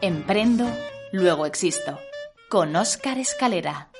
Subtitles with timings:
[0.00, 0.66] Emprendo,
[1.12, 1.98] luego existo.
[2.50, 3.93] Con Óscar Escalera.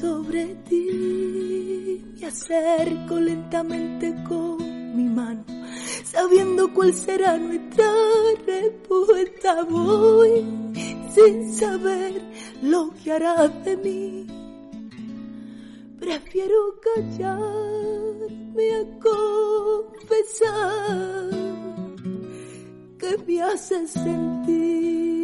[0.00, 2.04] Sobre ti.
[2.20, 4.58] Me acerco lentamente con
[4.94, 5.44] mi mano,
[6.04, 7.90] sabiendo cuál será nuestra
[8.46, 9.62] respuesta.
[9.64, 10.44] Voy
[11.14, 12.22] sin saber
[12.62, 14.26] lo que hará de mí.
[15.98, 18.84] Prefiero callarme a
[19.96, 21.30] confesar
[22.98, 25.15] que me hace sentir.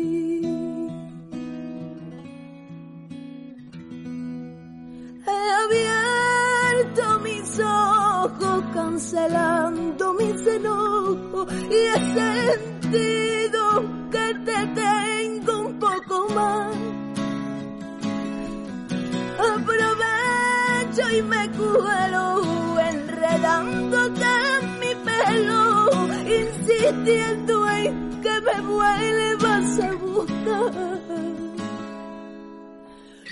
[5.65, 13.63] Abierto mis ojos cancelando mis enojos y he sentido
[14.11, 16.77] que te tengo un poco más.
[19.39, 24.25] Aprovecho y me cuelo enredándote
[24.61, 25.89] en mi pelo,
[26.25, 31.52] insistiendo en que me vuelvas a buscar.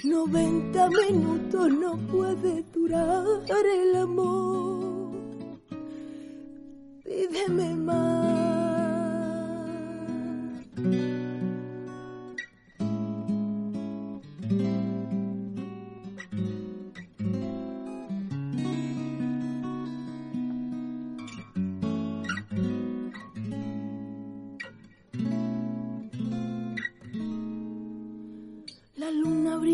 [0.05, 3.27] 90 minutos no puede durar
[3.67, 5.11] el amor.
[7.05, 8.41] Pídeme más.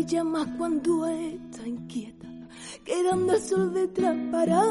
[0.07, 2.27] Brilla más cuando está inquieta,
[2.85, 4.61] quedando el sol detrás para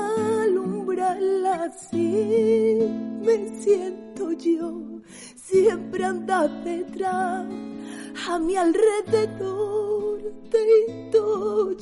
[0.43, 2.89] alumbrarla así.
[3.23, 5.03] Me siento yo,
[5.35, 7.47] siempre andas detrás,
[8.29, 11.11] a mi alrededor te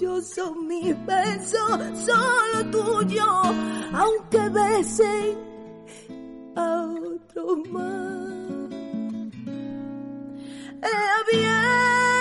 [0.01, 3.25] yo son mis besos, solo tuyo,
[3.93, 5.39] aunque besen
[6.57, 8.35] a otro más.
[10.83, 12.14] He abierto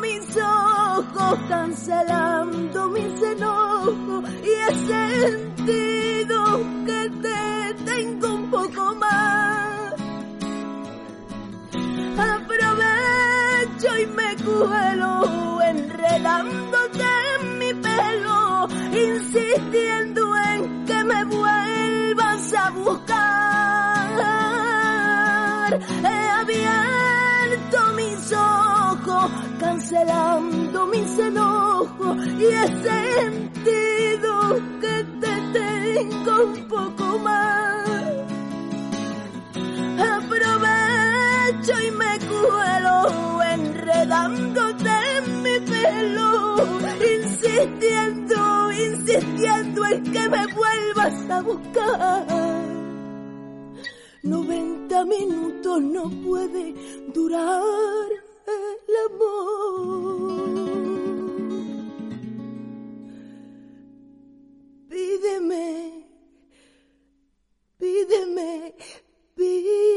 [0.00, 6.36] mis ojos cancelando mis enojos y he sentido
[6.86, 9.94] que te tengo un poco más.
[12.18, 17.04] Aprovecho y me cuelo enredándote
[17.40, 20.11] en mi pelo, insistiendo
[29.92, 34.32] cancelando mis enojos y he sentido
[34.80, 37.88] que te tengo un poco más.
[40.16, 46.56] Aprovecho y me cuelo enredándote en mi pelo,
[47.20, 52.26] insistiendo, insistiendo en que me vuelvas a buscar.
[54.22, 56.74] 90 minutos no puede
[57.12, 58.31] durar
[58.88, 60.42] el amor.
[64.88, 65.68] Pídeme,
[67.78, 68.74] pídeme,
[69.34, 69.92] pídeme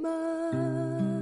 [0.00, 1.13] más.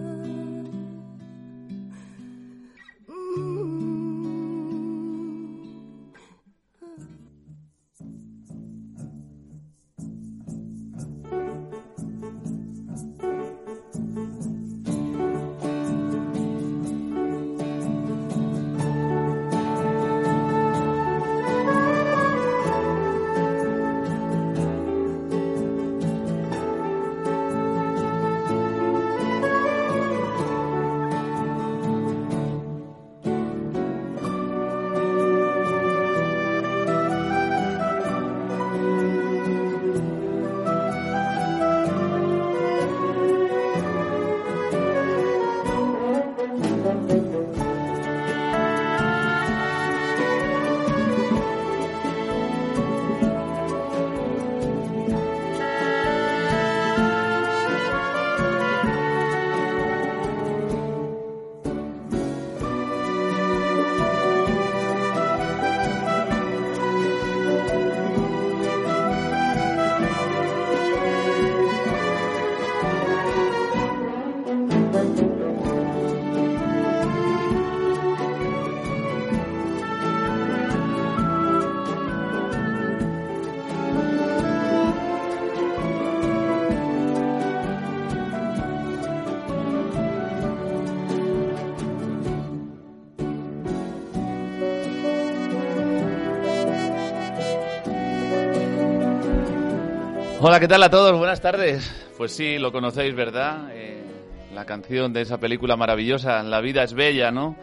[100.44, 101.17] Hola, ¿qué tal a todos?
[101.17, 101.89] Buenas tardes.
[102.19, 103.69] Pues sí, lo conocéis, ¿verdad?
[103.71, 104.03] Eh,
[104.53, 107.55] la canción de esa película maravillosa, La vida es bella, ¿no?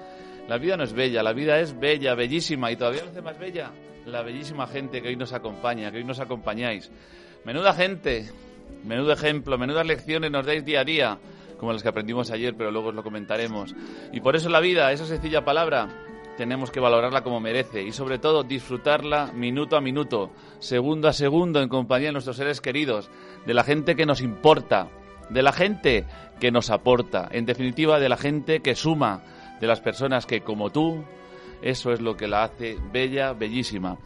[0.48, 3.38] La vida no es bella, la vida es bella, bellísima y todavía lo hace más
[3.38, 3.72] bella
[4.06, 6.90] la bellísima gente que hoy nos acompaña, que hoy nos acompañáis.
[7.44, 8.30] Menuda gente,
[8.86, 11.20] menudo ejemplo, menudas lecciones nos dais día a día,
[11.60, 13.76] como las que aprendimos ayer, pero luego os lo comentaremos.
[14.14, 15.90] Y por eso la vida, esa sencilla palabra,
[16.40, 21.62] tenemos que valorarla como merece y sobre todo disfrutarla minuto a minuto, segundo a segundo
[21.62, 23.10] en compañía de nuestros seres queridos,
[23.46, 24.88] de la gente que nos importa,
[25.30, 26.06] de la gente
[26.40, 29.22] que nos aporta, en definitiva de la gente que suma,
[29.60, 31.04] de las personas que como tú,
[31.62, 33.98] eso es lo que la hace bella, bellísima.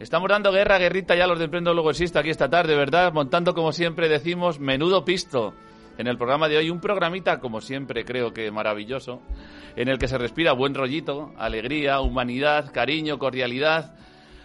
[0.00, 3.12] Estamos dando guerra, guerrita ya los de Emprendo Luego Existe aquí esta tarde, ¿verdad?
[3.12, 5.52] Montando, como siempre decimos, menudo pisto
[5.98, 6.70] en el programa de hoy.
[6.70, 9.22] Un programita, como siempre, creo que maravilloso,
[9.76, 13.94] en el que se respira buen rollito, alegría, humanidad, cariño, cordialidad.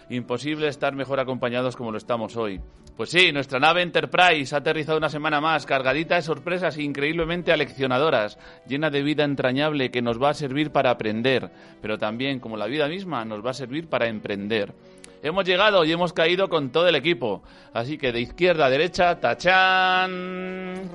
[0.09, 2.59] Imposible estar mejor acompañados como lo estamos hoy.
[2.97, 8.37] Pues sí, nuestra nave Enterprise ha aterrizado una semana más, cargadita de sorpresas increíblemente aleccionadoras,
[8.67, 11.49] llena de vida entrañable que nos va a servir para aprender,
[11.81, 14.75] pero también, como la vida misma, nos va a servir para emprender.
[15.23, 17.43] Hemos llegado y hemos caído con todo el equipo,
[17.73, 20.89] así que de izquierda a derecha, tachán.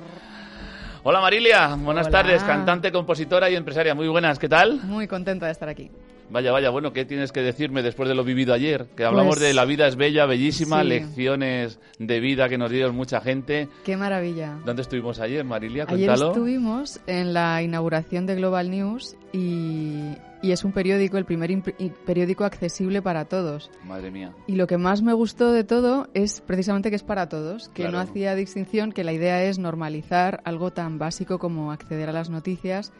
[1.09, 2.21] Hola Marilia, buenas Hola.
[2.21, 3.95] tardes, cantante, compositora y empresaria.
[3.95, 4.81] Muy buenas, ¿qué tal?
[4.83, 5.89] Muy contenta de estar aquí.
[6.29, 8.87] Vaya, vaya, bueno, ¿qué tienes que decirme después de lo vivido ayer?
[8.93, 10.89] Que hablamos Pues- de la vida es bella, bellísima, Sí.
[10.89, 13.69] lecciones de vida que nos dieron mucha gente.
[13.85, 14.57] Qué maravilla.
[14.65, 15.85] ¿Dónde estuvimos ayer, Marilia?
[15.87, 16.31] Ayer Cuéntalo.
[16.31, 20.11] estuvimos en la inauguración de Global News y,
[20.41, 21.61] y es un periódico, el primer
[22.05, 23.71] periódico accesible para todos.
[23.85, 24.33] Madre mía.
[24.47, 27.89] Y lo que más me gustó de todo es precisamente que es para todos, que
[27.89, 32.29] no hacía distinción, que la idea es normalizar algo tan básico como acceder a las
[32.29, 32.91] noticias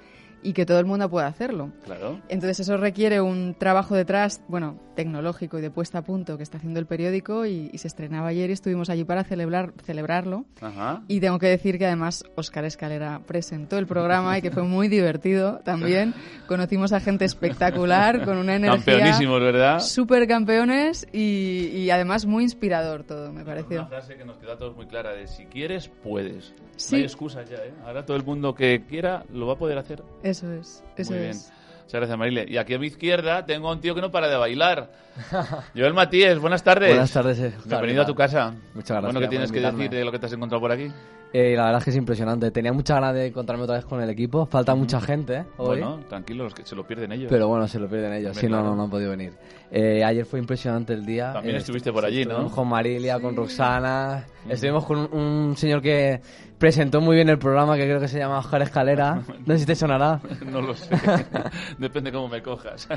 [0.44, 1.72] y que todo el mundo pueda hacerlo.
[1.86, 2.20] Claro.
[2.30, 6.58] Entonces eso requiere un trabajo detrás, bueno, tecnológico y de puesta a punto que está
[6.58, 10.46] haciendo el periódico y, y se estrenaba ayer y estuvimos allí para celebrar, celebrarlo.
[10.62, 11.04] Ajá.
[11.08, 14.88] Y tengo que decir que además Óscar Escalera presentó el programa y que fue muy
[14.88, 16.14] divertido también.
[16.48, 19.80] Conocimos a gente espectacular con una energía Campeonísimos, ¿verdad?
[19.80, 23.88] super campeones y, y además muy inspirador todo, me Una pareció.
[23.88, 26.54] frase que nos queda a todos muy clara de si quieres, puedes.
[26.78, 26.96] Sí.
[26.96, 27.74] No hay excusas ya, ¿eh?
[27.86, 30.04] Ahora todo el mundo que quiera lo va a poder hacer.
[30.24, 31.32] Eso es, eso Muy bien.
[31.32, 31.52] es.
[31.84, 32.46] Muchas gracias, Marilia.
[32.48, 34.92] Y aquí a mi izquierda tengo a un tío que no para de bailar.
[35.76, 36.90] Joel Matías, buenas tardes.
[36.90, 38.52] Buenas tardes, eh, Bienvenido a ¿qué tu casa.
[38.74, 40.92] Muchas gracias Bueno, ¿qué tienes que decir de lo que te has encontrado por aquí?
[41.34, 42.50] Eh, la verdad es que es impresionante.
[42.52, 44.46] Tenía muchas ganas de encontrarme otra vez con el equipo.
[44.46, 45.46] Falta mucha gente ¿eh?
[45.58, 45.68] hoy.
[45.82, 47.28] Bueno, tranquilo, los que se lo pierden ellos.
[47.30, 48.36] Pero bueno, se lo pierden ellos.
[48.38, 48.70] Si no, claro.
[48.70, 49.34] no, no han podido venir.
[49.70, 51.34] Eh, ayer fue impresionante el día.
[51.34, 52.50] También Eh, estuviste por allí, ¿no?
[52.50, 54.26] Con Marilia, con Roxana.
[54.48, 55.14] Estuvimos con un,
[55.50, 56.22] un señor que
[56.58, 59.22] presentó muy bien el programa, que creo que se llama Oscar Escalera.
[59.46, 60.22] No sé si te sonará.
[60.52, 60.96] no lo sé.
[61.78, 62.88] Depende cómo me cojas.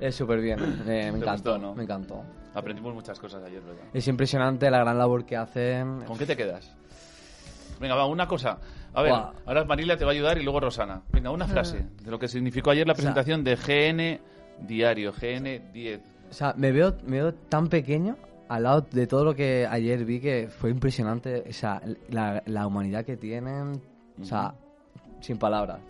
[0.00, 0.58] Es súper bien.
[0.60, 1.32] Eh, me ¿Te encantó.
[1.32, 1.74] gustó, no?
[1.74, 2.22] Me encantó.
[2.54, 3.82] Aprendimos muchas cosas ayer, ¿verdad?
[3.92, 6.00] Es impresionante la gran labor que hacen.
[6.06, 6.74] ¿Con qué te quedas?
[7.82, 8.58] Venga, va, una cosa.
[8.94, 11.02] A ver, ahora Marilia te va a ayudar y luego Rosana.
[11.10, 14.20] Venga, una frase de lo que significó ayer la presentación de GN
[14.66, 16.00] Diario, GN10.
[16.30, 18.16] O sea, me veo, me veo tan pequeño
[18.48, 21.42] al lado de todo lo que ayer vi que fue impresionante.
[21.48, 23.82] O sea, la, la humanidad que tienen.
[24.20, 24.54] O sea,
[25.20, 25.80] sin palabras.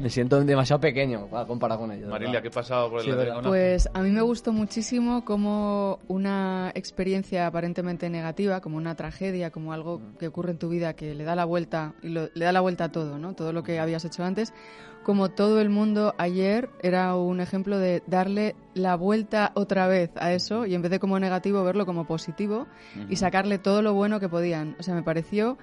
[0.00, 2.08] Me siento demasiado pequeño para comparar con ellos.
[2.08, 2.42] Marilia, ¿verdad?
[2.42, 3.10] ¿qué ha pasado por el Sí?
[3.42, 9.72] Pues a mí me gustó muchísimo como una experiencia aparentemente negativa, como una tragedia, como
[9.72, 12.52] algo que ocurre en tu vida que le da la vuelta y lo- le da
[12.52, 13.34] la vuelta a todo, ¿no?
[13.34, 14.52] Todo lo que habías hecho antes.
[15.04, 20.32] Como todo el mundo ayer era un ejemplo de darle la vuelta otra vez a
[20.32, 22.68] eso y en vez de como negativo verlo como positivo
[23.08, 24.76] y sacarle todo lo bueno que podían.
[24.78, 25.58] O sea, me pareció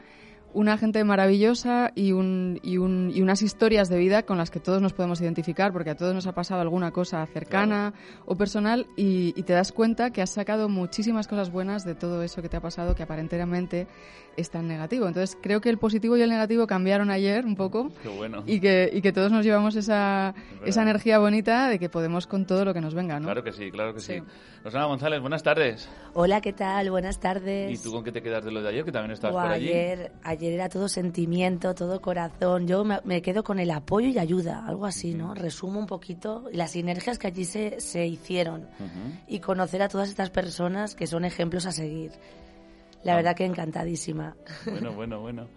[0.54, 4.60] una gente maravillosa y, un, y, un, y unas historias de vida con las que
[4.60, 7.94] todos nos podemos identificar, porque a todos nos ha pasado alguna cosa cercana
[8.26, 12.24] o personal y, y te das cuenta que has sacado muchísimas cosas buenas de todo
[12.24, 13.88] eso que te ha pasado que aparentemente
[14.40, 15.08] es tan negativo.
[15.08, 18.44] Entonces creo que el positivo y el negativo cambiaron ayer un poco Qué bueno.
[18.46, 20.34] y que, y que todos nos llevamos esa,
[20.66, 23.26] esa energía bonita de que podemos con todo lo que nos venga, ¿no?
[23.26, 24.14] Claro que sí, claro que sí.
[24.14, 24.24] Sí.
[24.64, 25.88] Rosana González, buenas tardes.
[26.14, 26.90] Hola, ¿qué tal?
[26.92, 27.80] Buenas tardes.
[27.80, 29.70] ¿Y tú con qué te quedas de lo de ayer, que también estabas por allí?
[29.70, 32.68] ayer, ayer era todo sentimiento, todo corazón.
[32.68, 35.34] Yo me, me quedo con el apoyo y ayuda, algo así, ¿no?
[35.34, 38.68] Resumo un poquito las sinergias que allí se, se hicieron
[39.28, 42.12] y conocer a todas estas personas que son ejemplos a seguir.
[43.04, 43.16] La Ah.
[43.18, 44.36] verdad que encantadísima.
[44.66, 45.48] Bueno, bueno, bueno.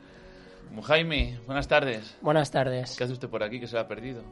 [0.85, 2.17] Jaime, buenas tardes.
[2.23, 2.97] Buenas tardes.
[2.97, 4.23] ¿Qué hace usted por aquí que se lo ha perdido?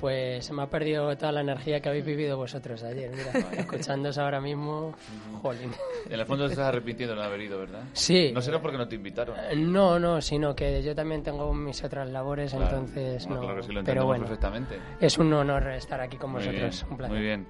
[0.00, 3.10] Pues se me ha perdido toda la energía que habéis vivido vosotros ayer.
[3.10, 4.94] Mira, escuchándos ahora mismo,
[5.42, 5.70] jolín.
[6.08, 7.82] En el fondo te estás arrepintiendo de no haber ido, ¿verdad?
[7.92, 8.30] Sí.
[8.32, 9.36] No será porque no te invitaron.
[9.38, 12.64] Eh, No, no, sino que yo también tengo mis otras labores, Claro.
[12.78, 13.46] entonces Bueno, no.
[13.46, 14.78] Claro que sí, lo Pero bueno, perfectamente.
[15.00, 16.80] es un honor estar aquí con Muy vosotros.
[16.80, 17.16] bien, un placer.
[17.16, 17.46] muy bien.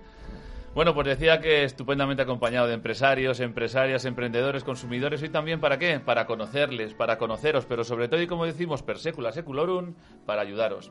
[0.76, 5.22] Bueno, pues decía que estupendamente acompañado de empresarios, empresarias, emprendedores, consumidores.
[5.22, 6.00] Hoy también, ¿para qué?
[6.00, 9.94] Para conocerles, para conoceros, pero sobre todo, y como decimos, per secula seculorum,
[10.26, 10.90] para ayudaros.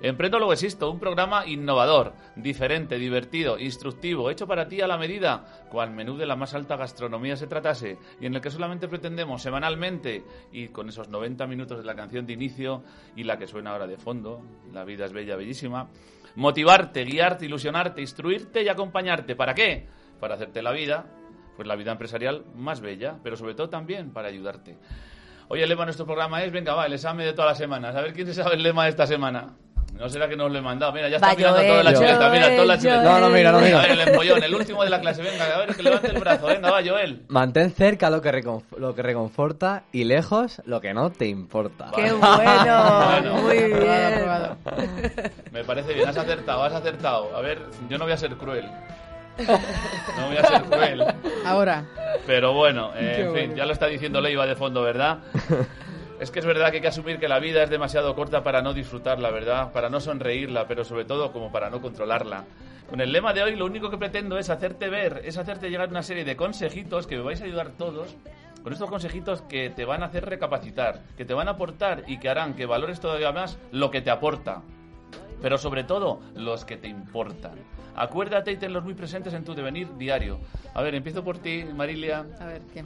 [0.00, 5.66] Emprendo luego existo, un programa innovador, diferente, divertido, instructivo, hecho para ti a la medida,
[5.68, 9.42] cual menú de la más alta gastronomía se tratase, y en el que solamente pretendemos
[9.42, 10.22] semanalmente,
[10.52, 12.84] y con esos 90 minutos de la canción de inicio
[13.16, 15.88] y la que suena ahora de fondo, La vida es bella, bellísima,
[16.36, 19.36] motivarte, guiarte, ilusionarte, instruirte y acompañarte.
[19.36, 19.86] ¿Para qué?
[20.20, 21.06] Para hacerte la vida,
[21.56, 24.76] pues la vida empresarial más bella, pero sobre todo también para ayudarte.
[25.48, 27.94] Hoy el lema de nuestro programa es, venga, va, el examen de todas las semanas.
[27.94, 29.54] A ver quién se sabe el lema de esta semana.
[29.98, 30.92] No será que no os lo he mandado.
[30.92, 32.30] Mira, ya está Va, mirando Joel, toda la Joel, chuleta.
[32.30, 33.02] Mira, toda la chuleta.
[33.04, 33.78] No, no, mira, no, mira.
[33.78, 35.22] A ver, el empollón, el último de la clase.
[35.22, 36.46] Venga, a ver, que levante el brazo.
[36.46, 37.22] Venga, va, Joel.
[37.28, 41.90] Mantén cerca lo que, reconf- lo que reconforta y lejos lo que no te importa.
[41.94, 43.04] ¡Qué bueno!
[43.06, 43.34] Bueno.
[43.42, 44.26] Muy bien.
[45.52, 47.34] Me parece bien, has acertado, has acertado.
[47.36, 48.68] A ver, yo no voy a ser cruel.
[49.38, 51.04] No voy a ser cruel.
[51.44, 51.84] Ahora,
[52.26, 53.54] Pero bueno, eh, en fin, bueno.
[53.56, 55.18] ya lo está diciendo Leiva de fondo, ¿verdad?
[56.20, 58.62] Es que es verdad que hay que asumir que la vida es demasiado corta para
[58.62, 59.72] no disfrutarla, ¿verdad?
[59.72, 62.44] Para no sonreírla, pero sobre todo como para no controlarla.
[62.88, 65.88] Con el lema de hoy lo único que pretendo es hacerte ver, es hacerte llegar
[65.88, 68.16] una serie de consejitos que me vais a ayudar todos.
[68.62, 72.18] Con estos consejitos que te van a hacer recapacitar, que te van a aportar y
[72.18, 74.62] que harán que valores todavía más lo que te aporta
[75.44, 77.52] pero sobre todo los que te importan.
[77.94, 80.38] Acuérdate y tenlos muy presentes en tu devenir diario.
[80.72, 82.24] A ver, empiezo por ti, Marilia.
[82.40, 82.82] a ver, ¿qué?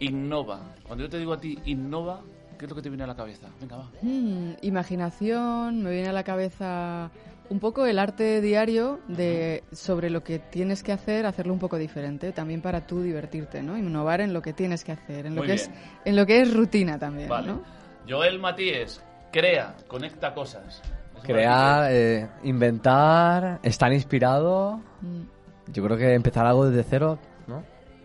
[0.00, 0.74] Innova.
[0.84, 2.22] Cuando yo te digo a ti innova,
[2.58, 3.48] ¿qué es lo que te viene a la cabeza?
[3.60, 3.90] Venga, va.
[4.02, 7.10] Hmm, imaginación, me viene a la cabeza
[7.50, 11.78] un poco el arte diario de sobre lo que tienes que hacer, hacerlo un poco
[11.78, 13.78] diferente, también para tú divertirte, ¿no?
[13.78, 15.70] Innovar en lo que tienes que hacer, en lo Muy que es
[16.04, 17.48] en lo que es rutina también, Vale.
[17.48, 17.62] ¿no?
[18.08, 20.82] Joel Matíes, crea, conecta cosas.
[21.22, 24.80] Crear, eh, inventar, estar inspirado.
[25.00, 25.72] Mm.
[25.72, 27.64] Yo creo que empezar algo desde cero, ¿no?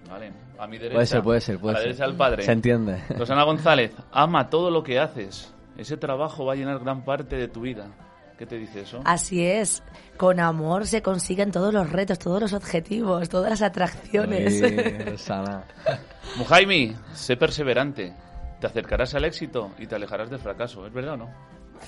[0.09, 0.31] Vale,
[0.63, 0.95] a mi derecha.
[0.95, 1.87] Puede ser, puede ser, puede a la ser.
[1.89, 2.43] derecha del padre.
[2.43, 3.01] Se entiende.
[3.17, 5.53] Rosana González, ama todo lo que haces.
[5.77, 7.87] Ese trabajo va a llenar gran parte de tu vida.
[8.37, 9.01] ¿Qué te dice eso?
[9.05, 9.83] Así es.
[10.17, 14.61] Con amor se consiguen todos los retos, todos los objetivos, todas las atracciones.
[14.61, 14.77] Uy,
[15.11, 15.63] Rosana.
[16.37, 18.13] Mujaimi, sé perseverante.
[18.59, 20.87] Te acercarás al éxito y te alejarás del fracaso.
[20.87, 21.29] ¿Es verdad o no?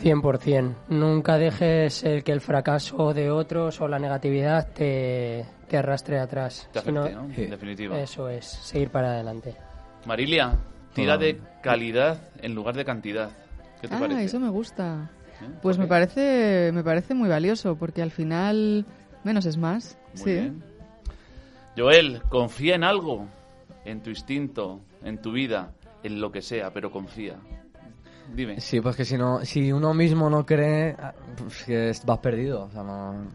[0.04, 0.76] 100%.
[0.90, 6.70] Nunca dejes el que el fracaso de otros o la negatividad te, te arrastre atrás.
[6.72, 7.34] Te sino- afecte, ¿no?
[7.34, 7.44] Sí.
[7.44, 8.00] En definitiva.
[8.00, 9.56] Eso es, seguir para adelante.
[10.06, 10.54] Marilia,
[10.94, 13.30] tira de calidad en lugar de cantidad.
[13.82, 14.24] ¿Qué te ah, parece?
[14.24, 15.10] eso me gusta.
[15.42, 15.46] ¿Eh?
[15.62, 18.86] Pues ¿Por me parece me parece muy valioso porque al final
[19.24, 19.98] menos es más.
[20.14, 20.32] Muy sí.
[20.32, 20.64] bien.
[21.78, 23.28] Joel, confía en algo,
[23.84, 25.74] en tu instinto, en tu vida,
[26.04, 27.36] en lo que sea, pero confía.
[28.34, 28.60] Dime.
[28.60, 32.64] Sí, pues que si no, si uno mismo no cree, ah, pues que vas perdido.
[32.64, 33.26] O sea, no.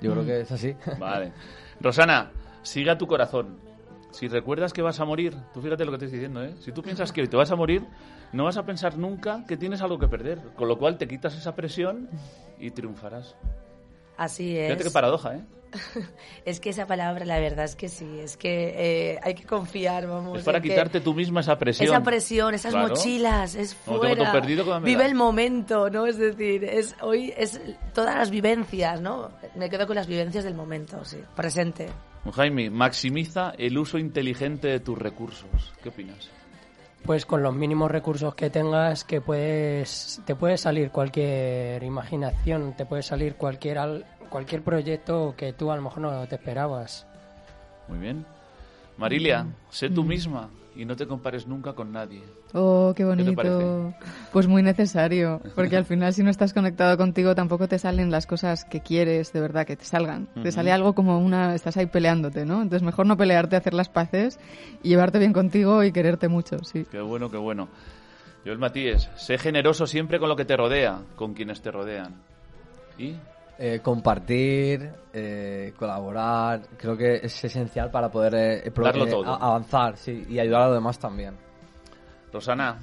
[0.00, 0.74] Yo creo que es así.
[0.98, 1.32] Vale.
[1.80, 2.30] Rosana,
[2.62, 3.58] sigue a tu corazón.
[4.10, 6.54] Si recuerdas que vas a morir, tú fíjate lo que te estoy diciendo, ¿eh?
[6.60, 7.86] Si tú piensas que te vas a morir,
[8.32, 10.38] no vas a pensar nunca que tienes algo que perder.
[10.54, 12.10] Con lo cual te quitas esa presión
[12.58, 13.34] y triunfarás.
[14.18, 14.66] Así es.
[14.66, 15.44] Fíjate qué paradoja, ¿eh?
[16.44, 20.06] Es que esa palabra, la verdad es que sí, es que eh, hay que confiar,
[20.06, 20.38] vamos.
[20.38, 21.88] Es para quitarte tú misma esa presión.
[21.88, 22.88] Esa presión, esas Claro.
[22.88, 24.16] mochilas, es fuera.
[24.24, 25.08] todo perdido, ¿cómo me Vive da?
[25.08, 26.06] el momento, ¿no?
[26.06, 27.60] Es decir, es hoy es
[27.94, 29.30] todas las vivencias, ¿no?
[29.54, 31.18] Me quedo con las vivencias del momento, sí.
[31.36, 31.88] Presente.
[32.34, 35.72] Jaime, maximiza el uso inteligente de tus recursos.
[35.82, 36.28] ¿Qué opinas?
[37.04, 42.86] Pues con los mínimos recursos que tengas, que puedes, te puede salir cualquier imaginación, te
[42.86, 47.06] puede salir cualquier al- cualquier proyecto que tú a lo mejor no te esperabas.
[47.88, 48.24] Muy bien.
[48.96, 52.22] Marilia, sé tú misma y no te compares nunca con nadie.
[52.54, 53.34] Oh, qué te bonito.
[53.34, 53.94] parece?
[54.32, 58.26] pues muy necesario, porque al final si no estás conectado contigo tampoco te salen las
[58.26, 60.26] cosas que quieres de verdad que te salgan.
[60.34, 60.52] Te Ujú.
[60.52, 62.62] sale algo como una estás ahí peleándote, ¿no?
[62.62, 64.38] Entonces mejor no pelearte, hacer las paces
[64.82, 66.86] y llevarte bien contigo y quererte mucho, sí.
[66.90, 67.68] Qué bueno, qué bueno.
[68.44, 72.14] Joel Matías, sé generoso siempre con lo que te rodea, con quienes te rodean.
[72.98, 73.14] ¿Y?
[73.58, 79.34] Eh, compartir, eh, colaborar, creo que es esencial para poder eh, Darlo eh, todo.
[79.34, 81.36] avanzar sí, y ayudar a los demás también.
[82.32, 82.80] Rosana,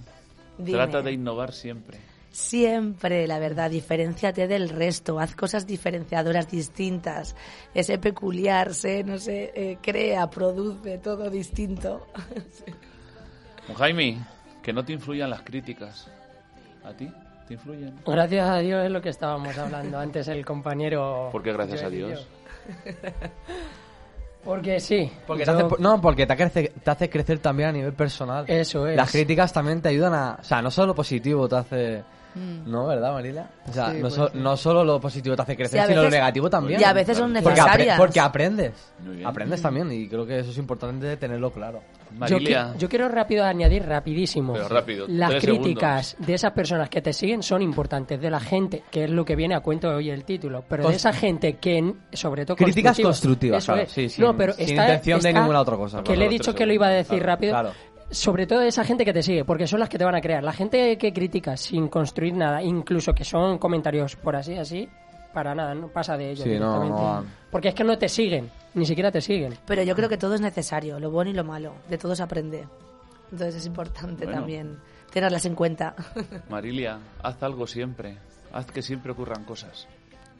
[0.58, 0.78] Dime.
[0.78, 2.00] trata de innovar siempre.
[2.32, 7.36] Siempre, la verdad, diferenciate del resto, haz cosas diferenciadoras distintas,
[7.74, 12.08] ese peculiar, sé, no sé, eh, crea, produce, todo distinto.
[13.76, 14.20] Jaime,
[14.62, 16.08] que no te influyan las críticas.
[16.84, 17.12] ¿A ti?
[17.50, 17.96] ¿Te influyen?
[18.06, 21.28] Gracias a Dios es lo que estábamos hablando antes el compañero.
[21.34, 22.26] ¿Por qué gracias a Dios?
[24.44, 25.12] Porque sí.
[25.28, 28.46] Porque te yo- hace, no, porque te, crece- te hace crecer también a nivel personal.
[28.48, 28.96] Eso es.
[28.96, 30.38] Las críticas también te ayudan a...
[30.40, 32.04] O sea, no solo positivo te hace
[32.36, 32.70] Mm.
[32.70, 33.50] ¿No, verdad, Marila?
[33.68, 36.50] O sea, Sí, no, so- solo lo positivo te hace crecer, Sí, sino lo negativo
[36.50, 36.80] también.
[36.80, 37.98] Y a veces son Porque, apre- necesarias.
[37.98, 38.74] porque aprendes.
[39.26, 41.82] Aprendes también y creo que eso es importante tenerlo claro.
[42.12, 44.54] Yo, Marilia, qui- yo quiero rápido añadir, rapidísimo.
[44.54, 48.20] Pero rápido, Las críticas de esas personas que te siguen son importantes.
[48.20, 50.64] De la gente, que es lo que viene a cuento hoy el título.
[50.68, 52.58] Pero de esa gente que, sobre todo.
[52.58, 53.92] Críticas constructivas, claro, es.
[53.92, 56.54] sí, sin- no, pero sin está- intención de ninguna otra cosa, Que le he dicho
[56.56, 57.52] que lo iba a decir claro, rápido.
[57.54, 57.72] claro.
[58.12, 60.44] Sobre todo esa gente que te sigue, porque son las que te van a crear.
[60.44, 64.90] La gente que critica sin construir nada, incluso que son comentarios por así, así,
[65.34, 66.90] para nada, no pasa de ellos Sí, directamente.
[67.02, 67.24] no.
[67.52, 69.54] Porque es que no te siguen, ni siquiera te siguen.
[69.68, 71.74] Pero yo creo que todo es necesario, lo bueno y lo malo.
[71.88, 72.68] De todo se aprende.
[73.32, 74.40] Entonces es importante Bueno.
[74.40, 74.80] también
[75.14, 75.94] tenerlas en cuenta.
[76.50, 78.18] Marilia, haz algo siempre.
[78.52, 79.88] Haz que siempre ocurran cosas.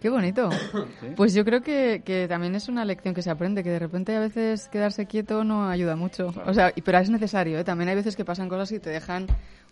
[0.02, 0.50] Qué bonito.
[1.02, 1.08] ¿Sí?
[1.16, 4.16] Pues yo creo que, que también es una lección que se aprende, que de repente
[4.16, 6.32] a veces quedarse quieto no ayuda mucho.
[6.32, 6.50] Claro.
[6.50, 7.64] O sea, pero es necesario, ¿eh?
[7.64, 9.28] También hay veces que pasan cosas y te dejan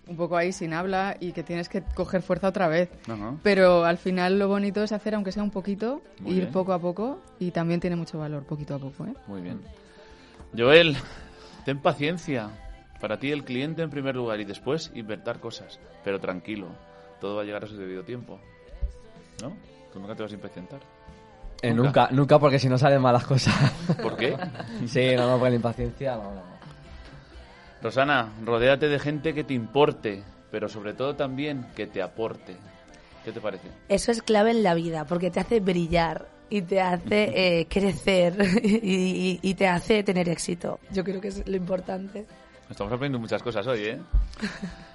[0.08, 2.90] un poco ahí sin habla y que tienes que coger fuerza otra vez.
[3.10, 3.36] Ajá.
[3.44, 6.52] Pero al final lo bonito es hacer, aunque sea un poquito, Muy ir bien.
[6.52, 9.14] poco a poco y también tiene mucho valor, poquito a poco, ¿eh?
[9.28, 9.62] Muy bien.
[10.58, 10.96] Joel,
[11.66, 12.50] ten paciencia.
[13.02, 15.80] Para ti el cliente en primer lugar y después inventar cosas.
[16.04, 16.68] Pero tranquilo,
[17.22, 18.40] todo va a llegar a su debido tiempo.
[19.42, 19.54] ¿No?
[19.98, 20.80] Tú nunca te vas a impacientar.
[21.64, 21.84] Eh, Nunca.
[21.84, 23.56] nunca, nunca porque si no salen malas cosas.
[24.04, 24.38] ¿Por qué?
[24.88, 26.44] sí, no, no, porque la impaciencia, no, no.
[27.82, 32.56] Rosana, rodéate de gente que te importe, pero sobre todo también que te aporte.
[33.26, 33.70] ¿Qué te parece?
[33.90, 38.36] Eso es clave en la vida, porque te hace brillar y te hace eh, crecer
[38.64, 40.80] y, y- y te hace tener éxito.
[40.92, 42.28] Yo creo que es lo importante.
[42.70, 43.98] Estamos aprendiendo muchas cosas hoy, ¿eh?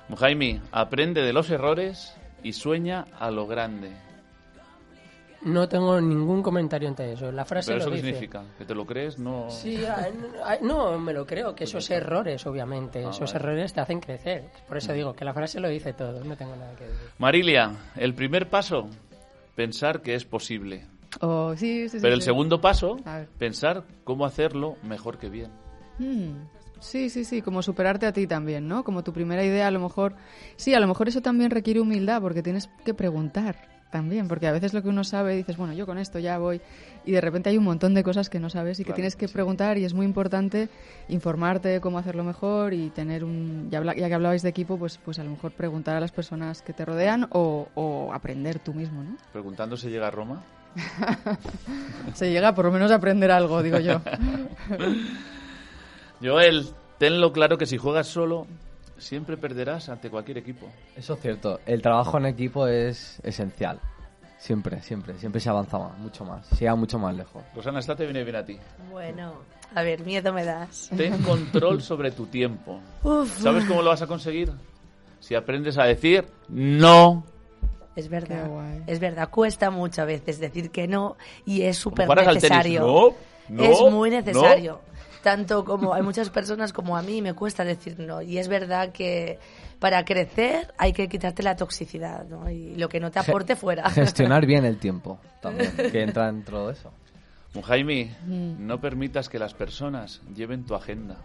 [0.09, 3.91] Mujaimi, aprende de los errores y sueña a lo grande.
[5.45, 7.33] No tengo ningún comentario ante eso.
[7.33, 8.09] La frase ¿Pero eso lo qué dice.
[8.15, 8.45] significa?
[8.57, 9.19] ¿Que te lo crees?
[9.19, 9.51] No...
[9.51, 9.83] Sí,
[10.63, 13.45] no, me lo creo, que esos errores, obviamente, Ah, esos vale.
[13.45, 14.45] errores te hacen crecer.
[14.69, 17.09] Por eso digo que la frase lo dice todo, no tengo nada que decir.
[17.19, 18.89] Marilia, el primer paso,
[19.57, 20.87] pensar que es posible.
[21.21, 22.27] O sí, sí, sí, Pero el sí.
[22.27, 22.97] segundo paso,
[23.39, 25.51] pensar cómo hacerlo mejor que bien.
[25.99, 26.47] Mm,
[26.81, 28.83] Sí, sí, sí, como superarte a ti también, ¿no?
[28.83, 30.17] Como tu primera idea, a lo mejor.
[30.57, 34.53] Sí, a lo mejor eso también requiere humildad, porque tienes que preguntar también, porque a
[34.53, 36.61] veces lo que uno sabe dices, bueno, yo con esto ya voy,
[37.05, 39.15] y de repente hay un montón de cosas que no sabes y que Claro, tienes
[39.15, 39.35] que sí.
[39.35, 40.69] preguntar, y es muy importante
[41.09, 43.69] informarte de cómo hacerlo mejor y tener un.
[43.71, 46.63] Ya, ya que hablabais de equipo, pues, pues a lo mejor preguntar a las personas
[46.63, 49.17] que te rodean o, o aprender tú mismo, ¿no?
[49.33, 50.43] Preguntando si llega a Roma.
[52.15, 54.01] Se llega por lo menos a aprender algo, digo yo.
[56.23, 56.67] Joel,
[56.99, 58.47] tenlo claro que si juegas solo,
[59.03, 60.67] siempre perderás ante cualquier equipo.
[60.97, 61.61] Eso es cierto.
[61.67, 63.81] El trabajo en equipo es esencial.
[64.39, 65.19] Siempre, siempre.
[65.19, 66.47] Siempre se avanza más, mucho más.
[66.47, 67.43] Se llega mucho más lejos.
[67.55, 68.59] Rosana, esta te viene bien a ti.
[68.91, 69.35] Bueno,
[69.75, 70.91] a ver, miedo me das.
[70.97, 72.81] Ten control sobre tu tiempo.
[73.03, 74.51] Uf, ¿Sabes cómo lo vas a conseguir?
[75.21, 77.25] Si aprendes a decir no.
[77.95, 78.49] es verdad.
[78.89, 82.51] Es verdad, cuesta mucho a veces decir que no y es súper jugaras al tenis,
[82.51, 82.81] necesario.
[82.81, 83.15] no,
[83.49, 84.81] no, es muy no.
[85.23, 88.21] Tanto como hay muchas personas como a mí me cuesta decir no.
[88.23, 89.39] Y es verdad que
[89.79, 92.51] para crecer hay que quitarte la toxicidad, ¿no?
[92.51, 93.89] Y lo que no te aporte fuera.
[93.91, 96.93] Gestionar bien el tiempo también, que entra dentro de eso.
[97.55, 98.67] Mujaimi, Mm.
[98.67, 101.17] no permitas que las personas lleven tu agenda.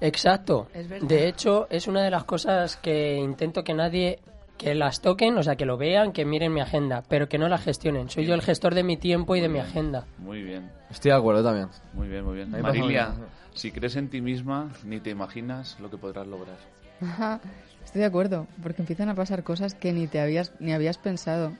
[0.00, 0.68] Exacto.
[0.74, 1.08] Es verdad.
[1.08, 4.20] De hecho, es una de las cosas que intento que nadie
[4.58, 7.48] que las toquen, o sea, que lo vean, que miren mi agenda, pero que no
[7.48, 8.10] la gestionen.
[8.10, 10.04] Soy yo el gestor de mi tiempo y de mi agenda.
[10.18, 11.68] Muy bien, Estoy de acuerdo también.
[11.94, 12.48] muy bien, muy bien.
[12.48, 13.24] A mí me pasa Marilia, mismo.
[13.54, 16.56] si crees en ti misma, ni te imaginas lo que podrás lograr.
[17.00, 17.40] Ajá,
[17.84, 21.52] Estoy de acuerdo, porque empiezan a pasar cosas que ni te habías ni habías pensado.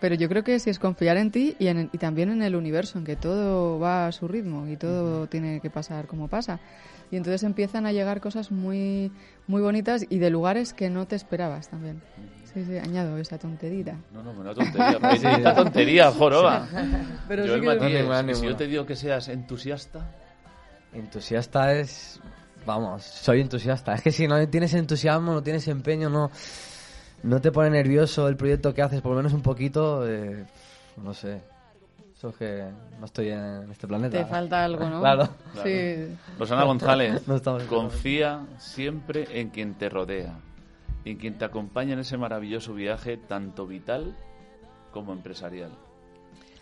[0.00, 2.54] Pero yo creo que si es confiar en ti y, en, y también en el
[2.56, 6.58] universo, en que todo va a su ritmo y todo tiene que pasar como pasa.
[7.10, 9.10] Y entonces empiezan a llegar cosas muy
[9.46, 12.00] muy bonitas y de lugares que no te esperabas también.
[12.52, 13.96] Sí, sí, añado esa tonterita.
[14.12, 14.98] No, no, una tontería.
[14.98, 16.66] Pequeñita tontería, joroba.
[17.28, 18.38] Pero Joel sí que- Matías, Ánimo, y ánimo.
[18.38, 20.00] si yo te digo que seas entusiasta,
[20.92, 22.20] Entusiasta es...
[22.66, 23.94] Vamos, soy entusiasta.
[23.94, 26.30] Es que si no tienes entusiasmo, no tienes empeño, no,
[27.22, 30.44] no te pone nervioso el proyecto que haces, por lo menos un poquito, eh,
[31.02, 31.40] no sé.
[32.14, 32.64] Eso es que
[32.98, 34.18] no estoy en este planeta.
[34.18, 35.00] te falta algo, ¿no?
[35.00, 35.28] Claro.
[35.64, 36.14] Sí.
[36.38, 40.34] Rosana González, No en confía siempre en quien te rodea,
[41.04, 44.16] en quien te acompaña en ese maravilloso viaje, tanto vital
[44.92, 45.70] como empresarial.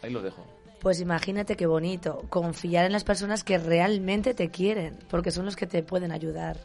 [0.02, 0.44] Ahí lo dejo.
[0.80, 5.56] Pues imagínate qué bonito, confiar en las personas que realmente te quieren, porque son los
[5.56, 6.56] que te pueden ayudar.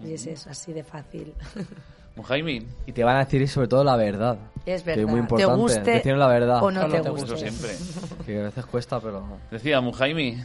[0.00, 1.34] Y es eso, así de fácil.
[2.16, 4.36] Mujaimi, Y te van a decir sobre todo la verdad.
[4.66, 5.04] Es Que verdad.
[5.04, 5.54] es muy te importante.
[5.56, 6.62] guste decir la verdad.
[6.62, 7.26] o no te te guste.
[7.26, 7.70] eso siempre.
[8.26, 9.22] Que a veces cuesta, pero...
[9.50, 10.36] Decía Mujaimi,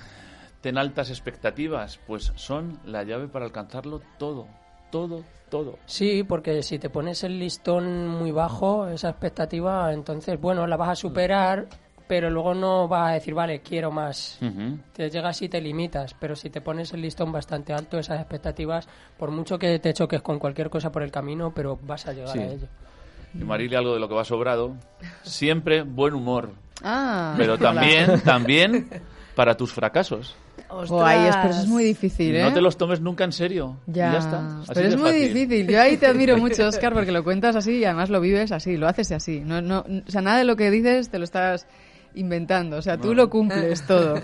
[0.61, 4.47] ten altas expectativas, pues son la llave para alcanzarlo todo.
[4.91, 5.77] Todo, todo.
[5.85, 10.89] Sí, porque si te pones el listón muy bajo, esa expectativa, entonces, bueno, la vas
[10.89, 11.67] a superar,
[12.07, 14.39] pero luego no vas a decir, vale, quiero más.
[14.93, 18.87] Te llegas y te limitas, pero si te pones el listón bastante alto, esas expectativas,
[19.17, 22.29] por mucho que te choques con cualquier cosa por el camino, pero vas a llegar
[22.33, 22.39] Sí.
[22.39, 22.67] a ello.
[23.33, 24.75] Y Marilia, algo de lo que va sobrado.
[25.23, 26.51] Siempre buen humor.
[26.81, 27.61] Ah, Pero hola.
[27.73, 28.89] también, también
[29.35, 30.35] para tus fracasos.
[30.69, 32.43] Jo, ahí es, pero eso es muy difícil, ¿eh?
[32.43, 33.77] No te los tomes nunca en serio.
[33.87, 34.59] Y Ya, Ya, está.
[34.59, 35.33] Así pero es muy fácil.
[35.33, 35.67] difícil.
[35.67, 38.75] Yo ahí te admiro mucho, Oscar, porque lo cuentas así y además lo vives así,
[38.77, 39.39] lo haces así.
[39.41, 41.67] No, no, o sea, nada de lo que dices te lo estás
[42.15, 42.77] inventando.
[42.77, 44.15] O sea, tú lo cumples todo.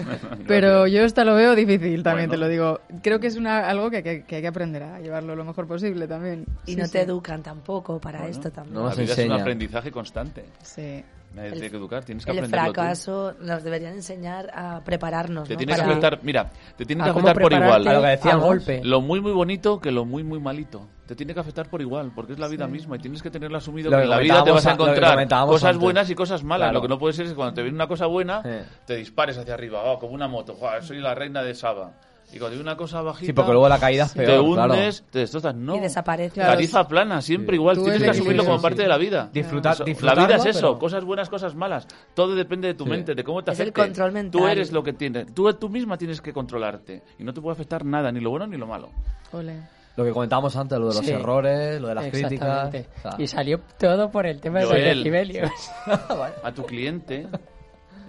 [0.47, 2.31] Pero yo esta lo veo difícil también, Bueno.
[2.31, 2.79] te lo digo.
[3.03, 5.67] Creo que es una, algo que, que- que hay que aprender a llevarlo lo mejor
[5.67, 6.45] posible también.
[6.65, 6.91] Y Sí, no sí.
[6.93, 8.73] te educan tampoco para esto también.
[8.75, 10.45] No La vida es un aprendizaje constante.
[10.63, 11.03] Sí.
[11.33, 12.73] Nadie El- tiene que educar, tienes que El aprenderlo tú.
[12.73, 15.47] fracaso nos deberían enseñar a prepararnos.
[15.47, 15.57] Te ¿no?
[15.57, 17.87] tienes que Para- afectar, mira, te tiene A que afectar por igual.
[17.87, 18.43] A lo que al decíamos.
[18.45, 18.81] golpe.
[18.83, 20.87] Lo muy muy bonito que lo muy muy malito.
[21.07, 23.57] Te tiene que afectar por igual, porque es la vida misma y tienes que tenerlo
[23.57, 25.81] asumido Lo que que en la vida te vas a que encontrar cosas antes.
[25.81, 26.67] buenas y cosas malas.
[26.67, 26.73] Claro.
[26.75, 28.49] Lo que no puede ser es que cuando te viene una cosa buena, Sí.
[28.85, 31.93] te dispares hacia arriba, oh, como una moto, "Joder, soy la reina de Saba.
[32.33, 34.73] Y cuando viene una cosa bajita, Sí, porque luego la caída es te peor, claro.
[34.73, 35.53] hundes, te destrozas.
[35.53, 36.33] No, Y desaparece.
[36.33, 37.75] Claro, tarifa plana, siempre igual.
[37.77, 38.81] Tú Tienes que asumirlo como sí, parte sí.
[38.83, 39.29] de la vida.
[39.31, 41.87] Disfrutar- Eso, la disfrutarlo, vida es eso, pero- cosas buenas, cosas malas.
[42.15, 42.89] Todo depende de tu Sí.
[42.89, 44.41] mente, de cómo te Es el control mental.
[44.41, 45.33] Tú eres lo que tienes.
[45.33, 47.03] Tú, tú misma tienes que controlarte.
[47.19, 48.89] Y no te puede afectar nada, ni lo bueno ni lo malo.
[49.31, 49.61] Ole.
[49.95, 51.11] Lo que comentábamos antes, lo de los Sí.
[51.11, 52.73] errores, lo de las críticas.
[53.19, 54.97] Y salió todo por el tema de los Joel.
[54.97, 55.51] decibelios.
[56.43, 57.27] A tu cliente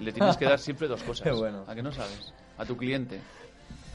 [0.01, 1.23] le tienes que dar siempre dos cosas.
[1.25, 1.65] Qué bueno.
[1.67, 2.33] ¿A que no sabes?
[2.57, 3.21] A tu cliente.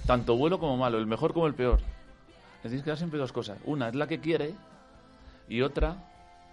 [0.09, 1.77] Tanto bueno como malo, el mejor como el peor.
[2.63, 3.59] Le tienes que dar siempre dos cosas.
[3.65, 4.55] Una es la que quiere
[5.47, 5.97] y otra,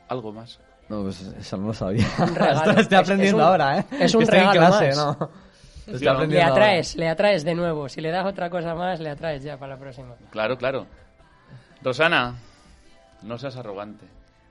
[0.08, 0.60] algo más.
[0.90, 2.06] No, pues eso no lo sabía.
[2.18, 2.58] regalo.
[2.58, 3.84] Esto estoy Es- aprendiendo es un- ahora, ¿eh?
[3.98, 4.96] es un Estoy en regalo clase, más.
[4.98, 5.30] ¿no?
[5.86, 6.10] Estoy Sí, ¿no?
[6.10, 6.64] Le aprendiendo ahora.
[6.64, 7.88] atraes, le atraes de nuevo.
[7.88, 10.14] Si le das otra cosa más, le atraes ya para la próxima.
[10.30, 10.86] Claro, claro.
[11.82, 12.34] Rosana,
[13.22, 14.04] no seas arrogante.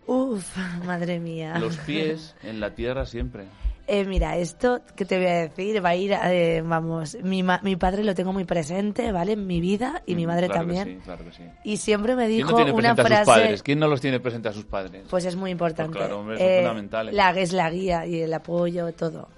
[0.07, 1.59] Uf, madre mía.
[1.59, 3.45] Los pies en la tierra siempre.
[3.87, 7.59] Eh, mira, esto que te voy a decir va a ir, eh, vamos, mi, ma-
[7.63, 9.33] mi padre lo tengo muy presente, ¿vale?
[9.33, 10.97] En mi vida y mi madre claro que también.
[10.99, 11.43] sí, claro que sí.
[11.63, 13.41] Y siempre me ¿Quién dijo no tiene una presente a sus frase...
[13.41, 13.63] padres?
[13.63, 15.03] ¿Quién no los tiene presente a sus padres?
[15.09, 15.91] Pues es muy importante.
[15.91, 17.13] Pues claro, hombre, Eh, fundamentales.
[17.13, 19.29] La es la guía y el apoyo, todo.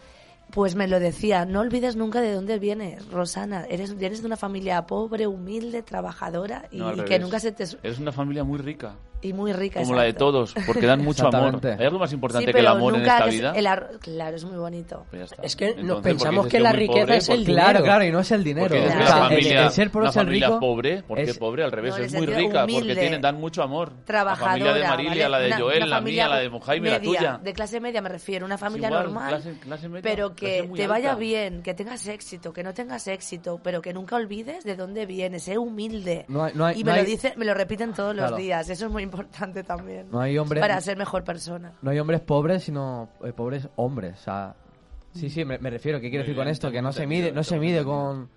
[0.52, 3.66] Pues me lo decía, no olvides nunca de dónde vienes, Rosana.
[3.70, 7.66] Eres, vienes de una familia pobre, humilde, trabajadora y, No, y que nunca se te...
[7.84, 9.80] Eres una familia muy rica, Y muy rica.
[9.82, 10.26] como la de exacto.
[10.32, 11.60] todos, porque dan mucho amor.
[11.66, 13.52] ¿Hay algo más importante Sí, que el amor en nunca esta que es vida?
[13.56, 15.06] el arro- Claro, es muy bonito.
[15.10, 15.34] Pues.
[15.42, 17.84] Es que nos Entonces, pensamos porque que la riqueza pobre, es el porque- Claro, dinero.
[17.86, 18.68] claro, y no es el dinero.
[18.68, 21.64] Porque dices O una familia, el ser por una ser rico pobre, porque es- pobre
[21.64, 22.96] al revés, No, en es muy rica, porque humilde.
[22.96, 23.92] tienen, dan mucho amor.
[24.06, 25.30] Trabajadora, La familia de Marilia, ¿vale?
[25.30, 27.40] la de Una- Joel, una la familia mía, la de Jaime, la media, tuya.
[27.44, 30.88] De clase media me refiero, una familia igual, normal, clase- clase media, pero que te
[30.88, 35.06] vaya bien, que tengas éxito, que no tengas éxito, pero que nunca olvides de dónde
[35.08, 36.26] vienes, sé humilde.
[36.76, 38.32] Y me lo dice, me lo repiten todos Claro.
[38.32, 40.08] los días, eso es muy importante también.
[40.12, 41.74] No hay hombre- para ser mejor persona.
[41.82, 44.16] No hay hombres pobres, sino eh, pobres hombres.
[44.20, 44.56] O sea,
[45.14, 46.00] sí, sí, me, me refiero.
[46.00, 46.72] ¿Qué quiero Muy decir con esto?
[46.72, 48.30] Que no se mide, no se mide con,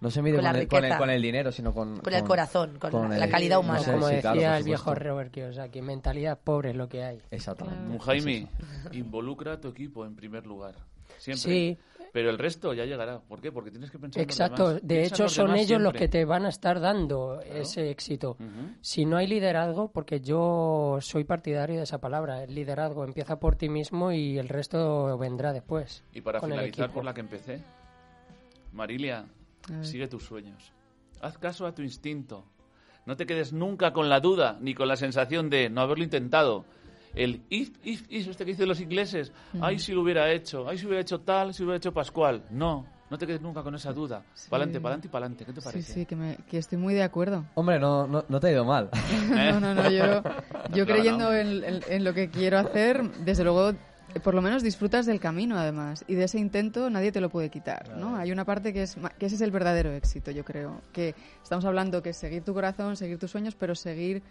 [0.00, 2.78] no se mide Con el, con, el, con el dinero, sino con, Con el corazón,
[2.78, 3.78] con la calidad humana.
[3.78, 4.94] no sé, como sí, decía claro, el viejo.
[4.94, 7.20] Robert Kiyosaki, mentalidad pobre es lo que hay.
[7.30, 7.98] Exactamente.
[8.04, 8.48] Jaime,
[8.92, 10.74] involucra a tu equipo en primer lugar.
[11.18, 11.42] Siempre.
[11.42, 11.78] Sí.
[12.12, 13.20] Pero el resto ya llegará.
[13.20, 13.50] ¿Por qué?
[13.50, 14.82] Porque tienes que pensar en los Exacto, demás.
[14.82, 17.40] de Piensa en hecho los son demás ellos los que te van a estar dando
[17.40, 18.36] ese éxito.
[18.82, 23.56] Si no hay liderazgo, porque yo soy partidario de esa palabra, el liderazgo empieza por
[23.56, 26.04] ti mismo y el resto vendrá después.
[26.12, 26.94] Y para con el finalizar equipo.
[26.96, 27.62] por la que empecé,
[28.72, 29.24] Marilia,
[29.80, 30.72] sigue tus sueños.
[31.22, 32.44] Haz caso a tu instinto.
[33.06, 36.64] No te quedes nunca con la duda ni con la sensación de no haberlo intentado.
[37.14, 39.32] El if, if, if, este que dicen los ingleses.
[39.60, 40.68] Ay, si lo hubiera hecho.
[40.68, 42.42] Ay, si hubiera hecho tal, si hubiera hecho Pascual.
[42.50, 44.22] No, no te quedes nunca con esa duda.
[44.48, 45.44] Pa'lante, pa'lante y pa'lante.
[45.44, 45.92] ¿Qué te Sí, parece?
[45.92, 47.44] sí, que, me, que estoy muy de acuerdo.
[47.54, 48.88] Hombre, no, no, no te ha ido mal.
[48.94, 49.50] ¿Eh?
[49.52, 50.22] No, no, no, yo,
[50.72, 51.34] yo Claro, creyendo ¿no?
[51.34, 53.72] en, en- en lo que quiero hacer, desde luego,
[54.24, 57.50] por lo menos disfrutas del camino además, y de ese intento nadie te lo puede
[57.50, 58.16] quitar, ¿no?
[58.16, 61.14] Hay una parte que es, ma- que ese es el verdadero éxito, yo creo, que
[61.42, 64.22] estamos hablando que es seguir tu corazón, seguir tus sueños, pero seguir,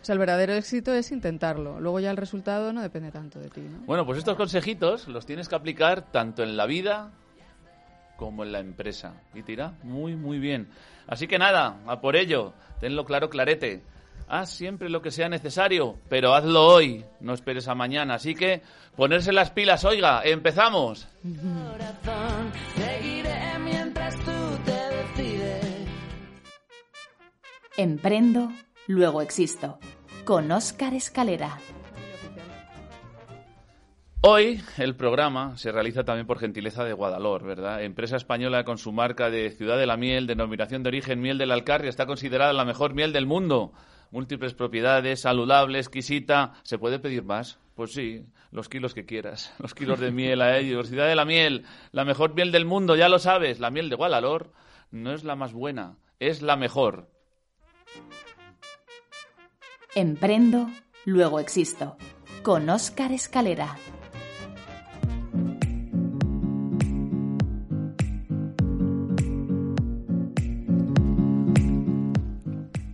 [0.00, 3.48] o sea, el verdadero éxito es intentarlo, luego ya el resultado no depende tanto de
[3.48, 3.86] ti, ¿no?
[3.86, 7.12] Bueno, pues estos consejitos los tienes que aplicar tanto en la vida
[8.16, 9.14] como en la empresa.
[9.34, 10.68] Y te irá muy, muy bien.
[11.06, 13.82] Así que nada, a por ello, tenlo claro, clarete.
[14.26, 18.14] Haz siempre lo que sea necesario, pero hazlo hoy, no esperes a mañana.
[18.14, 18.62] Así que
[18.96, 21.06] ponerse las pilas, oiga, empezamos.
[21.22, 24.32] corazón, seguiré mientras tú
[24.64, 25.88] te decides.
[27.76, 28.50] Emprendo,
[28.86, 29.78] luego existo.
[30.24, 31.58] Con Óscar Escalera.
[34.26, 37.82] Hoy el programa se realiza también por gentileza de Guadalor, ¿verdad?
[37.82, 41.50] Empresa española con su marca de Ciudad de la Miel, denominación de origen Miel del
[41.50, 43.72] Alcarria, está considerada la mejor miel del mundo.
[44.10, 46.54] múltiples propiedades, saludable, exquisita.
[46.62, 47.58] ¿Se puede pedir más?
[47.74, 49.52] Pues sí, los kilos que quieras.
[49.58, 50.88] Los kilos de miel a ellos.
[50.88, 53.60] Ciudad de la miel, la mejor miel del mundo, ya lo sabes.
[53.60, 54.52] La miel de Gualalor
[54.90, 57.10] no es la más buena, es la mejor.
[59.96, 60.68] Emprendo,
[61.04, 61.96] luego existo.
[62.42, 63.76] Con Óscar Escalera.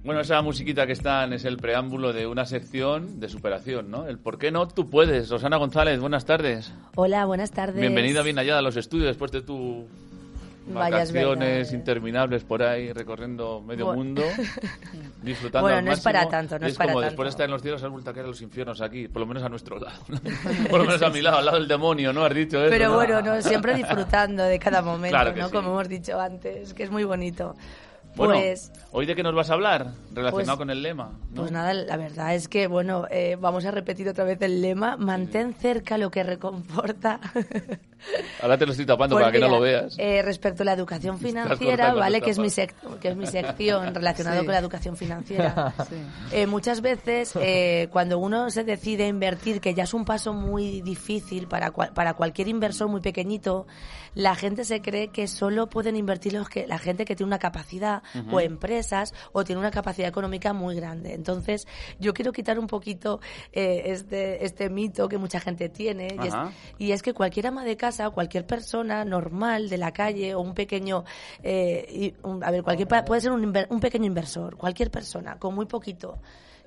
[0.04, 4.06] Bueno, esa musiquita que están es el preámbulo de una sección de superación, ¿no?
[4.06, 5.30] El por qué no tú puedes.
[5.30, 6.70] Rosana González, buenas tardes.
[6.96, 7.80] Hola, buenas tardes.
[7.80, 9.86] Bienvenida bien allá a los estudios después de tu
[10.74, 13.98] vacaciones interminables por ahí recorriendo medio Bueno.
[14.04, 14.22] mundo,
[15.22, 16.30] disfrutando Bueno, al no es para máximo.
[16.30, 17.10] tanto, no es es para como tanto.
[17.10, 19.20] después de estar en los cielos has vuelto a caer a los infiernos aquí, por
[19.20, 19.98] lo menos a nuestro lado.
[20.70, 22.24] por lo menos a mi lado, al lado del demonio, ¿no?
[22.24, 22.70] Has dicho eso.
[22.70, 22.94] Pero ¿no?
[22.94, 25.46] bueno, no, siempre disfrutando de cada momento, Claro ¿no?
[25.48, 25.52] sí.
[25.52, 27.54] Como hemos dicho antes, que es muy bonito.
[28.16, 29.92] Bueno, Pues, ¿hoy de qué nos vas a hablar?
[30.12, 31.42] Relacionado Pues- con el lema, ¿no?
[31.42, 34.96] pues nada, la verdad es que, bueno, eh, vamos a repetir otra vez el lema,
[34.96, 37.20] mantén cerca lo que reconforta.
[38.42, 39.94] Ahora te lo estoy tapando Pues para que no lo veas.
[39.98, 42.22] eh, respecto a la educación financiera, ¿vale?
[42.22, 44.46] Que es, mi sec- que es mi sección relacionada Sí.
[44.46, 45.74] con la educación financiera.
[45.88, 45.96] Sí.
[46.32, 50.32] Eh, muchas veces, eh, cuando uno se decide a invertir, que ya es un paso
[50.32, 53.66] muy difícil para, cual- para cualquier inversor muy pequeñito,
[54.14, 57.38] la gente se cree que solo pueden invertir los que, la gente que tiene una
[57.38, 57.99] capacidad
[58.30, 61.14] o empresas o tiene una capacidad económica muy grande.
[61.14, 61.66] Entonces,
[61.98, 63.20] yo quiero quitar un poquito
[63.52, 66.34] eh, este, este mito que mucha gente tiene y es,
[66.78, 70.54] y es que cualquier ama de casa, cualquier persona normal de la calle o un
[70.54, 71.04] pequeño,
[71.42, 75.54] eh, y un- a ver, cualquier puede ser un, un pequeño inversor, cualquier persona con
[75.54, 76.18] muy poquito,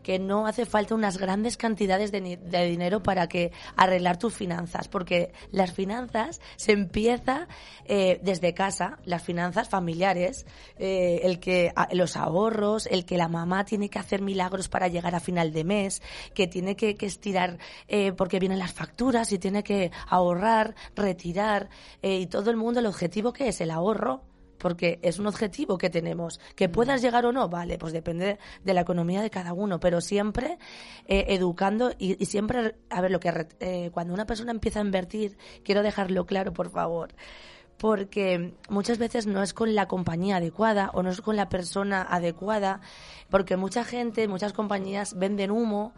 [0.03, 4.87] que no hace falta unas grandes cantidades de, de dinero para que arreglar tus finanzas,
[4.87, 7.47] porque las finanzas se empieza
[7.85, 10.45] eh, desde casa, las finanzas familiares,
[10.77, 14.87] eh, el que a- los ahorros, el que la mamá tiene que hacer milagros para
[14.89, 16.01] llegar a final de mes,
[16.33, 21.69] que tiene que, que estirar eh, porque vienen las facturas y tiene que ahorrar, retirar
[22.01, 24.21] eh, y todo el mundo el objetivo que es el ahorro
[24.63, 26.39] porque es un objetivo que tenemos.
[26.55, 29.99] Que puedas llegar o no, vale, pues depende de la economía de cada uno, pero
[29.99, 30.57] siempre
[31.05, 34.83] eh, educando y, y siempre, a ver, lo que eh, cuando una persona empieza a
[34.83, 37.13] invertir, quiero dejarlo claro, por favor,
[37.77, 42.01] porque muchas veces no es con la compañía adecuada o no es con la persona
[42.01, 42.79] adecuada,
[43.29, 45.93] porque mucha gente, muchas compañías venden humo.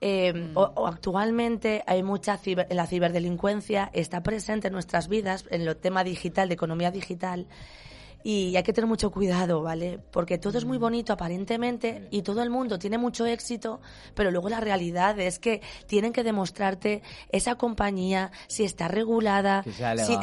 [0.00, 5.62] Eh, o, o actualmente hay mucha ciber- la ciberdelincuencia está presente en nuestras vidas en
[5.62, 7.46] el tema digital de economía digital
[8.22, 10.00] y hay que tener mucho cuidado, ¿vale?
[10.10, 13.80] Porque todo es muy bonito aparentemente y todo el mundo tiene mucho éxito,
[14.14, 19.62] pero luego la realidad es que tienen que demostrarte esa compañía si está regulada,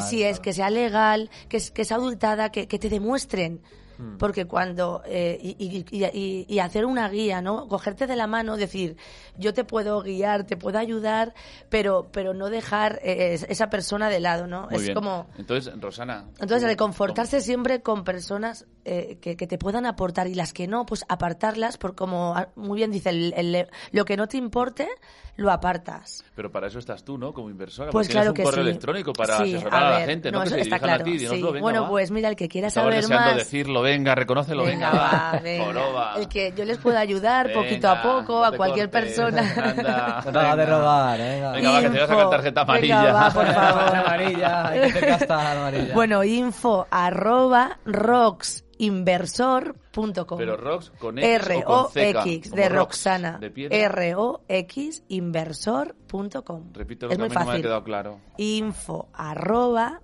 [0.01, 3.61] si, es que sea legal, que, es- que sea adultada, que, que te demuestren.
[3.97, 4.17] Hmm.
[4.17, 5.01] Porque cuando.
[5.05, 7.67] eh, y, y- y- y- hacer una guía, ¿no?
[7.67, 8.97] Cogerte de la mano, decir,
[9.37, 11.33] yo te puedo guiar, te puedo ayudar,
[11.69, 14.63] pero, pero no dejar eh, esa persona de lado, ¿no?
[14.67, 14.93] Muy es bien.
[14.95, 15.27] como.
[15.37, 16.25] Entonces, Rosana.
[16.39, 20.85] Entonces, reconfortarse siempre con personas eh, que, que te puedan aportar y las que no,
[20.85, 24.87] pues apartarlas, por como ah, muy bien dice, el- el- lo que no te importe,
[25.35, 26.23] lo apartas.
[26.35, 27.33] Pero para eso estás tú, ¿no?
[27.33, 27.91] Como inversora.
[27.91, 28.69] Pues claro tienes que un correo sí.
[28.69, 30.39] electrónico para Sí, asesorar a, la gente, ¿no?
[30.41, 31.19] que eso se dirijan claro, a ti.
[31.19, 31.27] Sí.
[31.27, 31.89] venga, bueno, va.
[31.89, 33.35] pues mira, el que quiera Estaba saber más...
[33.37, 34.89] decirlo, venga, reconócelo, venga.
[34.91, 35.65] va, venga.
[35.65, 36.13] Joroba.
[36.17, 39.41] El que yo les pueda ayudar Venga, poquito a poco no a cualquier cortes, persona.
[39.69, 40.77] anda, No hagas de venga.
[40.77, 41.51] rogar, venga.
[41.51, 42.29] Venga, va, que te voy a sacar Info.
[42.31, 43.13] tarjeta Venga, amarilla.
[43.13, 43.95] va, por favor.
[43.95, 45.93] amarilla, hay que hacer casta amarilla.
[45.93, 50.37] Bueno, info arroba roxinversor.com.
[50.37, 53.37] Pero Rox con X o con R-O-X como de Rox, Roxana.
[53.39, 53.77] de piedra.
[53.77, 56.73] R-O-X inversor.com.
[56.73, 57.61] Repito lo es que a muy mí no me ha fácil.
[57.61, 58.19] quedado claro.
[58.37, 60.01] Info arroba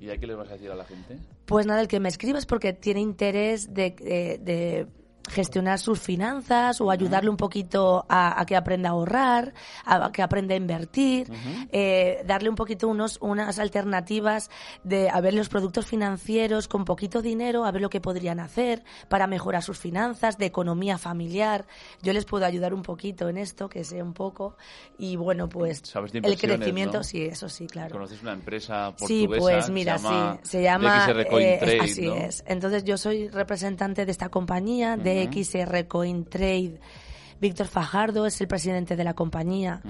[0.00, 1.18] ¿Y a qué le vas a decir a la gente?
[1.46, 4.86] Pues nada, el que me escriba es porque tiene interés de, de- de
[5.28, 10.22] gestionar sus finanzas o ayudarle un poquito a, a que aprenda a ahorrar, a, que
[10.22, 11.30] aprenda a invertir,
[11.72, 14.50] eh, darle un poquito unos, unas alternativas
[14.82, 18.84] de a ver los productos financieros con poquito dinero, a ver lo que podrían hacer
[19.08, 21.66] para mejorar sus finanzas, de economía familiar.
[22.02, 24.56] Yo les puedo ayudar un poquito en esto, que sé un poco.
[24.98, 25.82] Y bueno, pues
[26.12, 27.04] el crecimiento, ¿no?
[27.04, 27.92] sí, eso sí, claro.
[27.92, 29.06] ¿Conoces una empresa portuguesa?
[29.06, 32.14] Sí, pues mira, se llama sí, se llama eh, Trade, así ¿no?
[32.14, 32.44] es.
[32.46, 36.80] Entonces yo soy representante de esta compañía, de XR Coin Trade.
[37.40, 39.82] Víctor Fajardo es el presidente de la compañía.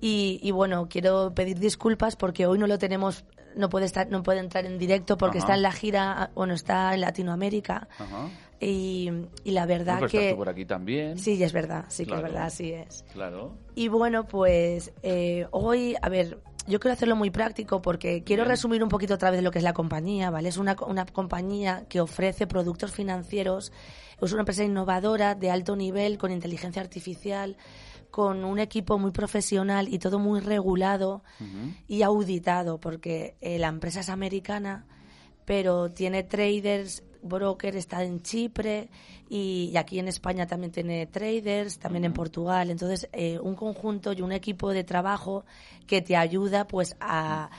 [0.00, 3.24] Y, y bueno quiero pedir disculpas porque hoy no lo tenemos
[3.56, 6.94] no puede estar no puede entrar en directo porque está en la gira bueno está
[6.94, 7.88] en Latinoamérica.
[8.60, 9.10] Y,
[9.42, 11.18] y la verdad pues estás que tú por aquí también.
[11.18, 13.04] sí es verdad sí que es verdad así es.
[13.12, 13.58] Claro.
[13.74, 18.82] y bueno, pues eh, hoy, a ver, yo quiero hacerlo muy práctico porque quiero resumir
[18.82, 20.48] un poquito otra vez lo que es la compañía, ¿vale?
[20.48, 23.72] Es una, una compañía que ofrece productos financieros,
[24.20, 27.56] es una empresa innovadora de alto nivel con inteligencia artificial,
[28.10, 31.24] con un equipo muy profesional y todo muy regulado
[31.88, 34.86] y auditado, porque eh, la empresa es americana,
[35.44, 38.88] pero tiene traders, broker está en Chipre
[39.28, 42.70] y, y aquí en España también tiene traders, también en Portugal.
[42.70, 45.44] Entonces, eh, un conjunto y un equipo de trabajo
[45.86, 47.50] que te ayuda pues a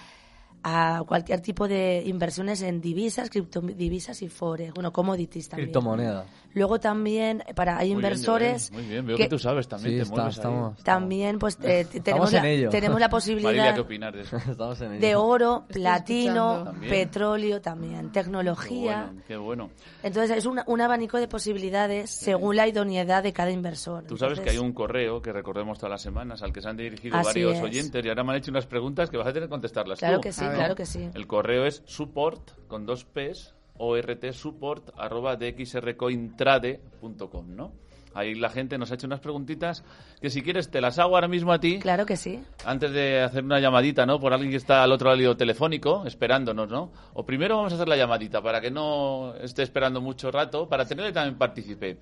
[0.68, 5.68] a cualquier tipo de inversiones en divisas, criptodivisas y forex, bueno, commodities también.
[5.68, 6.26] Criptomoneda.
[6.56, 9.92] Luego también para hay Muy bien, inversores Muy bien, veo que, que- tú sabes también.
[9.92, 10.40] Sí, te está- mueves ahí.
[10.40, 12.70] estamos, también pues eh, tenemos en la, ello.
[12.70, 14.38] tenemos la Marilia, posibilidad ¿qué opinas de eso?
[14.50, 15.02] Estamos en ello.
[15.02, 16.64] de oro, Estoy platino.
[16.64, 16.92] También.
[16.92, 19.04] petróleo también, Qué tecnología.
[19.08, 19.70] bueno, qué bueno.
[20.02, 24.04] Entonces es una- un abanico de posibilidades según la idoneidad de cada inversor.
[24.06, 26.78] Tú sabes que hay un correo que recordemos todas las semanas al que se han
[26.78, 27.62] dirigido varios es.
[27.64, 30.16] oyentes y ahora me han hecho unas preguntas que vas a tener que contestarlas Claro
[30.18, 30.22] tú.
[30.22, 31.10] que sí, claro que sí.
[31.14, 37.72] El correo es support con dos P's, ort support arroba dxrcointrade.com, ¿no?
[38.14, 39.84] Ahí la gente nos ha hecho unas preguntitas
[40.22, 41.80] que si quieres te las hago ahora mismo a ti.
[41.80, 42.42] Claro que sí.
[42.66, 44.22] Antes de hacer una llamadita, ¿no?
[44.22, 46.94] Por alguien que está al otro lado telefónico, esperándonos, ¿no?
[47.14, 50.86] O primero vamos a hacer la llamadita para que no esté esperando mucho rato, para
[50.86, 51.98] tenerle también participe.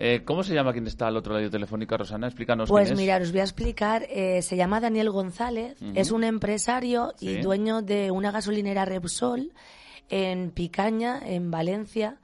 [0.00, 2.26] Eh, ¿Cómo se llama quien está al otro lado telefónico, Rosana?
[2.28, 2.98] Explícanos Pues quién es.
[3.00, 4.06] mira, os voy a explicar.
[4.10, 7.28] eh, se llama Daniel González, es un empresario Sí.
[7.30, 9.52] y dueño de una gasolinera Repsol
[10.08, 12.16] en Picaña, en Valencia.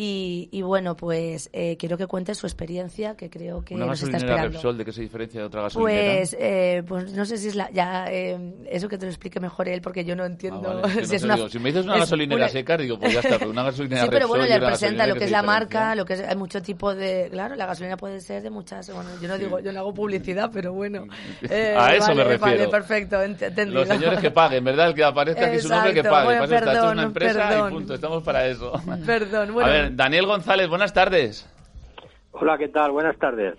[0.00, 4.00] Y, y bueno, pues eh, quiero que cuente su experiencia, que creo que Una nos
[4.00, 4.52] está esperando.
[4.52, 6.18] Repsol, ¿de qué se diferencia de otra gasolinera?
[6.18, 8.38] Pues, eh, pues no sé si es la, ya eh,
[8.70, 11.02] eso que te lo explique mejor él, porque yo no Ah, entiendo vale, si no
[11.02, 11.34] es sé, una.
[11.34, 13.64] digo, si me dices una es gasolinera una- seca, digo, pues ya está, pero una
[13.64, 15.42] gasolinera Sí, pero bueno, Repsol y le una presenta gasolinera lo que que es la
[15.42, 18.94] marca, lo que es, hay mucho tipo de, claro, la gasolina puede ser de muchas,
[18.94, 21.06] bueno, yo no digo, yo no hago publicidad, pero bueno.
[21.50, 22.40] Eh, A eso me refiero.
[22.40, 23.80] Vale, perfecto, ent- entendido.
[23.80, 24.88] Los señores que paguen, ¿verdad?
[24.90, 26.24] El que aparezca aquí su nombre que Exacto, pague.
[26.38, 27.68] bueno, esto es una perdón, empresa perdón.
[27.68, 27.94] y punto.
[27.94, 28.72] Estamos para eso.
[29.04, 29.68] Perdón, bueno.
[29.68, 31.48] A ver, Daniel González, buenas tardes.
[32.32, 32.92] Hola, ¿qué tal?
[32.92, 33.54] Buenas tardes.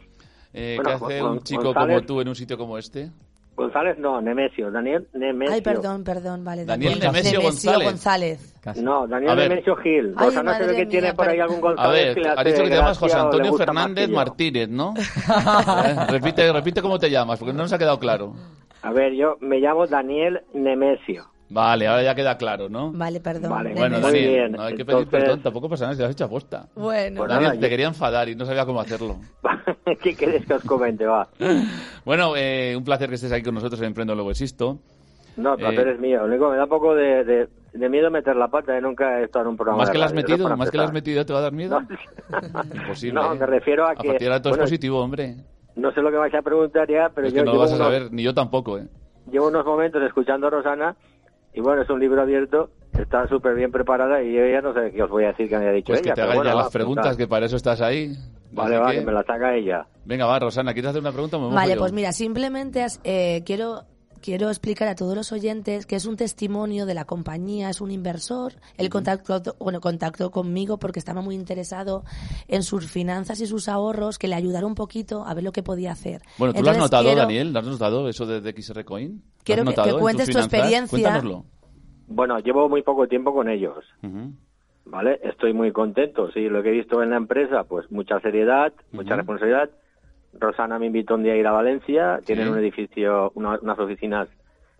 [0.53, 1.95] Eh, Bueno, ¿Qué hace un chico González.
[1.97, 3.09] como tú en un sitio como este?
[3.55, 4.71] González, no, Nemesio.
[4.71, 5.53] Daniel Nemesio.
[5.55, 6.63] Ay, perdón, perdón, vale.
[6.63, 7.87] Daniel Nemesio González.
[7.89, 8.55] González.
[8.61, 8.81] Casi.
[8.81, 9.35] No, Daniel A.
[9.35, 10.13] Nemesio Gil.
[10.15, 12.21] Ay, Rosana se ve madre que tiene mía, por ahí algún A González ver, que
[12.21, 14.09] le ha hace dicho que te llamas José o Antonio Fernández.
[14.09, 14.93] Martínez, ¿no?
[15.85, 18.33] Eh, repite, repite cómo te llamas, porque no nos ha quedado claro.
[18.81, 21.25] A ver, yo me llamo Daniel Nemesio.
[21.51, 22.91] Vale, ahora ya queda claro, ¿no?
[22.91, 23.49] Vale, perdón.
[23.49, 26.01] Vale, Bueno, Muy Daniel, bien, no hay que pedir entonces- perdón, tampoco pasa nada, si
[26.01, 26.67] lo has hecho aposta.
[26.75, 29.17] Bueno, Pues Daniel, nada, te yo- quería enfadar y no sabía cómo hacerlo.
[30.03, 31.05] ¿Qué quieres que os comente?
[31.05, 31.27] Va.
[32.05, 34.79] Bueno, eh, un placer que estés aquí con nosotros en Emprendo Luego Existo.
[35.37, 36.19] No, el placer Eh, es mío.
[36.19, 38.77] Lo único que me da un poco de, de, de miedo meter la pata.
[38.77, 38.81] ¿eh?
[38.81, 40.55] Nunca he estado en un programa ¿Más de que le has metido?
[40.57, 40.93] ¿Más que le has empezar.
[40.93, 41.79] metido te va a dar miedo?
[42.29, 42.63] No.
[42.81, 43.13] Imposible.
[43.21, 43.37] No, ¿eh?
[43.39, 45.35] me refiero a A que- partir de ahora todo bueno, es positivo, hombre.
[45.75, 47.71] No sé lo que vais a preguntar ya, pero es yo que no lo vas
[47.71, 48.87] a unos- saber, ni yo tampoco, ¿eh?
[49.31, 50.95] llevo unos momentos escuchando a Rosana
[51.53, 54.91] y bueno, es un libro abierto, está súper bien preparada y yo ya no sé
[54.91, 56.11] qué os voy a decir que me haya dicho Pues ella.
[56.11, 58.13] que te hagas bueno, ya va, las preguntas, que para eso estás ahí.
[58.51, 59.85] Vale, Así va, que- me las haga ella.
[60.05, 61.37] Venga, va, Rosana, ¿quieres hacer una pregunta?
[61.37, 61.79] Me Vale, yo?
[61.79, 63.83] pues mira, simplemente eh, quiero
[64.19, 67.91] quiero explicar a todos los oyentes que es un testimonio de la compañía, es un
[67.91, 68.53] inversor.
[68.77, 72.03] Él contactó, bueno, contactó conmigo porque estaba muy interesado
[72.47, 75.63] en sus finanzas y sus ahorros, que le ayudara un poquito a ver lo que
[75.63, 76.21] podía hacer.
[76.37, 77.53] Bueno, ¿tú lo has notado, quiero- Daniel?
[77.53, 79.11] ¿Lo has notado eso de DXR Coin?
[79.11, 80.89] ¿Lo has Quiero que- cuentes tu experiencia.
[80.89, 81.45] Cuéntanoslo.
[82.07, 84.33] Bueno, llevo muy poco tiempo con ellos, Ujú.
[84.85, 85.19] ¿vale?
[85.23, 89.15] Estoy muy contento, sí, lo que he visto en la empresa, pues mucha seriedad, mucha
[89.15, 89.69] responsabilidad.
[90.33, 94.27] Rosana me invitó un día a ir a Valencia, tienen un edificio, una- unas oficinas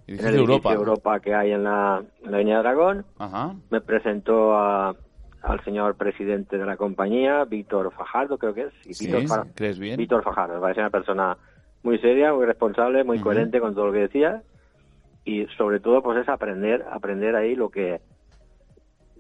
[0.08, 0.74] en el edificio Europa.
[0.74, 3.06] Europa que hay en la, en la Avenida Dragón.
[3.18, 3.54] Ajá.
[3.70, 4.96] Me presentó a-
[5.42, 8.74] al señor presidente de la compañía, Víctor Fajardo, creo que es.
[8.86, 9.98] y Sí, Víctor Fa- ¿crees bien?
[9.98, 11.38] Víctor Fajardo, me parece una persona
[11.84, 14.44] muy seria, muy responsable, muy coherente con todo lo que decía
[15.24, 18.02] y sobre todo pues es aprender, aprender ahí lo que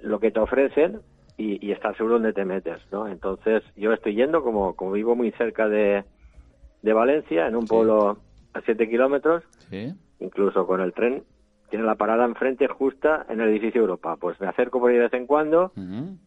[0.02, 1.02] lo que te ofrecen
[1.38, 3.08] y, y estar seguro dónde te metes, ¿no?
[3.08, 6.04] Entonces yo estoy yendo como como vivo muy cerca de,
[6.82, 7.68] de Valencia, en un Sí.
[7.68, 8.18] pueblo
[8.54, 9.94] a 7 kilómetros, Sí.
[10.20, 11.24] incluso con el tren
[11.70, 14.16] tiene la parada enfrente justa en el edificio Europa.
[14.20, 15.72] Pues me acerco por ahí de vez en cuando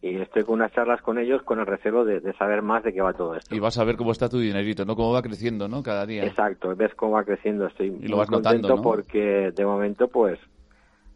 [0.01, 2.93] y estoy con unas charlas con ellos con el recelo de, de saber más de
[2.93, 3.53] qué va todo esto.
[3.53, 4.95] Y vas a ver cómo está tu dinerito, ¿no?
[4.95, 5.83] Cómo va creciendo, ¿no?
[5.83, 6.23] Cada día.
[6.23, 7.67] Exacto, ves cómo va creciendo.
[7.67, 8.81] Estoy Y lo muy vas notando, contento ¿no?
[8.81, 10.39] porque de momento, pues,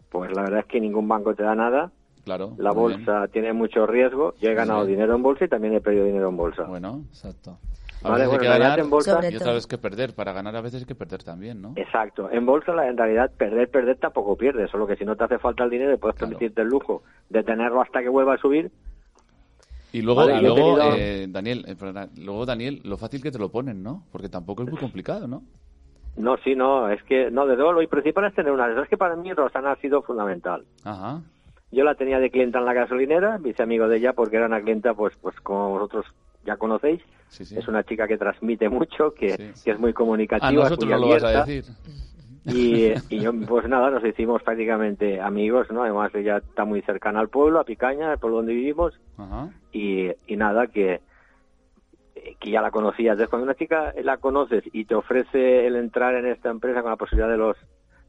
[0.09, 1.91] pues la verdad es que ningún banco te da nada.
[2.25, 2.51] Claro.
[2.57, 4.33] La bolsa tiene mucho riesgo.
[4.41, 4.91] Yo he ganado Sí.
[4.91, 6.63] dinero en bolsa y también he perdido dinero en bolsa.
[6.63, 7.59] Bueno, Exacto.
[8.03, 9.53] A Vale, veces hay bueno, que en realidad ganar en bolsa- y otra todo.
[9.55, 10.15] vez que perder.
[10.15, 11.73] Para ganar a veces hay que perder también, ¿no?
[11.75, 12.29] Exacto.
[12.31, 14.69] En bolsa, la, en realidad, perder, perder tampoco pierdes.
[14.69, 16.29] Solo que si no te hace falta el dinero y puedes Claro.
[16.31, 18.71] permitirte el lujo de tenerlo hasta que vuelva a subir,
[19.93, 23.31] Y luego, Vale, y luego tenido- eh, Daniel, eh, perdona, luego Daniel, lo fácil que
[23.31, 24.03] te lo ponen, ¿no?
[24.11, 25.43] Porque tampoco es muy complicado, ¿no?
[26.17, 28.67] No, sí, no, es que, no, de luego lo principal es tener una.
[28.81, 30.65] Es que para mí Rosana ha sido fundamental.
[30.83, 31.21] Ajá.
[31.71, 34.47] Yo la tenía de clienta en la gasolinera, me hice amigo de ella porque era
[34.47, 36.05] una clienta, pues, pues como vosotros
[36.47, 37.01] ya conocéis.
[37.27, 37.57] Sí, sí.
[37.59, 39.63] Es una chica que transmite mucho, que, Sí.
[39.65, 40.47] que es muy comunicativa.
[40.47, 41.45] A nosotros muy no lo vas a abierta.
[41.45, 41.73] decir.
[42.45, 45.83] Y, y yo, pues nada, nos hicimos prácticamente amigos, ¿no?
[45.83, 48.97] Además, ella está muy cercana al pueblo, a Picaña, el pueblo donde vivimos.
[49.17, 49.49] Ajá.
[49.73, 51.01] y, y nada que
[52.39, 53.13] que ya la conocías.
[53.13, 56.91] Entonces, cuando una chica la conoces y te ofrece el entrar en esta empresa con
[56.91, 57.55] la posibilidad de los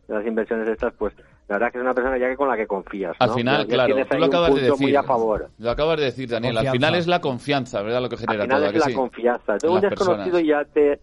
[0.09, 1.15] de las inversiones estas, pues
[1.49, 3.17] la verdad que es una persona ya que con la que confías.
[3.19, 3.35] Al ¿no?
[3.35, 4.97] final, Ya- claro, tú lo acabas de decir.
[4.99, 5.49] a favor.
[5.59, 6.57] Lo acabas de decir, Daniel.
[6.59, 6.73] Al Confianza.
[6.89, 8.03] final es la confianza, ¿verdad?
[8.03, 8.65] Lo que Al genera final todo.
[8.65, 8.93] ¿a es que la sí?
[8.95, 9.59] confianza.
[9.59, 10.45] Tú un desconocido personas.
[10.47, 11.01] ya te...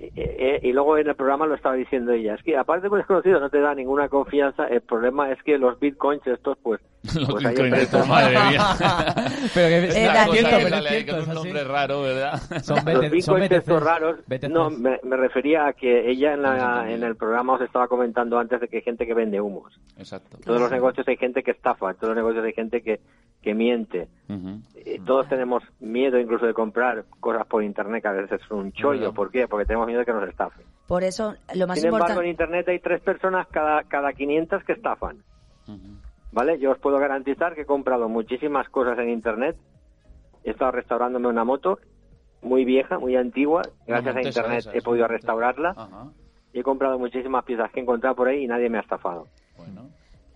[0.00, 2.88] eh, eh, y luego en el programa lo estaba diciendo ella, es que aparte de
[2.92, 6.80] un desconocido no te da ninguna confianza, el problema es que los bitcoins estos, pues...
[7.14, 8.60] Los pues bitcoins estos, madre mía.
[9.54, 11.30] pero que es Una cosa cierto, que pero sale es ahí cierto, con es un
[11.38, 11.44] así.
[11.48, 12.40] nombre raro, ¿verdad?
[12.62, 14.50] Son los BT- son bitcoins estos raros, BTCs.
[14.50, 18.38] no, me, me refería a que ella en, la, en el programa os estaba comentando
[18.38, 19.78] antes de que hay gente que vende humos.
[19.96, 20.36] Exacto.
[20.38, 23.00] En todos los negocios hay gente que estafa, en todos los negocios hay gente que,
[23.42, 24.08] que miente.
[24.74, 28.72] Eh, Todos tenemos miedo incluso de comprar cosas por internet, que a veces es un
[28.72, 29.12] chollo.
[29.14, 29.48] ¿Por qué?
[29.48, 30.66] Porque tenemos miedo de que nos estafen.
[30.86, 32.28] Por eso, lo más Sin embargo, en importante...
[32.30, 35.22] internet hay tres personas cada, cada 500 que estafan.
[36.32, 36.58] ¿Vale?
[36.58, 39.56] Yo os puedo garantizar que he comprado muchísimas cosas en internet.
[40.44, 41.78] He estado restaurándome una moto
[42.42, 43.62] muy vieja, muy antigua.
[43.86, 46.12] Gracias a internet esa, he podido restaurarla.
[46.52, 49.26] Y he comprado muchísimas piezas que he encontrado por ahí y nadie me ha estafado.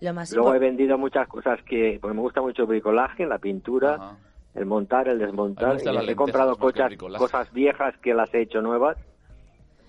[0.03, 0.11] Bueno.
[0.11, 3.37] Lo más Luego he vendido muchas cosas que, porque me gusta mucho el bricolaje, la
[3.37, 4.17] pintura, Ajá.
[4.53, 5.73] el montar, el desmontar.
[5.75, 7.23] gustan Y las he comprado cosas, bricolaje.
[7.23, 8.97] cosas viejas que las he hecho nuevas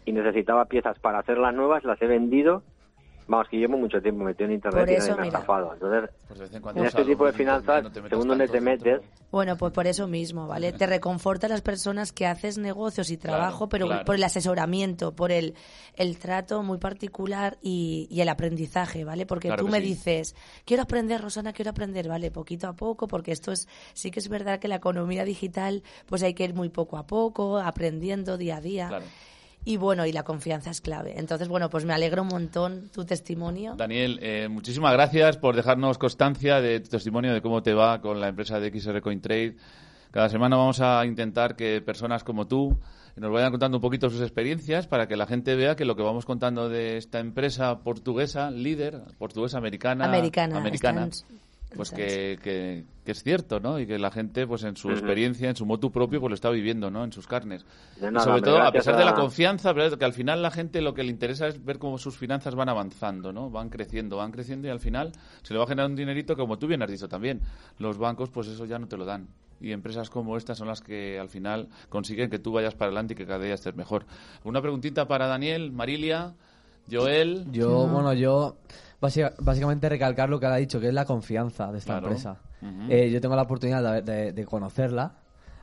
[0.04, 2.62] y necesitaba piezas para hacerlas nuevas, las he vendido.
[3.26, 5.38] Vamos, que llevo mucho tiempo metido en internet Por y eso, me mira.
[5.38, 5.72] estafado.
[5.72, 8.10] Entonces, Pues de vez en cuando en este salgo tipo de finanzas, no te metas
[8.10, 10.72] según donde tanto te metes, Bueno, pues por eso mismo, ¿vale?
[10.72, 14.04] Te reconforta a las personas que haces negocios y Claro, trabajo, pero claro.
[14.04, 15.54] por el asesoramiento, por el,
[15.94, 19.24] el trato muy particular y, y el aprendizaje, ¿vale?
[19.26, 19.84] Porque Claro tú me sí.
[19.86, 22.30] dices, quiero aprender, Rosana, quiero aprender, ¿vale?
[22.30, 26.22] Poquito a poco, porque esto es, sí que es verdad que la economía digital, pues
[26.22, 29.00] hay que ir muy poco a poco, aprendiendo día a día.
[29.64, 31.14] Y bueno, y la confianza es clave.
[31.18, 33.74] Entonces, bueno, pues me alegro un montón tu testimonio.
[33.76, 38.20] Daniel, eh, muchísimas gracias por dejarnos constancia de tu testimonio de cómo te va con
[38.20, 39.56] la empresa de XR Coin Trade.
[40.10, 42.78] Cada semana vamos a intentar que personas como tú
[43.16, 46.02] nos vayan contando un poquito sus experiencias para que la gente vea que lo que
[46.02, 51.08] vamos contando de esta empresa portuguesa, líder, portuguesa americana, Americana,
[51.74, 53.78] pues que, que, que es cierto, ¿no?
[53.78, 56.50] Y que la gente, pues en su experiencia, en su motu propio, pues lo está
[56.50, 57.04] viviendo, ¿no?
[57.04, 57.64] En sus carnes.
[57.96, 59.98] Y sobre todo, a pesar de la confianza, ¿verdad?
[59.98, 62.68] que al final la gente lo que le interesa es ver cómo sus finanzas van
[62.68, 63.50] avanzando, ¿no?
[63.50, 65.12] Van creciendo, van creciendo y al final
[65.42, 67.40] se le va a generar un dinerito, como tú bien has dicho también.
[67.78, 69.28] Los bancos, pues eso ya no te lo dan.
[69.60, 73.14] Y empresas como estas son las que al final consiguen que tú vayas para adelante
[73.14, 74.06] y que cada día estés mejor.
[74.42, 76.34] Una preguntita para Daniel, Marilia,
[76.90, 77.46] Joel.
[77.50, 78.56] Yo, bueno, yo
[79.00, 82.06] básica- básicamente recalcar lo que ha dicho, que es la confianza de esta Claro.
[82.08, 82.36] empresa.
[82.88, 85.12] Eh, yo tengo la oportunidad de, de- de conocerla.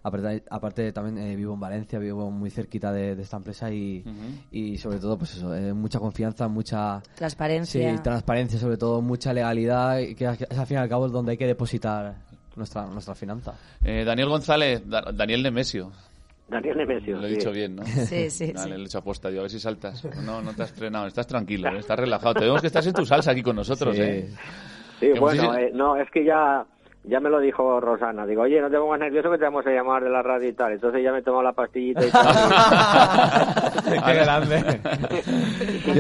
[0.03, 4.03] Aparte, aparte también eh, vivo en Valencia, vivo muy cerquita de, de esta empresa y,
[4.80, 7.95] sobre todo, pues eso, eh, mucha confianza, mucha Transparencia.
[7.97, 11.11] sí, transparencia, sobre todo mucha legalidad, y que es al fin y al cabo es
[11.11, 12.15] donde hay que depositar
[12.55, 13.53] nuestra nuestra finanza.
[13.84, 15.91] Eh, Daniel González, Da- Daniel Nemesio.
[16.52, 17.18] Daniel Nemesio.
[17.18, 17.36] Lo he sí.
[17.36, 17.84] dicho bien, ¿no?
[17.86, 18.70] Sí, sí, Vale, sí.
[18.70, 20.06] le he hecho aposta yo, a ver si saltas.
[20.26, 21.80] No, no te has frenado, estás tranquilo, ¿eh?
[21.80, 22.34] estás relajado.
[22.36, 24.02] Te vemos que estás en tu salsa aquí con nosotros, Sí.
[24.04, 24.30] ¿eh?
[24.99, 26.64] Sí, bueno, eh, no, es que ya
[27.04, 28.28] ya me lo dijo Rosana.
[28.28, 30.54] Digo, oye, no te pongas nervioso que te vamos a llamar de la radio y
[30.54, 30.74] tal.
[30.74, 32.36] Entonces ya me he tomado la pastillita y tal.
[34.06, 34.80] Qué grande.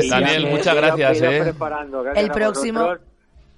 [0.09, 1.39] Daniel, muchas gracias, ¿eh?
[1.41, 2.03] preparando.
[2.03, 3.07] Gracias El próximo- vosotros.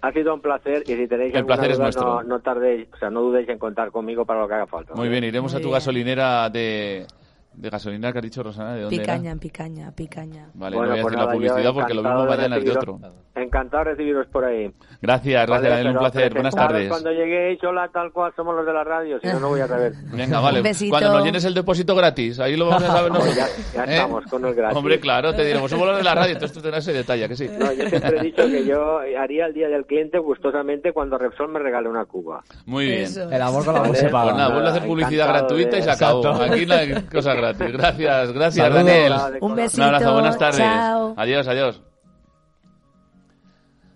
[0.04, 2.06] Ha sido un placer y si tenéis El alguna placer es duda, nuestro.
[2.06, 4.94] No, no tardéis, o sea, no dudéis en contar conmigo para lo que haga falta.
[4.96, 5.74] Muy bien, iremos Muy a tu bien.
[5.76, 7.08] gasolinera de,
[7.56, 9.32] de gasolinera que has dicho, Rosana, ¿de dónde Picaña, era?
[9.32, 10.48] en picaña, picaña.
[10.54, 12.58] Vale, Bueno, no voy a pues decir nada, la publicidad porque lo mismo de mañana
[12.58, 13.00] es de otro.
[13.36, 14.72] Encantado de recibiros por ahí.
[15.02, 16.34] Gracias, gracias, Vale, Daniel, un placer.
[16.34, 16.88] Buenas tardes.
[16.90, 19.68] Cuando lleguéis, hola, tal cual, somos los de la radio, si no, no voy a
[19.68, 19.94] saber.
[20.14, 20.60] Venga, vale.
[20.60, 20.92] Un besito.
[20.92, 23.74] Cuando nos llenes el depósito gratis, ahí lo vamos a saber Pues nosotros.
[23.74, 23.96] ya, ya ¿Eh?
[23.96, 24.78] estamos con el gratis.
[24.78, 27.28] Hombre, claro, te diremos, somos los de la radio, entonces tú tendrás ese detalle, ¿a
[27.28, 27.50] que sí.
[27.58, 31.50] No, yo siempre he dicho que yo haría el día del cliente gustosamente cuando Repsol
[31.52, 32.44] me regale una cuba.
[32.68, 33.02] Muy bien.
[33.02, 33.30] Eso.
[33.32, 34.34] El amor con la voz se Pues paga.
[34.34, 36.28] nada, vuelve a hacer publicidad gratuita y se acabó.
[36.34, 37.74] Aquí no hay cosas gratis.
[37.74, 38.86] Gracias, gracias, Saludos.
[38.86, 39.14] Daniel.
[39.42, 39.82] Un besito.
[39.82, 40.58] Un abrazo, buenas tardes.
[40.58, 41.14] Chao.
[41.18, 41.82] Adiós, adiós.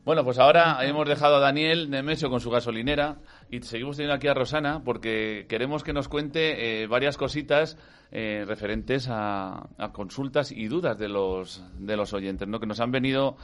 [0.08, 3.18] Bueno, pues ahora hemos dejado a Daniel Nemesio con su gasolinera
[3.50, 7.78] y seguimos teniendo aquí a Rosana porque queremos que nos cuente eh, varias cositas
[8.10, 12.62] eh, referentes a, a consultas y dudas de los, de los oyentes, ¿no?
[12.62, 13.36] que nos han venido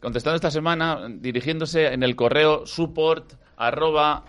[0.00, 4.24] contestando esta semana dirigiéndose en el correo support arroba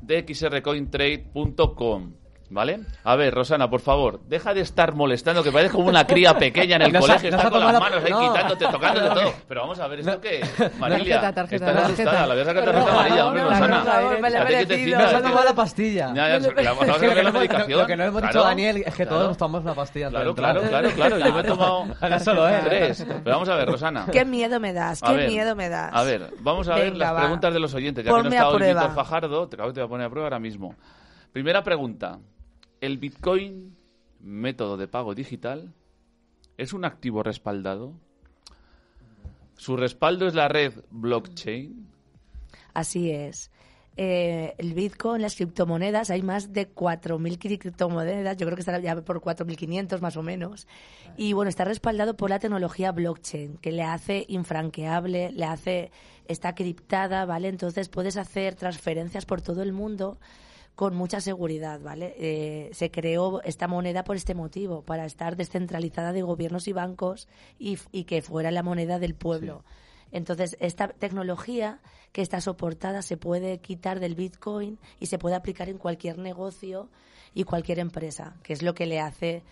[0.00, 2.12] dxrcointrade.com.
[2.50, 2.80] ¿Vale?
[3.04, 6.76] A ver, Rosana, por favor, deja de estar molestando, que pareces como una cría pequeña
[6.76, 8.20] en el No se ha- colegio, está con las la- manos ahí no.
[8.32, 9.32] quitándote, tocándote todo.
[9.46, 10.40] Pero vamos a ver, ¿esto qué?
[10.78, 12.02] Marilia, Tarjeta, tarjeta, estás tarjeta.
[12.02, 13.84] asustada, la voy a sacar tarjeta amarilla, hombre, Rosana.
[14.20, 14.48] me la he merecido.
[14.66, 16.06] quietecita, No se ha tomado la pastilla.
[16.14, 17.80] Ya, ya, la- vamos a lo la que no hemos- medicación.
[17.80, 20.08] Lo que no hemos dicho Daniel es que todos nos tomamos una pastilla.
[20.08, 21.18] Claro, claro, claro, claro.
[21.18, 21.84] Yo me he tomado
[22.48, 22.60] él.
[22.64, 23.06] tres.
[23.06, 24.06] Pero vamos a ver, Rosana.
[24.10, 25.90] Qué miedo me das, qué ver, miedo me das.
[25.94, 28.04] A ver, vamos a ver las preguntas de los oyentes.
[28.06, 30.74] Ya que no está a hoy Fajardo, te voy a poner a prueba ahora mismo.
[31.30, 32.18] Primera pregunta.
[32.80, 33.76] ¿El Bitcoin,
[34.20, 35.74] método de pago digital,
[36.56, 37.92] es un activo respaldado?
[39.56, 41.88] ¿Su respaldo es la red blockchain?
[42.74, 43.50] Así es.
[43.96, 48.94] Eh, el Bitcoin, las criptomonedas, hay más de 4.000 criptomonedas, yo creo que estará ya
[49.02, 50.68] por 4.500 más o menos.
[51.16, 55.90] Y bueno, está respaldado por la tecnología blockchain, que le hace infranqueable, le hace,
[56.26, 57.48] está criptada, ¿vale?
[57.48, 60.16] Entonces puedes hacer transferencias por todo el mundo
[60.78, 62.14] con mucha seguridad, ¿vale?
[62.18, 67.26] Eh, se creó esta moneda por este motivo, para estar descentralizada de gobiernos y bancos
[67.58, 69.64] y, f- y que fuera la moneda del pueblo.
[70.12, 71.80] Entonces, esta tecnología
[72.12, 76.88] que está soportada se puede quitar del Bitcoin y se puede aplicar en cualquier negocio
[77.34, 79.42] y cualquier empresa, que es lo que le hace...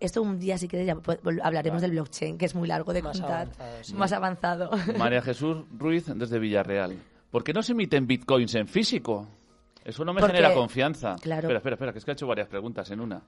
[0.00, 3.00] Esto un día, si quieres, ya vol- hablaremos del blockchain, que es muy largo de
[3.00, 3.94] Más contar, avanzado, sí.
[3.94, 4.70] más avanzado.
[4.98, 6.94] María Jesús Ruiz, desde Villarreal.
[7.30, 9.26] ¿Por qué no se emiten Bitcoins en físico?
[9.88, 11.16] Eso no me Porque- genera confianza.
[11.18, 11.40] claro.
[11.48, 13.22] Espera, espera, espera, que es que ha hecho varias preguntas en una.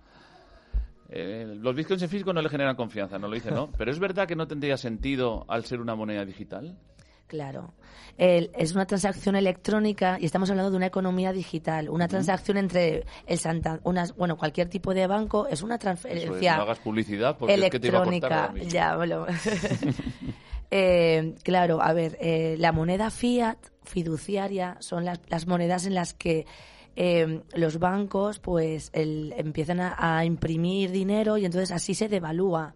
[1.09, 3.71] Eh, los bitcoins en físico no le generan confianza, no lo dice, ¿no?
[3.79, 6.77] Pero es verdad que no tendría sentido al ser una moneda digital.
[7.29, 7.73] Claro.
[8.19, 11.89] El- es una transacción electrónica y estamos hablando de una economía digital.
[11.89, 15.81] Una transacción entre el Santa, unas, bueno, cualquier tipo de banco es una Eso es,
[16.03, 18.53] transferencia no hagas publicidad porque es que te iba a electrónica.
[18.69, 19.25] Ya, bueno.
[20.71, 26.15] Eh, claro, a ver, eh, la moneda fiat fiduciaria son las, las monedas en las
[26.15, 26.47] que
[26.97, 32.75] eh, los bancos pues el- empiezan a, a imprimir dinero y entonces así se devalúa.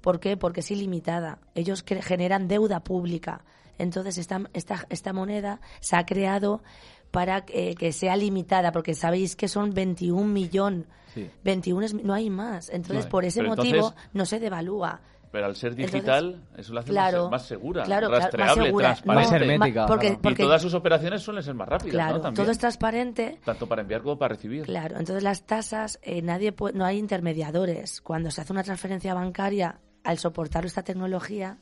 [0.00, 0.36] ¿Por qué?
[0.36, 1.38] Porque es ilimitada.
[1.54, 3.42] Ellos generan deuda pública.
[3.78, 6.62] Entonces esta, esta, esta moneda se ha creado
[7.10, 10.86] para que, que sea limitada, porque sabéis que son 21 millón.
[11.14, 11.30] Sí.
[11.44, 12.68] 21 es- no hay más.
[12.70, 13.10] Entonces, No hay.
[13.10, 15.00] por ese Pero motivo, entonces- no se devalúa.
[15.34, 18.22] Pero al ser Entonces, digital, eso lo hace claro, más, más segura, claro, claro, más
[18.32, 18.86] rastreable, segura.
[18.86, 19.24] transparente.
[19.32, 20.20] Más hermética, porque, claro.
[20.22, 22.20] porque- y todas sus operaciones suelen ser más rápidas, claro, ¿no?
[22.20, 22.42] También.
[22.44, 23.40] todo es transparente.
[23.44, 24.62] Tanto para enviar como para recibir.
[24.62, 28.00] Claro, entonces las tasas, eh, nadie puede- no hay intermediadores.
[28.00, 31.58] Cuando se hace una transferencia bancaria, al soportar esta tecnología,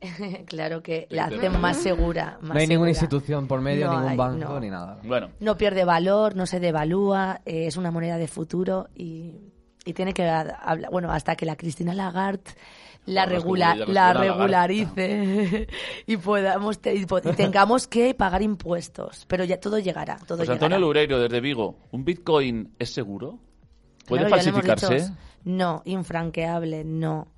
[0.46, 2.38] claro que la hacen más segura.
[2.40, 4.58] Más No hay ninguna institución por medio, No ningún hay, banco no.
[4.60, 4.98] ni nada.
[5.04, 9.52] Bueno, No pierde valor, no se devalúa, eh, es una moneda de futuro y,
[9.84, 12.50] y tiene que hablar, bueno, hasta que la Cristina Lagarde
[13.06, 15.66] la, regula- la una regularice
[16.06, 17.04] y podamos te- y
[17.36, 20.54] tengamos que pagar impuestos, pero ya todo llegará, todo pues llegará.
[20.54, 23.38] Antonio Loureiro, desde Vigo, ¿un Bitcoin es seguro?
[24.06, 24.94] ¿Puede Claro, falsificarse?
[24.94, 25.12] dicho.
[25.44, 27.28] No, infranqueable, no.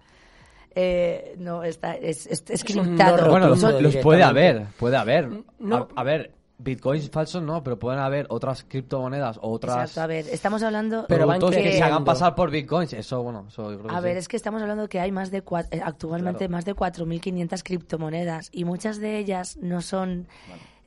[0.78, 3.16] Eh, no, está, es, es, es Es un criptado.
[3.16, 5.30] no Bueno, los, los puede haber, puede haber.
[5.58, 5.88] No.
[5.96, 10.06] A, a ver, bitcoins falsos no, pero pueden haber otras criptomonedas o otras Exacto, a
[10.06, 11.04] ver, estamos hablando...
[11.08, 12.92] Pero van que se hagan pasar por bitcoins.
[12.94, 14.04] Eso, bueno, eso yo creo que A sí.
[14.04, 16.52] ver, es que estamos hablando que hay más de cua- eh, actualmente Claro.
[16.52, 20.28] más de 4.500 criptomonedas y muchas de ellas no son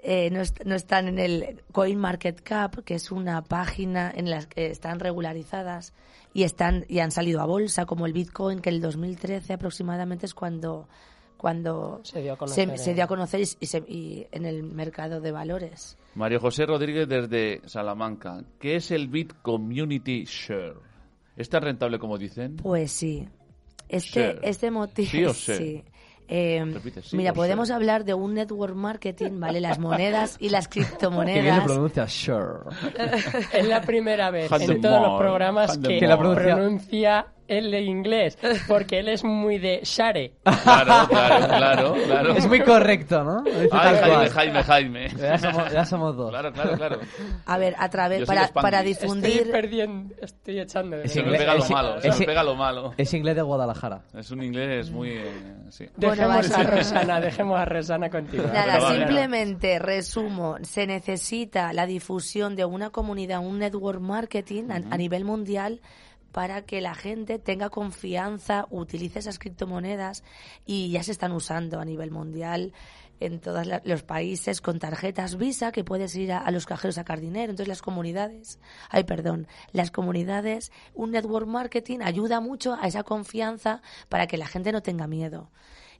[0.01, 4.67] eh, no, est- no están en el CoinMarketCap, que es una página en la que
[4.67, 5.93] están regularizadas
[6.33, 10.33] y están y han salido a bolsa como el Bitcoin que el 2013 aproximadamente es
[10.33, 10.87] cuando
[11.39, 12.93] cuando Se dio a conocer, se eh.
[12.93, 15.97] dio a conocer y, y se- y en el mercado de valores.
[16.15, 18.43] Mario José Rodríguez desde Salamanca.
[18.59, 20.75] ¿Qué es el Bit Community Share?
[21.37, 22.57] ¿Es tan rentable como dicen?
[22.57, 23.27] Pues sí.
[23.87, 24.39] Este, Share.
[24.43, 25.09] este motivo.
[25.09, 25.53] ¿Sí o sí?
[25.55, 25.83] sí.
[26.31, 29.59] Eh, Repite, sí mira, o podemos hablar de un network marketing, ¿vale?
[29.61, 31.63] Las monedas y las Qué bien lo criptomonedas.
[31.63, 32.69] pronuncia, sure.
[33.53, 37.73] Es la primera vez Hand en todos los programas hand que, Que la pronuncia el
[37.87, 38.37] inglés,
[38.67, 40.33] porque él es muy de share.
[40.43, 42.33] Claro, claro, claro, claro.
[42.35, 43.43] Es muy correcto, ¿no?
[43.71, 44.29] Ay, Jaime.
[44.29, 45.09] Jaime, Jaime.
[45.17, 46.29] Ya somos, ya somos dos.
[46.29, 46.99] Claro, claro, claro.
[47.45, 49.51] A ver, a través, para, para Estoy Estoy difundir.
[49.51, 52.55] perdiendo, estoy echando de Es Se me pega lo es- malo, se me pega lo
[52.55, 52.93] malo.
[52.97, 54.01] Es inglés de Guadalajara.
[54.17, 55.09] Es un inglés muy...
[55.09, 55.31] eh,
[55.69, 55.85] sí.
[55.97, 56.63] Dejemos Bueno, a.
[56.63, 58.43] Rosana, dejemos a Rosana contigo.
[58.43, 58.97] Nada, Pero vale.
[58.99, 65.25] simplemente resumo, se necesita la difusión de una comunidad, un network marketing a, a nivel
[65.25, 65.81] mundial
[66.31, 70.23] para que la gente tenga confianza, utilice esas criptomonedas
[70.65, 72.73] y ya se están usando a nivel mundial
[73.19, 77.01] en todos los países con tarjetas Visa que puedes ir a, a los cajeros a
[77.01, 77.51] sacar dinero.
[77.51, 78.59] Entonces las comunidades,
[78.89, 84.47] ay perdón, las comunidades, un network marketing ayuda mucho a esa confianza para que la
[84.47, 85.51] gente no tenga miedo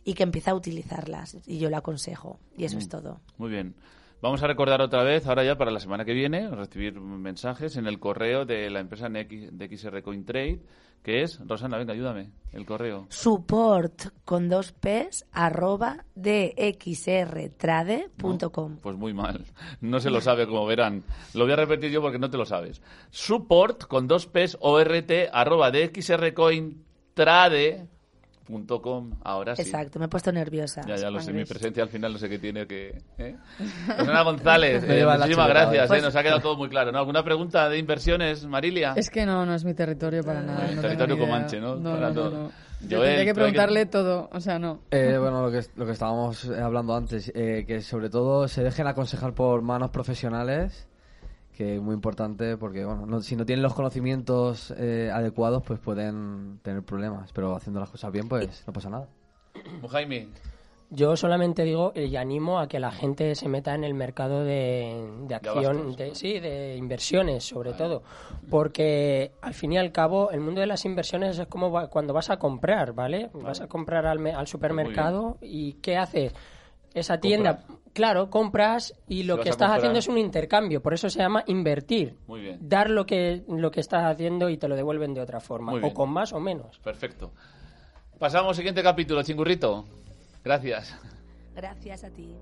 [0.04, 1.38] y que empiece a utilizarlas.
[1.46, 2.40] Y yo lo aconsejo.
[2.58, 3.22] Y eso es todo.
[3.38, 3.76] Muy bien.
[4.22, 7.88] Vamos a recordar otra vez, ahora ya para la semana que viene, recibir mensajes en
[7.88, 10.60] el correo de la empresa de XR Cointrade,
[11.02, 13.08] que es, Rosana, venga, ayúdame, el correo.
[13.10, 18.80] Support con dos P's arroba dxrtrade.com.
[18.82, 19.46] Pues muy mal.
[19.80, 21.06] No se lo sabe, como verán.
[21.34, 22.82] Lo voy a repetir yo porque no te lo sabes.
[23.12, 27.99] Support con dos P's ORT arroba dxrcointrade.com.
[29.24, 29.62] Ahora sí.
[29.62, 30.82] Exacto, me he puesto nerviosa.
[30.88, 33.02] Ya, ya lo sé, mi presencia al final no sé qué tiene que...
[33.18, 33.36] ¿eh?
[33.88, 36.92] Rosana González, eh, muchísimas gracias, eh, nos ha quedado todo muy claro.
[36.92, 37.00] ¿no?
[37.00, 38.94] ¿Alguna pregunta de inversiones, Marilia?
[38.96, 40.68] Es que no, no es mi territorio para nada.
[40.68, 41.76] el no territorio comanche, ¿no?
[41.76, 42.30] No, Para no, todo.
[42.32, 42.52] no, no.
[42.80, 44.80] Joel, Yo tendría que preguntarle todo, o sea, no.
[44.92, 48.64] Eh, bueno, lo que, lo que estábamos eh, hablando antes, eh, que sobre todo se
[48.64, 50.88] dejen aconsejar por manos profesionales,
[51.60, 55.78] que es muy importante porque, bueno, no- si no tienen los conocimientos eh, adecuados, pues
[55.78, 59.10] pueden tener problemas, pero haciendo las cosas bien, pues no pasa nada.
[59.90, 60.30] Jaime,
[60.90, 65.06] Yo solamente digo y animo a que la gente se meta en el mercado de,
[65.28, 68.04] de acción, de, sí, de inversiones sobre todo,
[68.50, 72.14] porque al fin y al cabo el mundo de las inversiones es como va- cuando
[72.14, 73.30] vas a comprar, ¿vale?
[73.34, 76.34] Vas a comprar al, me- al supermercado y ¿qué haces?
[76.94, 81.10] Esa tienda, claro, compras y lo que estás comprar- haciendo es un intercambio, por eso
[81.10, 82.16] se llama invertir.
[82.28, 82.58] Muy bien.
[82.62, 85.94] Dar lo que, lo que estás haciendo y te lo devuelven de otra forma, o
[85.94, 86.80] con más o menos.
[86.80, 87.32] perfecto.
[88.18, 89.86] Pasamos al siguiente capítulo, chingurrito.
[90.44, 90.96] Gracias.
[91.56, 92.36] Gracias a ti.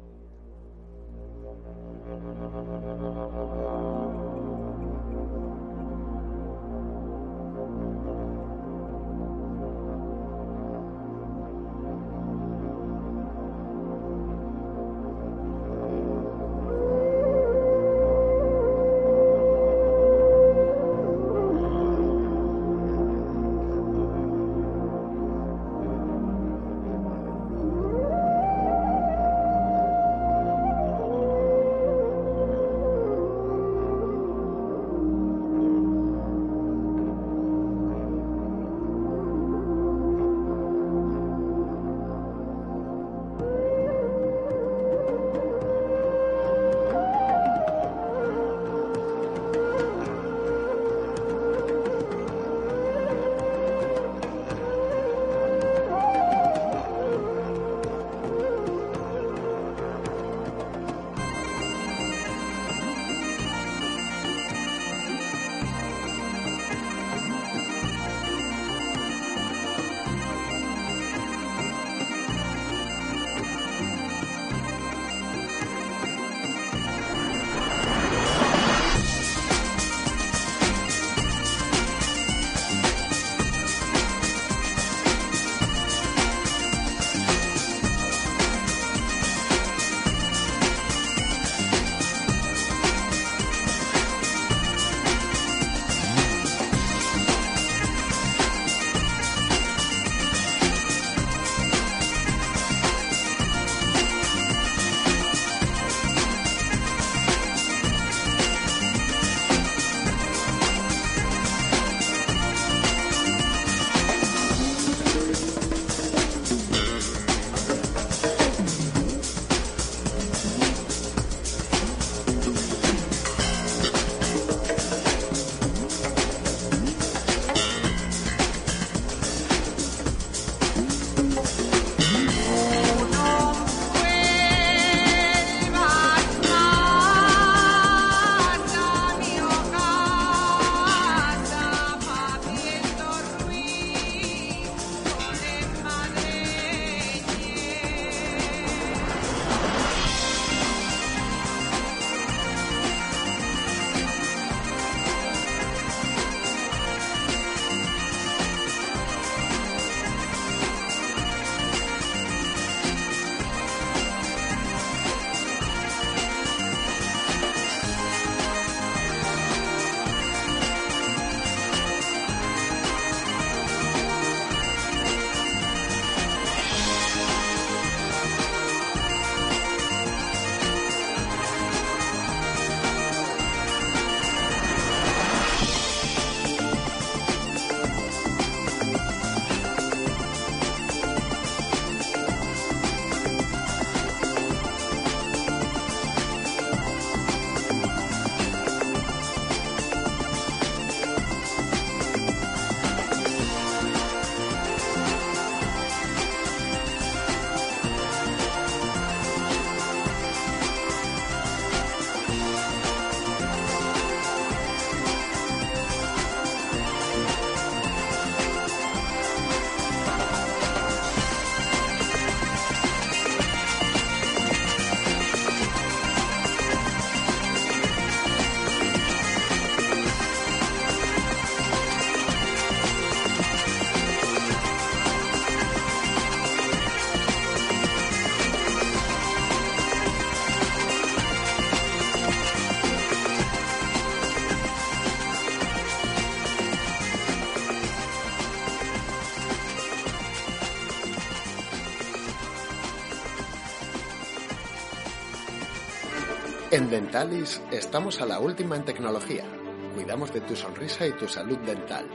[256.70, 259.46] En Dentalis estamos a la última en tecnología.
[259.94, 262.06] Cuidamos de tu sonrisa y tu salud dental.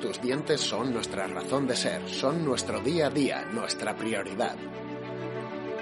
[0.00, 4.56] Tus dientes son nuestra razón de ser, son nuestro día a día, nuestra prioridad.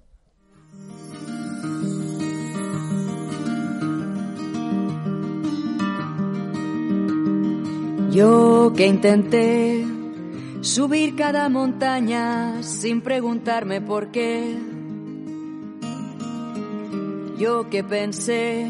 [8.10, 9.84] Yo que intenté
[10.62, 14.56] subir cada montaña sin preguntarme por qué.
[17.36, 18.66] Yo que pensé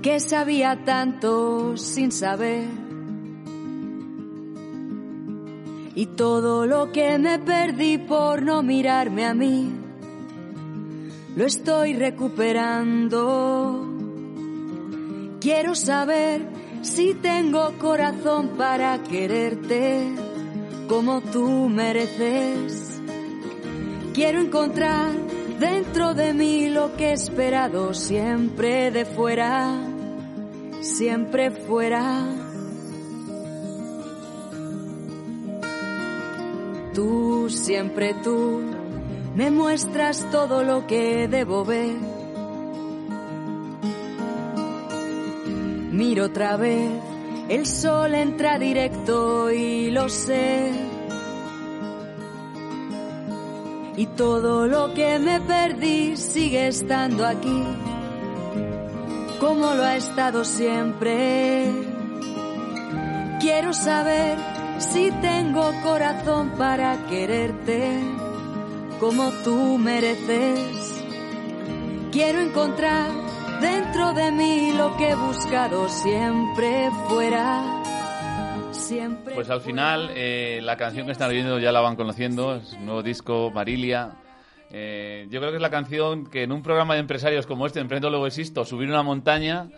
[0.00, 2.64] que sabía tanto sin saber.
[5.94, 9.72] Y todo lo que me perdí por no mirarme a mí,
[11.36, 13.90] lo estoy recuperando.
[15.38, 20.14] Quiero saber si tengo corazón para quererte
[20.86, 23.00] como tú mereces.
[24.12, 25.12] Quiero encontrar
[25.58, 29.80] dentro de mí lo que he esperado siempre de fuera,
[30.82, 32.22] siempre fuera.
[36.92, 38.62] Tú, siempre tú,
[39.34, 42.13] me muestras todo lo que debo ver.
[45.94, 46.90] Miro otra vez,
[47.48, 50.72] el sol entra directo y lo sé.
[53.96, 57.62] Y todo lo que me perdí sigue estando aquí,
[59.38, 61.70] como lo ha estado siempre.
[63.40, 64.36] Quiero saber
[64.78, 68.00] si tengo corazón para quererte
[68.98, 71.04] como tú mereces.
[72.10, 73.23] Quiero encontrar
[73.60, 77.62] dentro de mí lo que he buscado siempre fuera.
[78.72, 82.72] Siempre Pues al final, eh, la canción que están oyendo ya la van conociendo, es
[82.74, 84.12] un nuevo disco, Marilia.
[84.70, 87.80] Eh, yo creo que es la canción que en un programa de empresarios como este,
[87.80, 89.68] Emprendo Luego Existo, subir una montaña,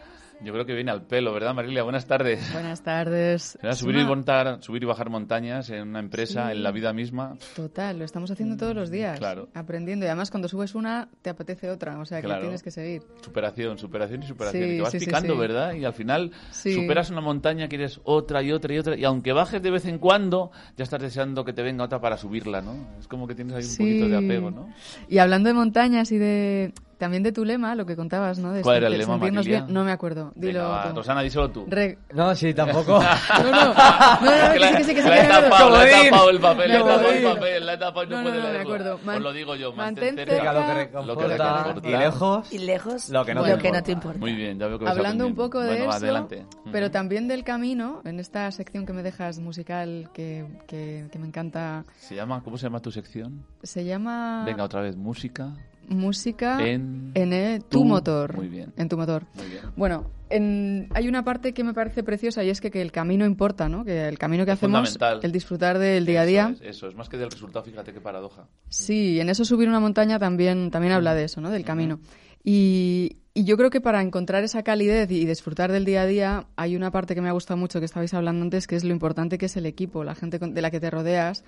[0.43, 1.83] yo creo que viene al pelo, ¿verdad, Marilia?
[1.83, 2.53] Buenas tardes.
[2.53, 3.59] Buenas tardes.
[3.73, 6.53] Subir, y montar, subir y bajar montañas en una empresa, Sí.
[6.57, 7.37] en la vida misma.
[7.55, 9.19] Total, lo estamos haciendo todos los días.
[9.19, 9.49] Claro.
[9.55, 10.05] Aprendiendo.
[10.05, 11.99] Y además, cuando subes una, te apetece otra.
[11.99, 12.43] O sea, que Claro.
[12.43, 13.03] tienes que seguir.
[13.23, 14.63] Superación, superación y superación.
[14.65, 15.37] Sí, y te vas sí, picando.
[15.39, 15.73] ¿verdad?
[15.75, 18.97] Y al final superas una montaña, quieres otra y otra y otra.
[18.97, 22.17] Y aunque bajes de vez en cuando, ya estás deseando que te venga otra para
[22.17, 22.75] subirla, ¿no?
[22.99, 24.69] Es como que tienes ahí un poquito de apego, ¿no?
[25.09, 26.73] Y hablando de montañas y de.
[26.99, 28.53] También de tu lema, lo que contabas, ¿no?
[28.53, 29.67] De ¿Cuál era el de lema, bien.
[29.69, 30.33] No me acuerdo.
[30.35, 30.93] Dilo va.
[30.93, 31.67] Rosana, díselo tú.
[31.69, 32.99] Re- No, sí, tampoco.
[33.37, 35.89] No, no, no, no, Que que sí, que sí, que sí, la he tapado, la
[35.89, 38.17] he tapado el papel, la he No, tapado el papel, la he tapado y no,
[38.17, 39.01] No, no, puede no, me acuerdo.
[39.05, 42.53] Man- Os lo digo yo, mantén cerca lo que reconforta y lejos.
[42.53, 43.83] Y lejos Lo que no te que no importa.
[43.83, 44.19] te importa.
[44.19, 46.47] Muy bien, ya veo que Hablando un poco de bueno, eso, adelante.
[46.73, 51.27] pero también del camino, en esta sección que me dejas musical que, que, que me
[51.27, 53.45] encanta, ¿Se llama, ¿Cómo se llama tu sección?
[53.63, 55.51] se llama Venga, otra vez, música.
[55.89, 58.37] Música En eh, tu, tu- motor.
[58.37, 58.73] Muy bien.
[58.77, 59.25] En tu motor.
[59.35, 59.61] Muy bien.
[59.77, 63.25] Bueno, en- hay una parte que me parece preciosa y es que, que el camino
[63.25, 63.85] importa, ¿no?
[63.85, 66.55] Que el camino que Es hacemos, el disfrutar del día a Eso día.
[66.55, 68.47] es, eso es, más que del resultado, fíjate qué paradoja.
[68.69, 71.51] Sí, en eso subir una montaña también, también habla de eso, ¿no?
[71.51, 72.01] Del camino.
[72.43, 76.47] Y, y yo creo que para encontrar esa calidez y disfrutar del día a día,
[76.57, 78.93] hay una parte que me ha gustado mucho que estabais hablando antes, que es lo
[78.93, 81.45] importante que es el equipo, la gente de la que te rodeas,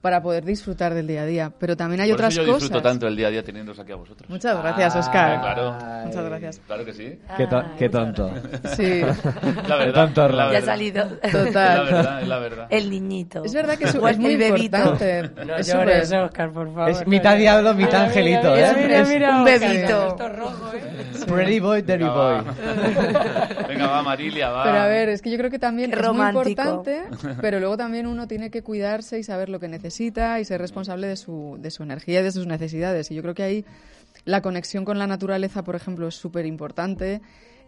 [0.00, 1.52] para poder disfrutar del día a día.
[1.58, 2.62] Pero también hay Por otras eso yo cosas.
[2.68, 4.30] disfruto tanto el día a día teniéndoos aquí a vosotros.
[4.30, 5.32] Muchas gracias, Oscar.
[5.34, 6.06] Ah, claro.
[6.06, 6.60] Muchas gracias.
[6.66, 7.18] Claro que sí.
[7.36, 8.30] Qué, to- qué tonto.
[8.76, 9.00] Sí.
[9.68, 10.04] La verdad.
[10.06, 10.66] tonto, la Ya ha verdad.
[10.66, 11.84] salido Es la Total.
[11.84, 12.66] verdad, es la verdad.
[12.70, 13.44] el niñito.
[13.44, 14.76] Es verdad que es, es muy bebito.
[14.78, 15.30] importante.
[15.44, 16.90] No es llores, Oscar, por favor.
[16.90, 18.74] Es mitad diablo, mitad angelito, mira, ¿eh?
[18.82, 20.16] Mira, Es mira, un bebito.
[20.28, 21.24] Rojo, ¿eh?
[21.26, 22.34] Pretty boy, dirty Venga, boy.
[22.44, 23.66] va.
[23.68, 24.64] Venga, va, Marilia, va.
[24.64, 26.48] Pero a ver, es que yo creo que también Qué es muy romántico.
[26.48, 27.02] importante,
[27.40, 31.06] pero luego también uno tiene que cuidarse y saber lo que necesita y ser responsable
[31.06, 33.10] de su, de su energía y de sus necesidades.
[33.10, 33.64] Y yo creo que ahí
[34.24, 37.22] La conexión con la naturaleza, por ejemplo, es súper importante.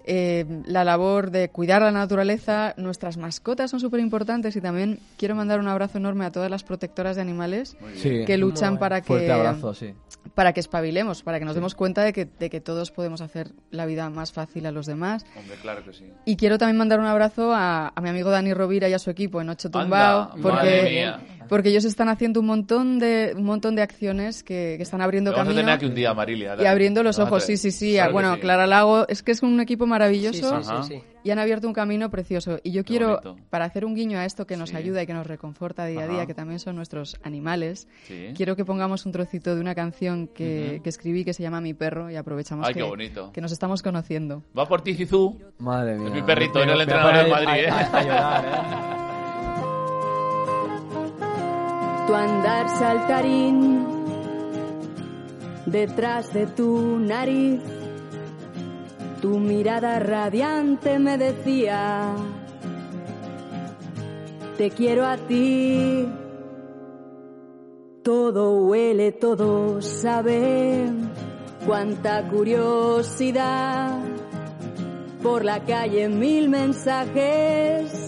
[0.05, 5.37] Eh, la labor de cuidar la naturaleza, nuestras mascotas son súper importantes y también quiero
[5.37, 8.25] mandar un abrazo enorme a todas las protectoras de animales Sí.
[8.27, 9.95] que luchan para que abrazo, sí.
[10.35, 13.53] para que espabilemos, para que nos demos cuenta de que, de que todos podemos hacer
[13.71, 15.25] la vida más fácil a los demás.
[15.39, 16.05] Hombre, claro que sí.
[16.25, 19.09] Y quiero también mandar un abrazo a, a mi amigo Dani Rovira y a su
[19.11, 21.21] equipo en Ocho Tumbao, Anda, madre porque, mía.
[21.49, 25.31] Porque ellos están haciendo un montón de, un montón de acciones que, que están abriendo
[25.33, 26.57] Vamos a camino tener aquí un día, Marilia.
[26.61, 27.45] y abriendo los Vamos a ojos.
[27.45, 27.95] Sí, sí, sí.
[27.95, 28.41] Claro bueno, sí.
[28.41, 31.03] Clara Lago, es que es un equipo maravilloso Sí, sí, sí, sí.
[31.25, 32.59] y han abierto un camino precioso.
[32.63, 33.37] Y yo Qué quiero, bonito.
[33.51, 34.77] para hacer un guiño a esto que nos Sí.
[34.77, 36.13] ayuda y que nos reconforta día a Ajá.
[36.13, 38.29] día, que también son nuestros animales, Sí.
[38.37, 40.83] quiero que pongamos un trocito de una canción que, Ujú.
[40.83, 43.33] que escribí que se llama Mi perro y aprovechamos Ay, que, bonito.
[43.33, 44.43] que nos estamos conociendo.
[44.59, 45.41] Va por ti, Zizú.
[45.59, 46.09] Madre mía.
[46.09, 48.99] Es mi perrito, era el entrenador del a- Madrid, ¿eh?
[52.07, 53.87] tu andar saltarín
[55.67, 57.61] detrás de tu nariz.
[59.21, 62.15] Tu mirada radiante me decía,
[64.59, 66.09] te quiero a ti.
[68.03, 70.91] Todo huele, todo sabe,
[71.65, 74.01] cuánta curiosidad.
[75.23, 78.02] Por la calle mil mensajes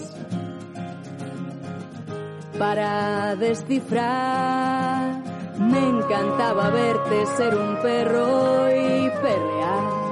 [2.57, 5.21] para descifrar.
[5.57, 10.05] Me encantaba verte ser un perro y perrear.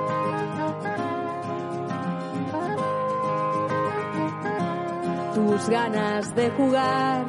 [5.34, 7.26] Tus ganas de jugar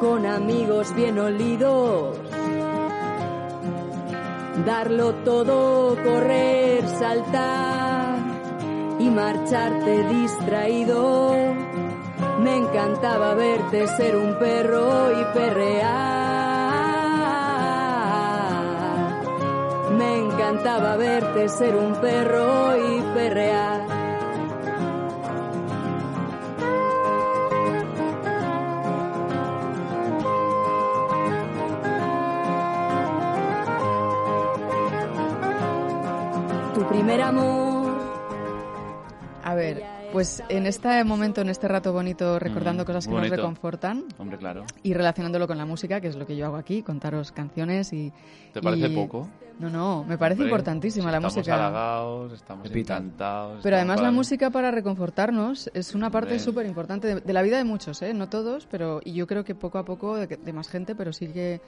[0.00, 2.18] con amigos bien olidos.
[4.66, 8.18] Darlo todo, correr, saltar
[8.98, 11.73] y marcharte distraído.
[12.44, 15.94] Me encantaba verte ser un perro y perrear.
[19.96, 23.80] Me encantaba verte ser un perro y perrear.
[36.74, 37.63] Tu primer amor.
[40.14, 43.30] Pues en este momento, en este rato bonito, recordando Mm, cosas que bonito.
[43.34, 44.64] nos reconfortan Hombre, claro.
[44.84, 48.12] y relacionándolo con la música, que es lo que yo hago aquí, contaros canciones y...
[48.52, 49.28] ¿Te parece y- poco?
[49.58, 51.54] No, no, me parece Hombre, importantísima si la estamos música.
[51.56, 53.60] halagados, estamos encantados.
[53.64, 57.58] Pero además la música para reconfortarnos es una parte súper importante de, de la vida
[57.58, 58.14] de muchos, ¿eh?
[58.14, 61.12] No todos, pero y yo creo que poco a poco de, de más gente, pero
[61.12, 61.60] sí que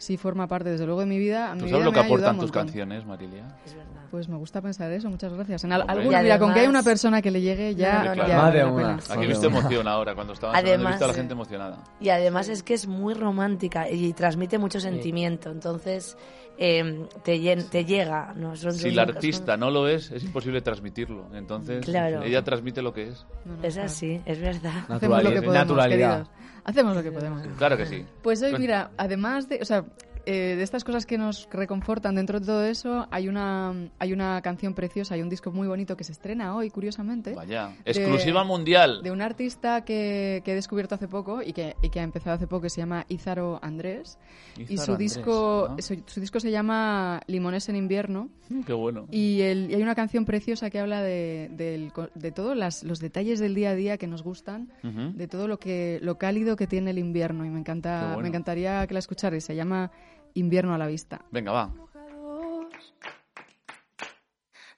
[0.00, 1.50] sí forma parte desde luego de mi vida.
[1.50, 3.44] A mi ¿Tú vida sabes lo me que aportan tus canciones, Marilia?
[3.66, 4.00] Es verdad.
[4.10, 5.62] Pues me gusta pensar eso, muchas gracias.
[5.64, 6.06] En al- Hombre.
[6.22, 8.28] mira, con que haya además- una persona que le llegue ya, No, no, no.
[8.28, 8.94] ya la una.
[8.94, 9.58] Aquí he Joder, visto una.
[9.58, 11.84] emoción ahora cuando he Además, visto a la gente emocionada.
[12.00, 15.50] Y además es que es muy romántica y transmite mucho sentimiento.
[15.50, 16.16] Entonces
[16.62, 18.32] eh, te, te llega.
[18.36, 18.56] ¿no?
[18.56, 21.28] Son- Si son- artista no lo es, es imposible transmitirlo.
[21.34, 22.22] Entonces, Claro.
[22.22, 23.24] ella transmite lo que es.
[23.46, 24.84] No, no, Es así, es verdad.
[24.88, 25.44] Hacemos lo que Naturalidad.
[25.44, 26.26] podemos, Naturalidad.
[26.64, 27.42] Hacemos lo que podemos.
[27.58, 28.04] Claro que sí.
[28.22, 29.84] Pues hoy, mira, además de, o sea,
[30.30, 34.40] eh, de estas cosas que nos reconfortan dentro de todo eso, hay una, hay una
[34.42, 37.72] canción preciosa, hay un disco muy bonito que se estrena hoy, curiosamente, Vaya.
[37.84, 39.02] Exclusiva mundial.
[39.02, 42.36] de un artista que, que he descubierto hace poco y que, y que ha empezado
[42.36, 44.18] hace poco, que se llama Ízaro Andrés.
[44.56, 45.76] y su Andrés, disco, ¿no?
[45.82, 48.28] su, su disco se llama Limones en invierno.
[48.66, 49.06] Qué bueno.
[49.10, 53.38] Y, el- y hay una canción preciosa que habla de, co- de todos los detalles
[53.40, 56.90] del día a día que nos gustan, de todo lo que lo cálido que tiene
[56.90, 57.44] el invierno.
[57.44, 58.22] Y me encanta, bueno.
[58.22, 59.44] me encantaría que la escucharais.
[59.44, 59.90] Se llama
[60.34, 61.20] Invierno a la vista.
[61.30, 61.72] Venga, va.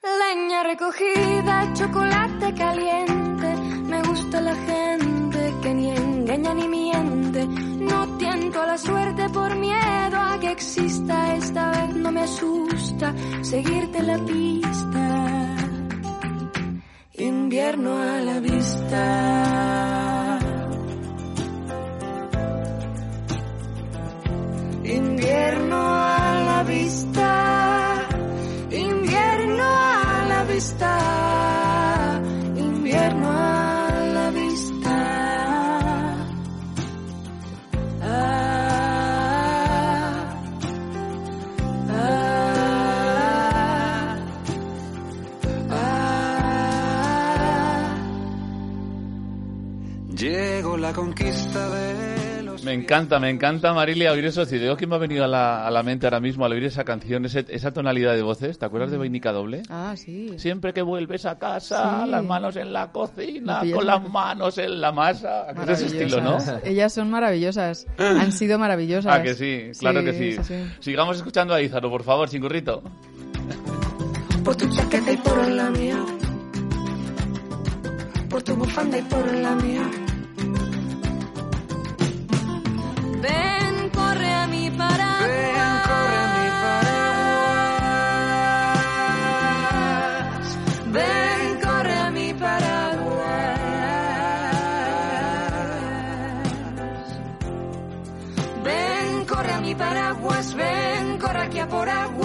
[0.02, 3.54] Leña recogida, chocolate caliente.
[3.86, 7.46] Me gusta la gente que ni engaña ni miente.
[7.46, 11.36] No tiento a la suerte por miedo a que exista.
[11.36, 15.56] Esta vez no me asusta seguirte la pista.
[17.14, 20.01] Invierno a la vista.
[24.94, 28.08] Invierno a la vista.
[28.70, 32.20] Invierno a la vista.
[32.56, 34.96] Invierno a la vista.
[38.02, 39.06] Ah,
[41.88, 43.06] ah,
[45.70, 46.26] ah.
[50.14, 51.91] Llegó la conquista de
[52.64, 54.44] Me encanta, me encanta, Marilia, oír eso.
[54.44, 56.84] Digo que me ha venido a la, a la mente ahora mismo al oír esa
[56.84, 58.56] canción, ese- esa tonalidad de voces.
[58.58, 59.62] ¿Te acuerdas de Vainica Doble?
[59.68, 60.30] Ah, sí.
[60.38, 62.10] Siempre que vuelves a casa, Sí.
[62.10, 65.50] las manos en la cocina, con las manos en la masa.
[65.50, 66.38] ¿A que es ese estilo, no?
[66.64, 67.86] Ellas son maravillosas.
[67.98, 69.12] Han sido maravillosas.
[69.12, 70.54] Ah, que sí, claro que sí.
[70.80, 72.82] Sigamos escuchando a Izaro, por favor, sin currito.
[74.44, 75.96] Por tu chaqueta y por la mía.
[78.28, 79.82] Por tu bufanda y por la mía.
[83.22, 85.28] Ven, corre a mi paraguas.
[90.92, 93.22] Ven, corre a mi paraguas.
[98.64, 100.54] Ven, corre a mi paraguas.
[100.54, 102.21] Ven, corre aquí a por aguas.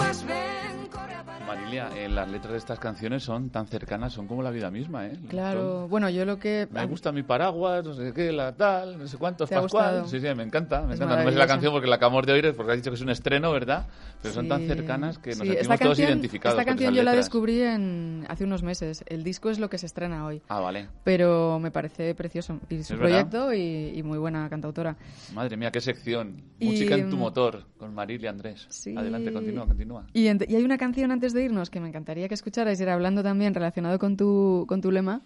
[1.70, 1.88] Ven, corre a paraguas.
[1.88, 5.06] Marilia, eh, las letras de estas canciones son tan cercanas, son como la vida misma,
[5.06, 5.18] ¿eh?
[5.28, 6.68] Claro, Son- bueno, yo lo que...
[6.70, 10.04] Me gusta mi paraguas, no sé qué, la tal, no sé cuántos, ¿Te ha Pascual.
[10.08, 11.16] Sí, sí, me encanta, me Es encanta.
[11.18, 12.96] No me sé la canción porque la acabamos de oír, es porque has dicho que
[12.96, 13.86] es un estreno, ¿verdad?
[14.22, 14.66] Pero son tan Sí.
[14.68, 17.12] cercanas que nos Sí, sentimos esta todos canción, identificados Esta con canción esas yo la
[17.16, 19.04] descubrí en, hace unos meses.
[19.06, 20.42] El disco es lo que se estrena hoy.
[20.48, 20.88] Ah, vale.
[21.04, 22.58] Pero me parece precioso.
[22.70, 24.96] Y su proyecto y, y muy buena cantautora.
[25.34, 26.42] Madre mía, qué sección.
[26.58, 28.66] Y, Música en tu mm, motor, con Marilia Andrés.
[28.68, 28.94] Sí.
[28.96, 30.06] Adelante, continúa, continúa.
[30.12, 33.22] Y, y hay una canción antes de irnos que me encantaría que escucharais, era hablando
[33.22, 35.22] también relacionado con tu, con tu lema.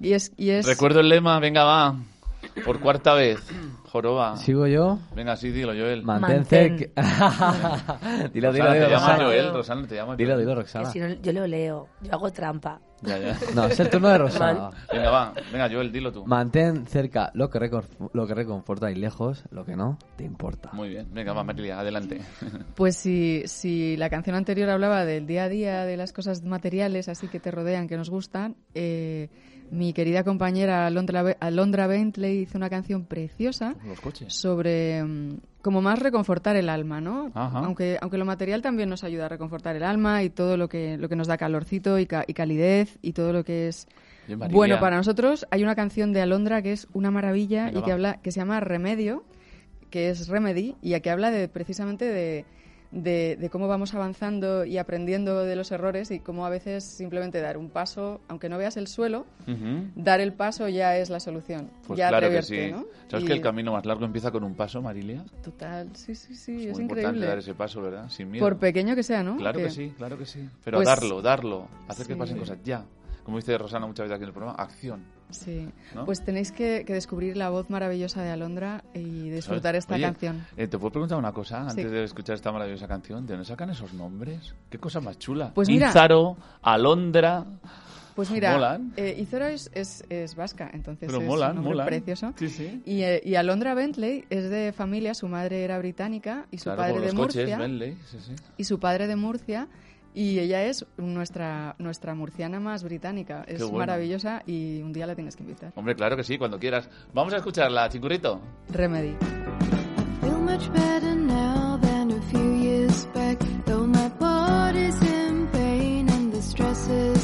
[0.00, 1.96] Y es, y es Recuerdo el lema, venga, va.
[2.64, 3.40] Por cuarta vez.
[3.90, 4.36] Joroba.
[4.36, 4.98] ¿Sigo yo?
[5.16, 6.02] Venga, sí, dilo, Joel.
[6.04, 6.78] Mantén Mantén.
[6.94, 8.28] cerca.
[8.32, 9.16] dilo, dilo, Rosana, dilo, te llama.
[9.24, 10.40] Joel, Rosana, te llama Dilo, Joel.
[10.46, 10.90] dilo, Roxana.
[10.90, 12.80] si no, yo lo leo, yo hago trampa.
[13.02, 13.38] Ya, ya.
[13.54, 14.70] No, es el turno de Rosana.
[14.92, 15.32] Venga, va.
[15.52, 16.24] Venga, Joel, dilo tú.
[16.26, 20.70] Mantén cerca lo que, recor- lo que reconforta y lejos lo que no te importa.
[20.72, 21.08] Muy bien.
[21.12, 22.20] Venga, va, Marilia, adelante.
[22.74, 27.08] Pues si, si la canción anterior hablaba del día a día, de las cosas materiales
[27.08, 29.28] así que te rodean, que nos gustan, eh,
[29.70, 34.32] mi querida compañera Alondra, Be- Alondra Bentley hizo una canción preciosa Los coches.
[34.34, 37.30] sobre mm, como más reconfortar el alma, ¿no?
[37.34, 37.58] Ajá.
[37.60, 40.96] Aunque, aunque lo material también nos ayuda a reconfortar el alma y todo lo que,
[40.98, 43.86] lo que nos da calorcito y, ca- y calidez y todo lo que es
[44.50, 45.46] bueno para nosotros.
[45.50, 47.94] Hay una canción de Alondra que es una maravilla Venga, y que va.
[47.94, 49.24] habla que se llama Remedio,
[49.90, 52.44] que es Remedy y que habla de precisamente de,
[52.90, 57.40] de, de cómo vamos avanzando y aprendiendo de los errores y cómo a veces simplemente
[57.40, 59.26] dar un paso, aunque no veas el suelo,
[59.94, 61.70] dar el paso ya es la solución.
[61.86, 62.70] Pues ya claro que sí.
[62.72, 62.84] ¿no?
[63.08, 65.24] ¿Sabes Y- que el camino más largo empieza con un paso, Marilia?
[65.42, 67.26] Total, sí, sí, sí, Es es, muy importante increíble.
[67.26, 68.08] dar ese paso, ¿verdad?
[68.08, 68.44] Sin miedo.
[68.44, 69.36] Por pequeño que sea, ¿no?
[69.36, 70.48] Claro que, Que- sí, claro que sí.
[70.64, 71.68] Pero Pues- darlo, darlo.
[71.88, 72.18] Hacer que Sí.
[72.18, 72.84] pasen cosas ya.
[73.30, 75.04] Como dice Rosana muchas veces aquí en el programa, acción.
[75.30, 76.04] Sí, ¿No?
[76.04, 79.84] pues tenéis que, que descubrir la voz maravillosa de Alondra y disfrutar ¿Sabes?
[79.84, 80.44] esta Oye, canción.
[80.56, 81.84] eh, ¿Te puedo preguntar una cosa antes Sí.
[81.84, 83.24] de escuchar esta maravillosa canción?
[83.26, 84.52] ¿De dónde sacan esos nombres?
[84.68, 85.52] ¿Qué cosa más chula?
[85.54, 87.44] Pues mira- Ízaro, Alondra...
[88.16, 91.86] Pues mira, eh, Izora es, es, es vasca, entonces Pero es molan, un molan.
[91.86, 92.34] precioso.
[92.36, 92.82] Sí, sí.
[92.84, 96.78] Y, eh, y Alondra Bentley es de familia, su madre era británica y su Claro,
[96.82, 97.44] padre de Murcia.
[97.44, 97.96] coches, Bentley.
[98.10, 98.34] Sí, sí.
[98.58, 99.68] Y su padre de Murcia
[100.14, 103.44] y ella es nuestra, nuestra murciana más británica.
[103.46, 103.78] Es bueno.
[103.78, 105.72] maravillosa y un día la tienes que invitar.
[105.74, 106.88] Hombre, claro que sí, cuando quieras.
[107.12, 108.40] Vamos a escucharla, chicurrito.
[108.70, 109.16] Remedy.
[116.90, 117.19] feel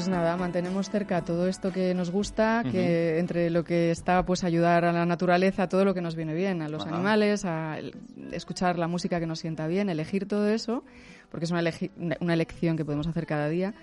[0.00, 4.44] pues nada, mantenemos cerca todo esto que nos gusta, que entre lo que está, pues
[4.44, 6.94] ayudar a la naturaleza, todo lo que nos viene bien, a los Ajá.
[6.94, 7.94] animales, a el-
[8.32, 10.84] escuchar la música que nos sienta bien, elegir todo eso,
[11.30, 11.62] porque es una,
[12.20, 13.74] una elección que podemos hacer cada día.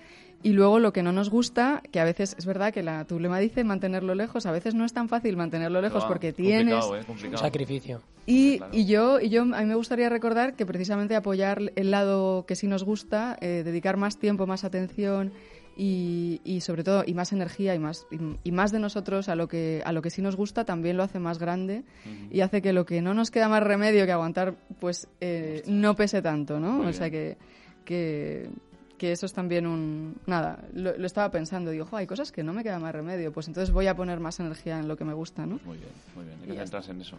[0.42, 3.18] Y luego lo que no nos gusta, que a veces es verdad que la, tu
[3.20, 6.84] lema dice mantenerlo lejos, a veces no es tan fácil mantenerlo lejos Ah, porque tienes
[6.84, 8.02] eh, Un sacrificio.
[8.24, 8.72] y, Claro.
[8.72, 12.54] y yo, y yo, a mí me gustaría recordar que precisamente apoyar el lado que
[12.54, 15.32] sí nos gusta, eh, dedicar más tiempo, más atención
[15.80, 19.36] y, y sobre todo y más energía y más y, y más de nosotros a
[19.36, 21.84] lo que a lo que sí nos gusta también lo hace más grande
[22.32, 25.94] y hace que lo que no nos queda más remedio que aguantar pues eh, no
[25.94, 26.72] pese tanto, ¿no?
[26.72, 27.38] Muy o sea que
[27.84, 28.50] que
[28.98, 30.16] que eso es también un...
[30.26, 33.30] Nada, lo, lo estaba pensando, digo, "Jo, hay cosas que no me queda más remedio,
[33.32, 35.60] pues entonces voy a poner más energía en lo que me gusta, ¿no?
[35.64, 36.36] Muy bien, muy bien.
[36.42, 37.16] Hay que centrarse en eso.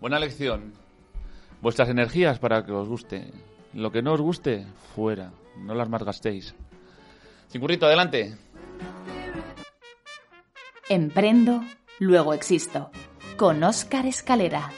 [0.00, 0.72] Buena lección.
[1.60, 3.30] Vuestras energías para que os guste.
[3.74, 5.30] Lo que no os guste, fuera.
[5.58, 6.54] No las malgastéis.
[7.50, 8.36] Chingurrito, adelante.
[10.88, 11.62] Emprendo,
[11.98, 12.90] luego existo.
[13.36, 14.70] Con Óscar Escalera.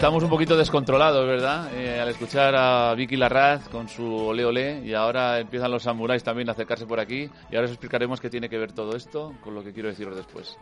[0.00, 1.68] Estamos un poquito descontrolados, ¿verdad?
[1.74, 6.24] Eh, al escuchar a Vicky Larraz con su ole ole y ahora empiezan los samuráis
[6.24, 9.34] también a acercarse por aquí y ahora os explicaremos qué tiene que ver todo esto
[9.44, 10.56] con lo que quiero deciros después.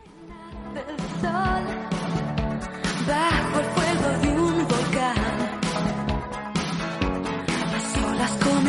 [4.99, 5.14] a
[7.95, 8.64] solas con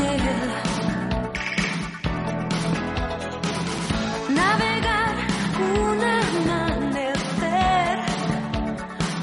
[4.36, 5.16] navegar
[5.60, 7.98] un amanecer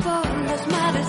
[0.03, 1.06] por los mares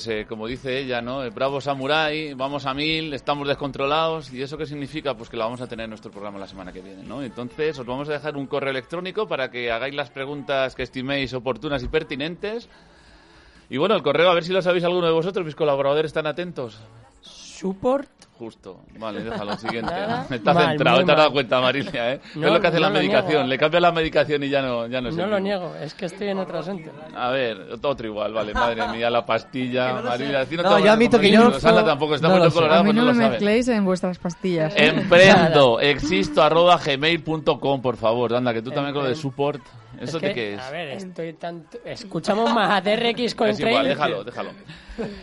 [0.00, 1.30] pues eh, como dice ella, ¿no?
[1.30, 4.32] Bravo Samurai, vamos a mil, estamos descontrolados.
[4.32, 5.14] ¿Y eso qué significa?
[5.14, 7.22] Pues que lo vamos a tener en nuestro programa la semana que viene, ¿no?
[7.22, 11.34] Entonces os vamos a dejar un correo electrónico para que hagáis las preguntas que estiméis
[11.34, 12.70] oportunas y pertinentes.
[13.68, 16.26] Y bueno, el correo, a ver si lo sabéis alguno de vosotros, mis colaboradores están
[16.26, 16.80] atentos.
[17.20, 18.29] Support.
[18.40, 18.80] Justo.
[18.98, 19.92] Vale, déjalo, siguiente.
[19.92, 20.26] Nada.
[20.30, 22.20] Está Mal, centrado, te has dado cuenta, Marilia, ¿eh?
[22.36, 23.32] No, es lo que hace no la medicación.
[23.32, 23.48] niego.
[23.48, 26.06] Le cambia la medicación y ya no, ya no es No lo niego, es que
[26.06, 26.90] estoy en otro asunto.
[27.14, 30.46] A ver, otro igual, vale, madre mía, la pastilla, Marilia.
[30.46, 32.82] si No, te yo admito que yo libros, Ana no- tampoco está no muy colorada,
[32.82, 34.72] pues no no me lo mezcléis en vuestras pastillas.
[34.74, 38.34] Emprendo, existo, arroba gmail.com, por favor.
[38.34, 39.60] Anda, que tú también con lo de support.
[40.00, 40.60] ¿Eso es de que, qué es?
[40.60, 41.78] A ver, estoy tanto...
[41.84, 44.50] Escuchamos más a DRX con Es igual, déjalo, déjalo.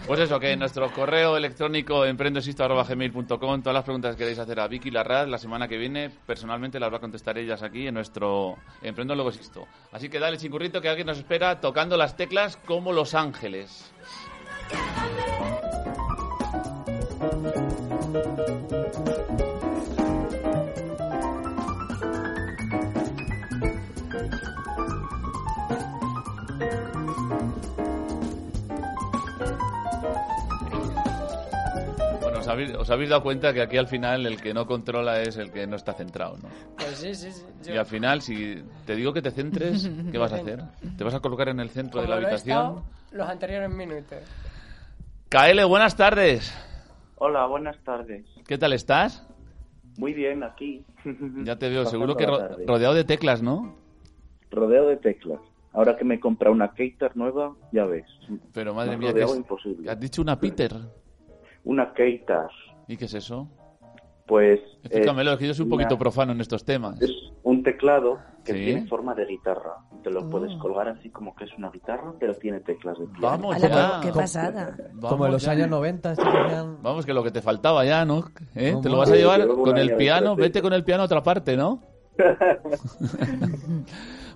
[0.06, 4.68] Pues eso, que en nuestro correo electrónico emprendoexisto.gmail.com todas las preguntas que queréis hacer a
[4.68, 8.58] Vicky Larraz la semana que viene, personalmente las va a contestar ellas aquí en nuestro
[8.84, 9.68] Emprendo Luego Existo.
[9.91, 13.91] Así que dale, chingurrito, que alguien nos espera tocando las teclas como Los Ángeles.
[32.48, 35.36] Os habéis, os habéis dado cuenta que aquí al final el que no controla es
[35.38, 36.49] el que no está centrado, ¿no?
[36.78, 37.45] Pues sí, sí, sí.
[37.65, 40.64] Yo- Y al final, si te digo que te centres, ¿qué vas a hacer?
[40.98, 42.57] ¿Te vas a colocar en el centro de la Como lo he habitación?
[42.60, 44.18] estado los anteriores minutos.
[45.30, 46.53] KL, buenas tardes.
[47.18, 48.26] Hola, buenas tardes.
[48.48, 49.28] ¿Qué tal estás?
[49.98, 50.86] Muy bien, aquí.
[51.44, 52.65] Ya te veo, seguro que la ro- tarde.
[52.68, 53.76] rodeado de teclas, ¿no?
[54.52, 55.40] Rodeo de teclas.
[55.74, 58.06] Ahora que me he comprado una Keitar nueva, ya ves.
[58.53, 59.91] Pero madre Más mía, que rodeado es- imposible.
[59.91, 60.72] has dicho una Peter.
[61.68, 62.48] Una Keitar.
[62.88, 63.49] ¿Y qué es eso?
[64.26, 67.02] Pues Explícamelo, es que yo soy un una- poquito profano en estos temas.
[67.02, 67.11] es
[67.44, 68.65] un teclado que Sí.
[68.65, 69.76] tiene forma de guitarra.
[70.03, 70.60] Te lo puedes Oh.
[70.60, 73.19] colgar así como que es una guitarra, pero tiene teclas de piano.
[73.22, 73.99] Vamos ya.
[74.02, 74.76] qué pasada.
[74.94, 75.52] Vamos Como en los ya.
[75.52, 78.23] años 90, estos que hacían- Vamos, que lo que te faltaba ya, ¿no?
[78.56, 78.76] ¿Eh?
[78.81, 81.56] Te lo vas a llevar con el piano, vete con el piano a otra parte,
[81.57, 81.81] ¿no?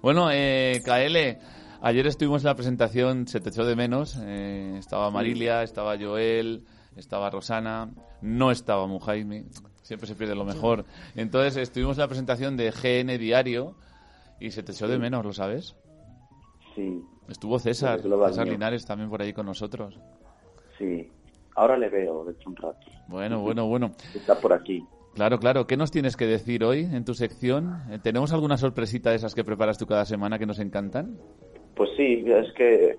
[0.02, 1.38] bueno, eh, KL,
[1.82, 4.20] ayer estuvimos en la presentación, se te echó de menos.
[4.24, 6.66] eh, estaba Marilia, estaba Joel,
[6.96, 7.90] estaba Rosana,
[8.22, 9.46] no estaba Mujaime,
[9.82, 10.86] siempre se pierde lo mejor.
[11.16, 13.76] Entonces estuvimos en la presentación de GN Diario
[14.40, 15.76] y se te echó de menos, ¿lo sabes?
[16.76, 18.48] Sí, Estuvo César, César.
[18.48, 19.98] Linares también por ahí con nosotros.
[20.78, 21.10] sí.
[21.54, 22.80] Ahora le veo de un rato.
[23.10, 23.92] Bueno, bueno, bueno.
[24.16, 24.82] Está por aquí.
[25.16, 25.68] Claro, claro.
[25.68, 27.82] ¿Qué nos tienes que decir hoy en tu sección?
[27.90, 31.18] Eh, ¿Tenemos alguna sorpresita de esas que preparas tú cada semana que nos encantan?
[31.76, 32.98] Pues sí, es que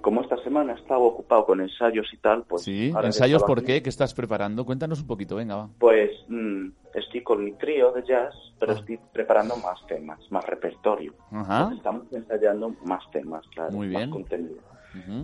[0.00, 2.62] como esta semana estaba ocupado con ensayos y tal, pues...
[2.62, 2.92] Sí.
[3.02, 3.82] ¿Ensayos por qué?
[3.82, 4.64] ¿Qué estás preparando?
[4.64, 5.68] Cuéntanos un poquito, venga, va.
[5.78, 8.76] Pues mm, estoy con mi trío de jazz, pero Ah.
[8.76, 11.12] estoy preparando más temas, más repertorio.
[11.30, 11.70] Ajá.
[11.76, 14.02] Estamos ensayando más temas, claro, Muy bien.
[14.02, 14.56] más contenido.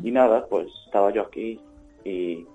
[0.05, 1.61] Y nada, pues estaba yo aquí
[2.05, 2.47] y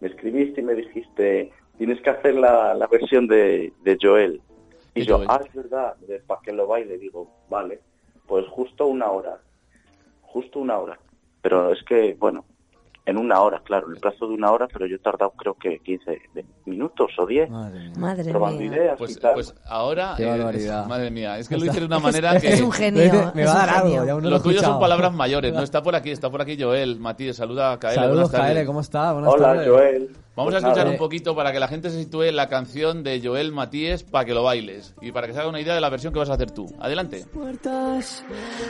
[0.00, 4.40] me escribiste y me dijiste, tienes que hacer la, la versión de, de Joel.
[4.94, 5.28] Y ¿Qué yo, Joel?
[5.30, 5.94] ah, es verdad,
[6.26, 7.80] para que lo baile, digo, vale,
[8.26, 9.40] pues justo una hora,
[10.22, 10.98] justo una hora.
[11.44, 12.46] Pero es que, bueno,
[13.04, 15.52] en una hora, claro, en el plazo de una hora, pero yo he tardado creo
[15.52, 17.92] que 15 de- minutos o 10 Madre mía.
[17.98, 18.66] Madre probando mía.
[18.72, 19.34] ideas Pues, y tal.
[19.34, 20.14] pues ahora...
[20.16, 22.48] Qué eh, es- madre mía, es que lo hice de una manera que...
[22.54, 23.30] Es un genio.
[23.34, 25.62] Me va a dar algo, ya Lo tuyo son palabras mayores, ¿no?
[25.62, 27.88] Está por aquí, está por aquí Joel, Matías, saluda a KL.
[27.94, 28.30] Saludos.
[28.32, 29.12] KL, ¿cómo está?
[29.12, 29.68] Buenas Hola, tardes.
[29.68, 30.10] Joel.
[30.36, 33.20] Vamos Pues a escuchar un poquito para que la gente se sitúe la canción de
[33.22, 35.90] Joel Matías para que lo bailes y para que se haga una idea de la
[35.90, 36.66] versión que vas a hacer tú.
[36.80, 37.24] Adelante.
[37.32, 38.24] puertas.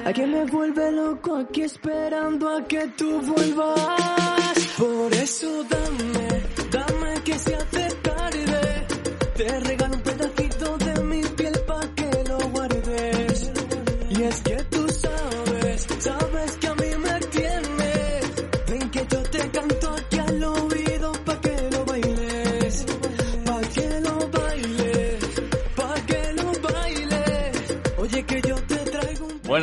[0.05, 4.75] A que me vuelve loco aquí esperando a que tú vuelvas.
[4.77, 8.87] Por eso dame, dame que se hace tarde.
[9.37, 9.61] Te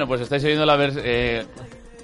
[0.01, 1.45] Bueno, pues estáis oyendo la, vers- eh,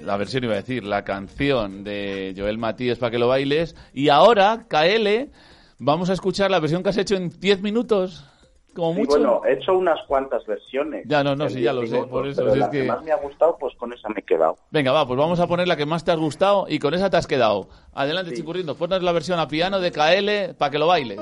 [0.04, 3.74] la versión, iba a decir, la canción de Joel Matías para que lo bailes.
[3.92, 5.32] Y ahora, KL,
[5.80, 8.24] vamos a escuchar la versión que has hecho en 10 minutos,
[8.72, 9.10] como Sí, mucho.
[9.10, 11.06] bueno, he hecho unas cuantas versiones.
[11.08, 12.70] Ya, no, no, sí, ya 10 lo sé, minutos, por eso, pero si es la
[12.70, 12.78] que...
[12.82, 14.56] que- más me ha gustado, pues con esa me he quedado.
[14.70, 17.10] Venga, va, pues vamos a poner la que más te has gustado y con esa
[17.10, 17.68] te has quedado.
[17.94, 18.36] Adelante, Sí.
[18.36, 21.18] chicurriendo, ponnos la versión a piano de KL para que lo bailes.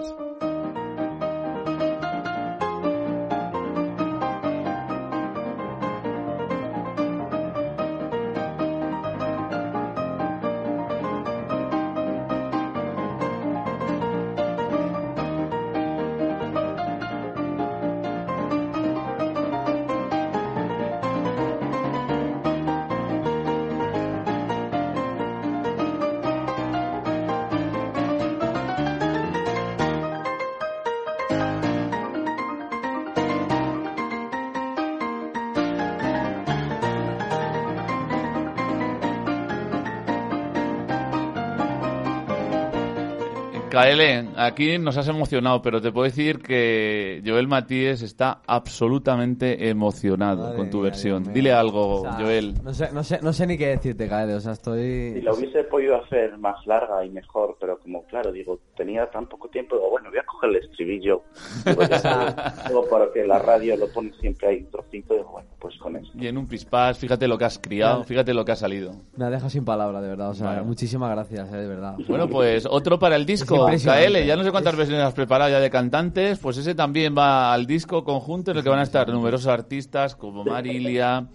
[43.86, 50.42] KL, aquí nos has emocionado, pero te puedo decir que Joel Matías está absolutamente emocionado
[50.42, 51.22] Madre con tu mía, versión.
[51.22, 51.34] Dios.
[51.34, 52.54] Dile algo, O sea, Joel.
[52.64, 54.32] No sé, no, sé, no sé ni qué decirte, KL.
[54.32, 55.12] O sea, estoy...
[55.12, 59.28] Si la hubiese podido hacer más larga y mejor, pero como, claro, digo, tenía tan
[59.28, 61.22] poco tiempo, digo, bueno, voy a coger el estribillo.
[61.64, 62.34] Digo, ya sabes,
[62.68, 66.12] digo, porque la radio lo pone siempre ahí un trocito, digo, bueno, pues con eso.
[66.14, 68.04] Y en un pispás, fíjate lo que has criado, Vale.
[68.06, 68.92] fíjate lo que ha salido.
[69.16, 70.30] Me ha dejado sin palabras, de verdad.
[70.30, 70.64] O sea, Bueno.
[70.64, 71.96] muchísimas gracias, eh, de verdad.
[72.06, 73.66] Bueno, pues otro para el disco.
[73.66, 74.24] KL.
[74.24, 77.66] Ya no sé cuántas versiones has preparado ya de cantantes, pues ese también va al
[77.66, 81.26] disco conjunto en el que van a estar numerosos artistas como Marilia,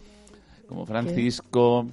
[0.67, 1.87] como Francisco,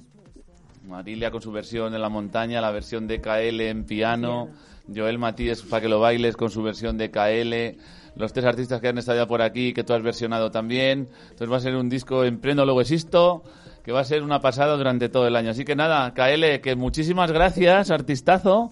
[0.87, 4.47] Marilia con su versión en la montaña, la versión de KL en piano,
[4.93, 7.77] Joel Matías para que lo bailes con su versión de KL,
[8.19, 11.07] los tres artistas que han estado ya por aquí que tú has versionado también.
[11.23, 13.43] Entonces va a ser un disco en pleno luego existo
[13.83, 15.51] que va a ser una pasada durante todo el año.
[15.51, 18.71] Así que nada, KL, que muchísimas gracias, artistazo.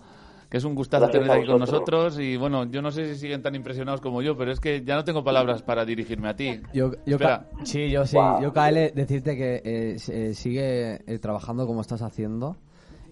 [0.49, 3.41] que es un gustazo a aquí con nosotros y bueno, yo no sé si siguen
[3.41, 6.61] tan impresionados como yo, pero es que ya no tengo palabras para dirigirme a ti.
[6.73, 7.17] Yo, yo
[7.63, 8.17] sí, yo sí.
[8.41, 12.57] Yo, KL, decirte que eh, eh, sigue eh, trabajando como estás haciendo.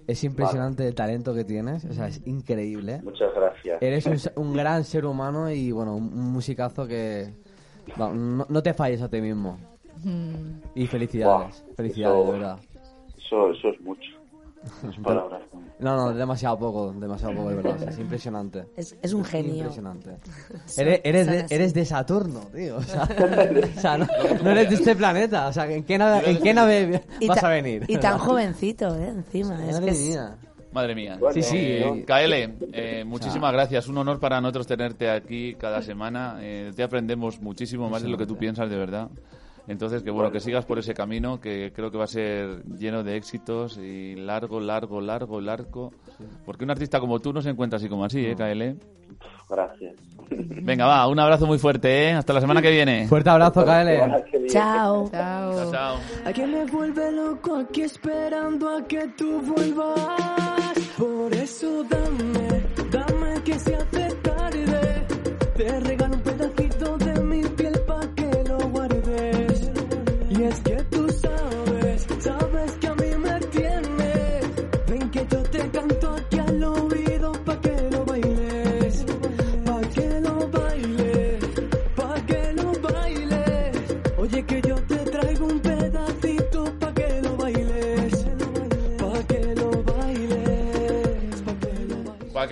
[0.08, 3.02] Es impresionante el talento que tienes, o sea, es increíble.
[3.04, 3.82] Muchas gracias.
[3.82, 7.30] Eres un, gran ser humano y, bueno, un, un musicazo que...
[7.98, 8.14] no,
[8.48, 9.58] no te falles a ti mismo.
[10.76, 12.60] Y felicidades, felicidades, eso- de verdad.
[13.18, 14.12] Eso, eso es mucho.
[15.04, 15.42] Palabras.
[15.80, 17.90] No, no, demasiado poco, demasiado poco, de verdad.
[17.90, 18.66] Es impresionante.
[18.76, 19.56] Es, es un genio.
[19.56, 20.18] Impresionante.
[20.78, 22.78] Eres, eres, de, eres de Saturno, tío.
[22.78, 23.04] O sea,
[23.78, 24.08] o sea, no,
[24.44, 25.48] no eres de este planeta.
[25.48, 27.86] O sea, ¿en qué nave, en qué nave vas a venir?
[27.88, 29.10] Y tan jovencito, ¿eh?
[29.10, 29.56] Encima.
[29.66, 30.20] es Madre que es-.
[30.76, 31.18] Madre mía.
[31.34, 31.58] Sí, sí.
[31.58, 33.88] Eh, KL, eh, muchísimas gracias.
[33.88, 36.38] Un honor para nosotros tenerte aquí cada semana.
[36.42, 39.10] Eh, te aprendemos muchísimo más de lo que tú piensas, de verdad.
[39.68, 43.04] Entonces, que bueno, que sigas por ese camino que creo que va a ser lleno
[43.04, 45.92] de éxitos y largo, largo, largo, largo.
[46.46, 48.78] Porque un artista como tú no se encuentra así como así, ¿eh, KL?
[49.50, 49.96] Gracias.
[50.30, 52.14] Venga, va, un abrazo muy fuerte, ¿eh?
[52.14, 53.08] Hasta la semana que viene.
[53.08, 54.48] Fuerte abrazo, KL.
[54.48, 55.10] Chao.
[55.10, 55.98] Chao, chao.
[56.26, 60.76] A quien me vuelve loco aquí esperando a que tú vuelvas.
[60.98, 65.06] Por eso dame, dame que se hace tarde.
[65.56, 66.05] Te regalo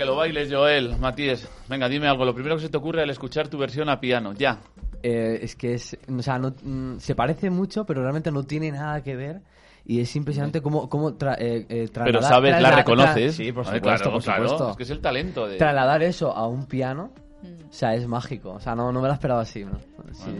[0.04, 1.48] que lo bailes, Joel, Matías.
[1.68, 2.26] Venga, dime algo.
[2.26, 4.60] Lo primero que se te ocurre al escuchar tu versión a piano, ya.
[5.02, 8.72] Eh, es que es, o sea, no, mm, se parece mucho, pero realmente no tiene
[8.72, 9.42] nada que ver.
[9.86, 13.36] Y es impresionante cómo, cómo tra- eh, eh, Pero trasladar- sabes, la reconoces.
[13.36, 14.44] Sí, por supuesto, claro, por claro.
[14.48, 14.72] supuesto.
[14.72, 15.58] Es que es el talento de...
[15.58, 17.12] Trasladar eso a un piano,
[17.44, 18.52] o sea, es mágico.
[18.52, 19.80] O sea, no, no me lo esperaba así, ¿no?
[20.14, 20.32] Sí.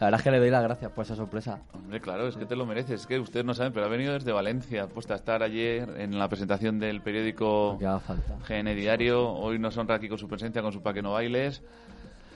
[0.00, 1.60] La verdad es que le doy las gracias por esa sorpresa.
[1.72, 3.02] Hombre, claro, es que te lo mereces.
[3.02, 6.18] Es que ustedes no saben, pero ha venido desde Valencia, puesta a estar ayer en
[6.18, 7.78] la presentación del periódico.
[7.78, 9.32] GN Diario.
[9.32, 11.62] Hoy nos honra aquí con su presencia, con su Pa' que no bailes.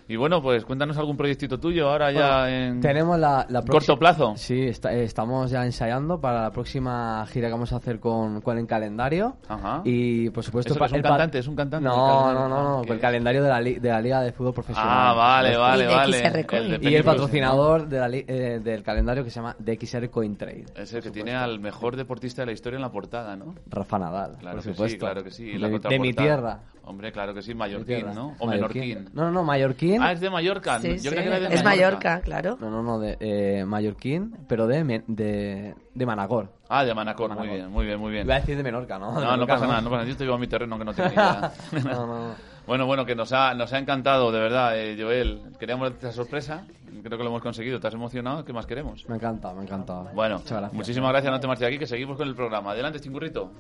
[0.09, 3.99] Y bueno, pues cuéntanos algún proyectito tuyo ahora ya Bueno, en Tenemos la, la corto
[3.99, 4.35] plazo.
[4.37, 8.41] Sí, está- eh, estamos ya ensayando para la próxima gira que vamos a hacer con,
[8.41, 9.37] con el calendario.
[9.49, 9.81] Ajá.
[9.85, 10.73] Y por supuesto.
[10.73, 11.39] ¿Eso pa- que es un cantante?
[11.39, 11.89] ¿Es un cantante?
[11.89, 12.49] No, no, calendario.
[12.49, 14.89] no, no, Ah, con ¿qué el calendario de la, de la Liga de Fútbol Profesional.
[14.93, 16.17] Ah, vale, vale, Y de vale.
[16.19, 20.37] El de Y el patrocinador de la eh, del calendario que se llama DXR Coin
[20.37, 20.65] Trade.
[20.77, 23.55] Es el que tiene al mejor deportista de la historia en la portada, ¿no?
[23.71, 24.95] Rafa Nadal, Claro por que supuesto.
[24.95, 25.53] sí, claro que sí.
[25.53, 26.59] De, La mi- de mi tierra.
[26.85, 28.13] Hombre, claro que sí, mallorquín.
[28.13, 28.35] ¿no?
[28.41, 28.81] O Mallorquín.
[28.83, 29.15] menorquín.
[29.15, 30.03] No, no, no, mallorquín.
[30.03, 30.81] Ah, es de Mallorca.
[30.81, 31.09] Sí, Yo sí.
[31.11, 32.59] creo que era de Es Mallorca, claro.
[32.61, 36.51] No, no, no, de eh, mallorquín, pero de, de, de Manacor.
[36.69, 38.25] Ah, de Manacor, muy bien, muy bien, muy bien.
[38.27, 39.19] Iba a decir de Menorca, ¿no?
[39.21, 40.13] De No, no pasa nada, no pasa nada.
[40.13, 41.53] Yo llevo a mi terreno que no tengo ni idea.
[41.85, 42.35] No, no, no.
[42.67, 45.41] Bueno, bueno, que nos ha, nos ha encantado, de verdad, eh, Joel.
[45.59, 46.65] Queríamos darte esa sorpresa.
[47.03, 47.81] Creo que lo hemos conseguido.
[47.81, 48.45] ¿Te has emocionado?
[48.45, 49.09] ¿Qué más queremos?
[49.09, 50.03] Me encanta, me encanta.
[50.15, 50.73] Bueno, gracias.
[50.73, 51.33] muchísimas gracias.
[51.33, 52.71] No te marches de aquí, que seguimos con el programa.
[52.73, 53.51] Adelante, chingurrito.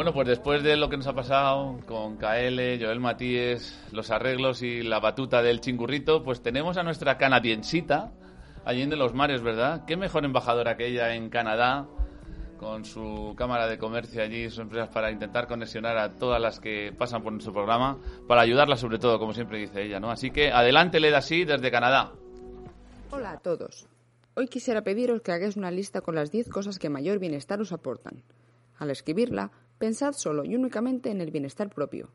[0.00, 4.62] Bueno, pues después de lo que nos ha pasado con KL, Joel Matíes, los arreglos
[4.62, 8.10] y la batuta del chingurrito, pues tenemos a nuestra canadiensita,
[8.64, 9.84] allí en de los mares, ¿verdad?
[9.86, 11.86] Qué mejor embajadora que ella en Canadá,
[12.58, 16.94] con su cámara de comercio allí, sus empresas, para intentar conexionar a todas las que
[16.96, 20.10] pasan por nuestro programa, para ayudarlas sobre todo, como siempre dice ella, ¿no?
[20.10, 22.12] Así que adelante, Leda, así desde Canadá.
[23.10, 23.86] Hola a todos.
[24.34, 27.72] Hoy quisiera pediros que hagáis una lista con las 10 cosas que mayor bienestar os
[27.72, 28.22] aportan.
[28.80, 32.08] Al escribirla, pensad solo y únicamente en el bienestar propio.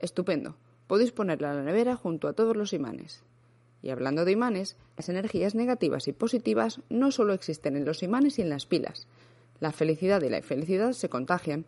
[0.00, 0.56] Estupendo.
[0.88, 3.22] Podéis ponerla en la nevera junto a todos los imanes.
[3.80, 8.38] Y hablando de imanes, las energías negativas y positivas no solo existen en los imanes
[8.38, 9.06] y en las pilas.
[9.60, 11.64] La felicidad y la infelicidad se contagian.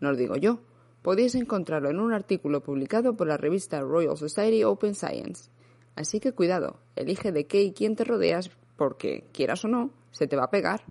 [0.00, 0.60] No lo digo yo.
[1.02, 5.50] Podéis encontrarlo en un artículo publicado por la revista Royal Society Open Science.
[5.94, 10.26] Así que cuidado, elige de qué y quién te rodeas porque, quieras o no, se
[10.26, 10.84] te va a pegar.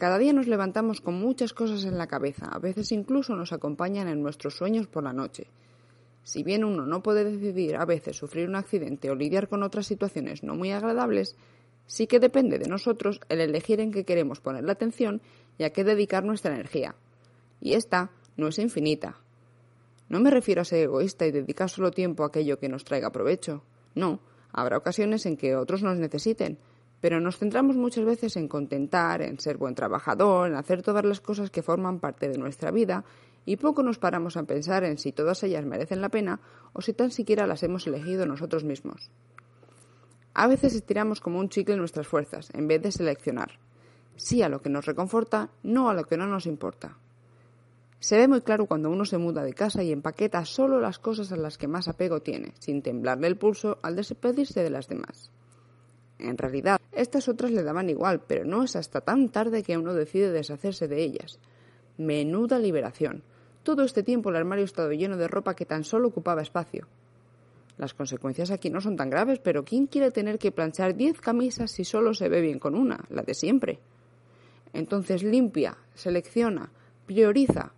[0.00, 4.08] Cada día nos levantamos con muchas cosas en la cabeza, a veces incluso nos acompañan
[4.08, 5.48] en nuestros sueños por la noche.
[6.22, 9.86] Si bien uno no puede decidir a veces sufrir un accidente o lidiar con otras
[9.86, 11.36] situaciones no muy agradables,
[11.86, 15.20] sí que depende de nosotros el elegir en qué queremos poner la atención
[15.58, 16.94] y a qué dedicar nuestra energía.
[17.60, 19.18] Y esta no es infinita.
[20.08, 23.12] No me refiero a ser egoísta y dedicar solo tiempo a aquello que nos traiga
[23.12, 23.64] provecho.
[23.94, 24.20] No,
[24.50, 26.56] habrá ocasiones en que otros nos necesiten,
[27.00, 31.20] pero nos centramos muchas veces en contentar, en ser buen trabajador, en hacer todas las
[31.20, 33.04] cosas que forman parte de nuestra vida,
[33.46, 36.40] y poco nos paramos a pensar en si todas ellas merecen la pena
[36.72, 39.10] o si tan siquiera las hemos elegido nosotros mismos.
[40.34, 43.58] A veces estiramos como un chicle nuestras fuerzas, en vez de seleccionar.
[44.16, 46.98] Sí a lo que nos reconforta, no a lo que no nos importa.
[47.98, 51.32] Se ve muy claro cuando uno se muda de casa y empaqueta solo las cosas
[51.32, 55.30] a las que más apego tiene, sin temblarle el pulso al despedirse de las demás.
[56.18, 59.94] En realidad, estas otras le daban igual, pero no es hasta tan tarde que uno
[59.94, 61.38] decide deshacerse de ellas.
[61.98, 63.22] Menuda liberación.
[63.62, 66.88] Todo este tiempo el armario ha estado lleno de ropa que tan solo ocupaba espacio.
[67.76, 71.70] Las consecuencias aquí no son tan graves, pero ¿quién quiere tener que planchar diez camisas
[71.70, 73.78] si solo se ve bien con una, la de siempre?
[74.72, 76.70] Entonces limpia, selecciona,
[77.06, 77.72] prioriza,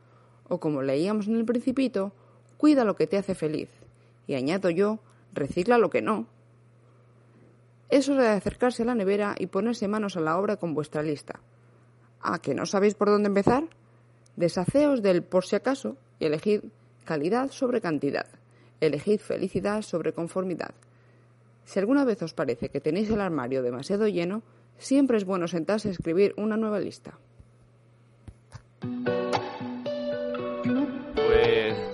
[0.48, 2.12] o como leíamos en el principito,
[2.56, 3.70] cuida lo que te hace feliz.
[4.26, 4.98] Y añado yo,
[5.32, 6.26] recicla lo que no.
[7.93, 11.02] Es hora de acercarse a la nevera y ponerse manos a la obra con vuestra
[11.02, 11.40] lista.
[12.23, 13.64] ¿A que no sabéis por dónde empezar?
[14.35, 16.62] Deshaceos del por si acaso y elegid
[17.05, 18.24] calidad sobre cantidad.
[18.81, 20.70] Elegid felicidad sobre conformidad.
[21.66, 24.43] Si alguna vez os parece que tenéis el armario demasiado lleno,
[24.78, 27.19] siempre es bueno sentarse a escribir una nueva lista.
[31.14, 31.91] Pues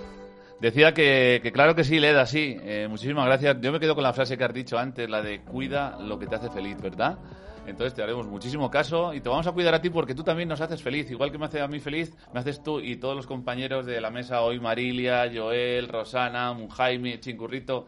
[0.61, 2.57] decía que, claro que sí, Leda, sí.
[2.61, 3.57] Eh, muchísimas gracias.
[3.61, 6.27] Yo me quedo con la frase que has dicho antes, la de cuida lo que
[6.27, 7.19] te hace feliz, ¿verdad?
[7.67, 10.49] Entonces te haremos muchísimo caso y te vamos a cuidar a ti porque tú también
[10.49, 11.11] nos haces feliz.
[11.11, 14.01] Igual que me hace a mí feliz, me haces tú y todos los compañeros de
[14.01, 17.87] la mesa hoy, Marilia, Joel, Rosana, Jaime, Chincurrito.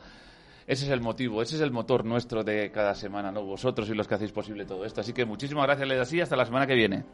[0.66, 3.42] Ese es el motivo, ese es el motor nuestro de cada semana, ¿no?
[3.42, 5.00] Vosotros y los que hacéis posible todo esto.
[5.00, 7.04] Así que muchísimas gracias, Leda, sí, hasta la semana que viene.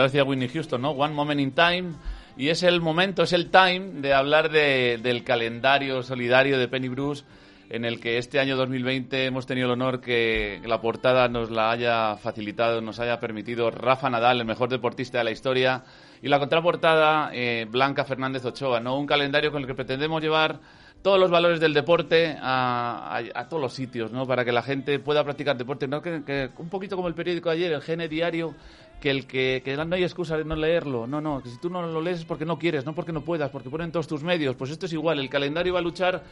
[0.00, 0.92] Ya decía Whitney Houston, ¿no?
[0.92, 1.92] One Moment in Time.
[2.36, 6.88] Y es el momento, es el time de hablar de- del calendario solidario de Penny
[6.88, 7.24] Bruce,
[7.68, 11.70] en el que este año 2020 hemos tenido el honor que la portada nos la
[11.70, 15.82] haya facilitado, nos haya permitido Rafa Nadal, el mejor deportista de la historia,
[16.22, 18.96] y la contraportada eh, Blanca Fernández Ochoa, ¿no?
[18.98, 20.58] Un calendario con el que pretendemos llevar
[21.02, 24.26] todos los valores del deporte a, a- a todos los sitios, ¿no?
[24.26, 26.00] Para que la gente pueda practicar deporte, ¿no?
[26.00, 28.54] Que, que un poquito como el periódico de ayer, el GN Diario,
[29.00, 31.70] que el que, que no hay excusa de no leerlo, no, no, que si tú
[31.70, 34.22] no lo lees es porque no quieres, no porque no puedas, porque ponen todos tus
[34.22, 36.22] medios, pues esto es igual, el calendario va a luchar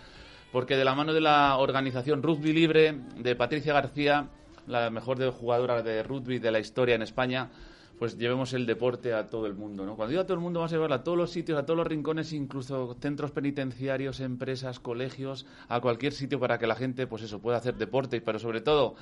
[0.52, 4.28] porque de la mano de la organización Rugby Libre de Patricia García,
[4.66, 7.50] la mejor jugadora de rugby de la historia en España,
[7.98, 9.96] pues llevemos el deporte a todo el mundo, ¿no?
[9.96, 11.76] Cuando digo a todo el mundo, vamos a llevarlo a todos los sitios, a todos
[11.76, 17.22] los rincones, incluso centros penitenciarios, empresas, colegios, a cualquier sitio para que la gente, pues
[17.22, 18.94] eso, pueda hacer deporte, pero sobre todo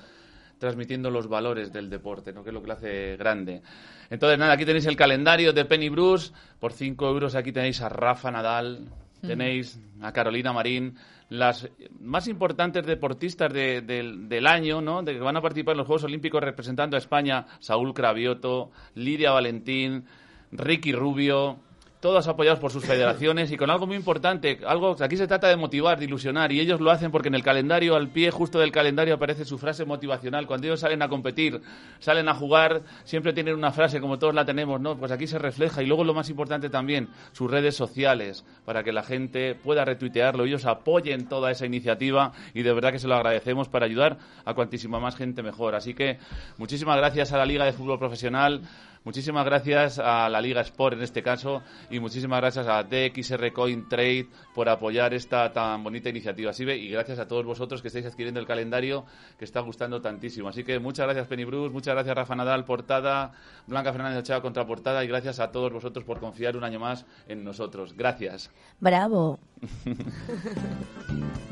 [0.59, 2.43] transmitiendo los valores del deporte, ¿no?
[2.43, 3.63] que es lo que lo hace grande.
[4.11, 6.33] Entonces, nada, aquí tenéis el calendario de Penny Bruce.
[6.61, 8.89] Por 5 euros aquí tenéis a Rafa Nadal,
[9.21, 10.95] tenéis a Carolina Marín,
[11.29, 11.69] las
[12.01, 15.03] más importantes deportistas de- del- del año, ¿no?
[15.03, 19.33] De que van a participar en los Juegos Olímpicos representando a España, Saúl Cravioto, Lidia
[19.33, 20.05] Valentín,
[20.53, 21.59] Ricky Rubio,
[22.01, 25.57] todos apoyados por sus federaciones y con algo muy importante, algo aquí se trata de
[25.57, 28.71] motivar, de ilusionar y ellos lo hacen porque en el calendario, al pie justo del
[28.71, 30.47] calendario aparece su frase motivacional.
[30.47, 31.61] Cuando ellos salen a competir,
[31.99, 34.97] salen a jugar, siempre tienen una frase como todos la tenemos, ¿no?
[34.97, 38.93] Pues aquí se refleja y luego lo más importante también, sus redes sociales para que
[38.93, 43.15] la gente pueda retuitearlo, ellos apoyen toda esa iniciativa y de verdad que se lo
[43.15, 45.75] agradecemos para ayudar a cuantísima más gente mejor.
[45.75, 46.19] Así que
[46.59, 48.63] muchísimas gracias a la Liga de Fútbol Profesional
[49.07, 53.89] Muchísimas gracias a la Liga Sport en este caso y muchísimas gracias a DXR Coin
[53.89, 56.51] Trade por apoyar esta tan bonita iniciativa.
[56.51, 59.07] Así ve, y gracias a todos vosotros que estáis adquiriendo el calendario
[59.39, 60.49] que está gustando tantísimo.
[60.49, 63.31] Así que muchas gracias Penny Bruce, muchas gracias Rafa Nadal, portada,
[63.69, 67.45] Blanca Fernández Ochoa, contraportada y gracias a todos vosotros por confiar un año más en
[67.45, 67.95] nosotros.
[67.97, 68.51] Gracias.
[68.81, 69.39] Bravo.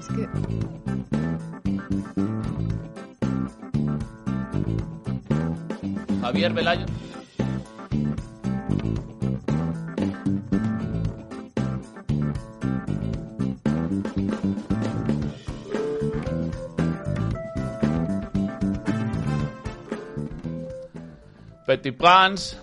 [0.00, 0.28] Es que
[6.20, 6.86] Javier Velayo.
[21.66, 22.56] Petit Prince,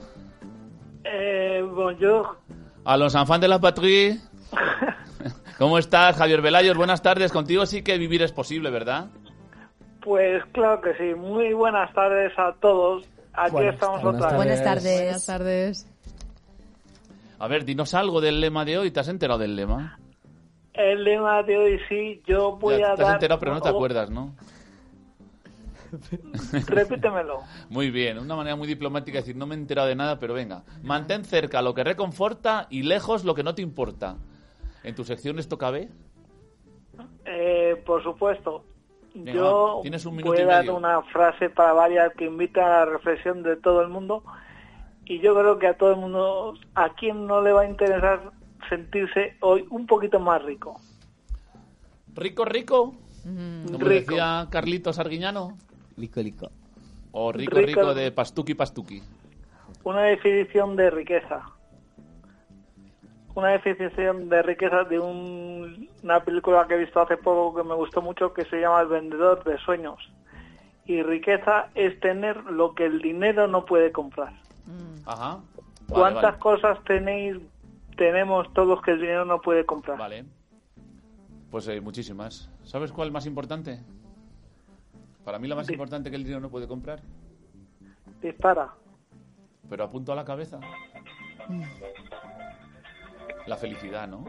[1.03, 2.37] Eh, bonjour.
[2.85, 4.19] a los enfants de la patrie.
[5.57, 6.77] ¿Cómo estás, Javier Velayos?
[6.77, 7.31] Buenas tardes.
[7.31, 9.07] Contigo sí que vivir es posible, ¿verdad?
[10.01, 11.15] Pues claro que sí.
[11.15, 13.03] Muy buenas tardes a todos.
[13.33, 14.35] Aquí Buenas estamos otra vez.
[14.35, 15.01] Buenas tardes.
[15.01, 15.87] Buenas tardes.
[17.39, 18.91] A ver, dinos algo del lema de hoy.
[18.91, 19.97] ¿Te has enterado del lema?
[20.73, 23.13] El lema de hoy sí, yo voy Ya a te has dar...
[23.15, 24.35] enterado, pero no te oh, acuerdas, ¿no?
[26.67, 27.39] Repítemelo.
[27.69, 30.33] Muy bien, una manera muy diplomática de decir, no me he enterado de nada, pero
[30.33, 30.63] venga.
[30.83, 34.17] Mantén cerca lo que reconforta y lejos lo que no te importa.
[34.83, 35.89] ¿En tu sección esto cabe?
[37.25, 38.65] Eh, por supuesto.
[39.13, 42.69] Venga, yo tienes un minuto voy a dar una frase para varias que invita a
[42.69, 44.23] la reflexión de todo el mundo.
[45.05, 48.31] Y yo creo que a todo el mundo, a quien no le va a interesar
[48.69, 50.79] sentirse hoy un poquito más rico.
[52.15, 52.95] ¿Rico, rico?
[53.25, 53.65] Mm.
[53.65, 54.11] Como Rico.
[54.11, 55.57] decía Carlitos Arguiñano.
[55.97, 56.49] Lico, lico.
[57.11, 57.67] O rico, Rico.
[57.81, 59.01] rico de pastuki, pastuki.
[59.83, 61.41] Una definición de riqueza.
[63.35, 67.75] Una definición de riqueza de un- una película que he visto hace poco que me
[67.75, 69.97] gustó mucho que se llama El vendedor de sueños.
[70.85, 74.33] Y riqueza es tener lo que el dinero no puede comprar.
[75.05, 75.37] Ajá.
[75.37, 75.43] Vale,
[75.87, 76.39] ¿Cuántas vale.
[76.39, 77.37] cosas tenéis,
[77.97, 79.97] tenemos todos que el dinero no puede comprar?
[79.97, 80.25] Vale.
[81.49, 82.49] Pues eh, muchísimas.
[82.63, 83.79] ¿Sabes cuál es más importante?
[85.23, 87.01] Para mí la más importante que el dinero no puede comprar.
[88.21, 88.73] Dispara.
[89.69, 90.59] Pero apunto a la cabeza.
[93.47, 94.25] La felicidad, ¿no?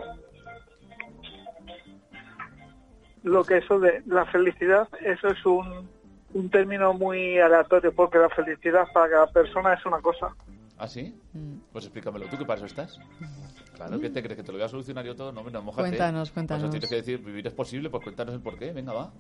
[3.23, 5.89] Lo que eso de la felicidad, eso es un,
[6.35, 10.35] un término muy aleatorio porque la felicidad para cada persona es una cosa.
[10.77, 11.14] ¿Ah, sí?
[11.73, 12.27] Pues explícamelo.
[12.27, 12.98] ¿Tú qué para eso estás?
[13.74, 14.36] Claro, ¿qué te crees?
[14.36, 15.31] ¿Que te lo voy a solucionar yo todo?
[15.31, 15.89] No, no, mojate.
[15.90, 16.62] Cuéntanos, Pues cuéntanos.
[16.64, 18.73] eso tienes que decir, vivir es posible, pues cuéntanos el porqué.
[18.73, 19.12] Venga, va.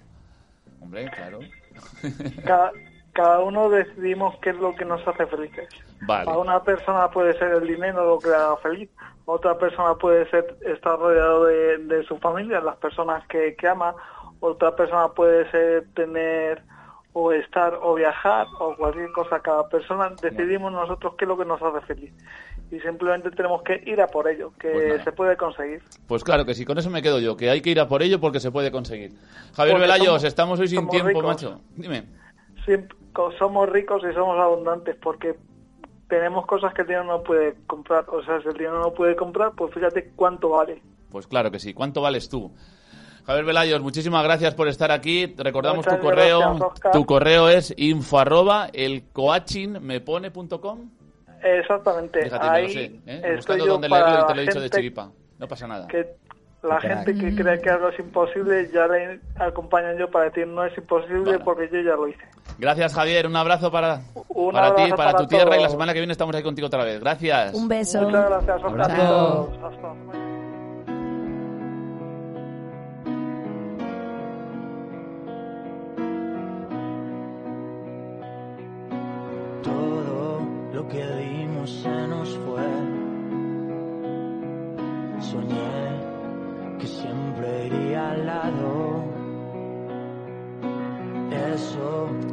[0.82, 1.40] Hombre, claro.
[2.44, 2.72] Cada,
[3.12, 5.68] cada uno decidimos qué es lo que nos hace felices.
[6.02, 6.30] Vale.
[6.30, 8.90] A una persona puede ser el dinero lo que le haga feliz,
[9.24, 13.94] otra persona puede ser estar rodeado de, de su familia, las personas que, que ama,
[14.40, 16.62] otra persona puede ser tener
[17.12, 19.40] o estar o viajar o cualquier cosa.
[19.40, 22.12] Cada persona decidimos nosotros qué es lo que nos hace feliz
[22.72, 25.82] y simplemente tenemos que ir a por ello, que Pues se puede conseguir.
[26.08, 28.02] Pues claro que sí, con eso me quedo yo, que hay que ir a por
[28.02, 29.12] ello porque se puede conseguir.
[29.54, 31.24] Javier Porque Velayos, somos- estamos hoy sin tiempo, ricos.
[31.24, 31.60] macho.
[31.76, 32.04] Dime.
[32.64, 32.96] Siempre,
[33.38, 35.34] somos ricos y somos abundantes porque
[36.08, 38.04] tenemos cosas que el dinero no puede comprar.
[38.08, 40.80] O sea, si el dinero no puede comprar, pues fíjate cuánto vale.
[41.10, 41.74] Pues claro que sí.
[41.74, 42.52] ¿Cuánto vales tú?
[43.26, 45.28] Javier Velayos, muchísimas gracias por estar aquí.
[45.28, 46.38] Te Recordamos Muchas tu correo.
[46.56, 48.68] gracias, tu correo es info arroba.
[51.42, 52.22] Exactamente.
[52.22, 52.84] Fíjate, Ahí lo sé.
[52.84, 53.00] ¿eh?
[53.06, 55.10] estoy Buscando yo dónde para leerlo y te la lo he dicho de gente chiripa.
[55.38, 55.86] No pasa nada.
[55.88, 56.06] Que
[56.62, 57.06] la Qué crack.
[57.06, 60.76] gente que cree que algo es imposible, ya le acompaño yo para decir no es
[60.78, 62.22] imposible porque yo ya lo hice.
[62.58, 63.26] Gracias, Javier.
[63.26, 66.12] Un abrazo para, Un para ti, para, para tu tierra y la semana que viene
[66.12, 67.00] estamos ahí contigo otra vez.
[67.00, 67.54] Gracias.
[67.54, 68.02] Un beso.
[68.02, 68.62] Muchas gracias.
[69.62, 70.31] Hasta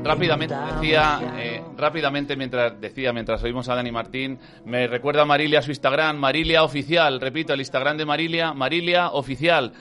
[0.10, 5.62] Rápidamente decía, eh, rápidamente mientras decía, mientras oímos a Dani Martín, me recuerda a Marilia
[5.62, 9.72] su Instagram, Marilia Oficial, repito, el Instagram de Marilia, Marilia Oficial.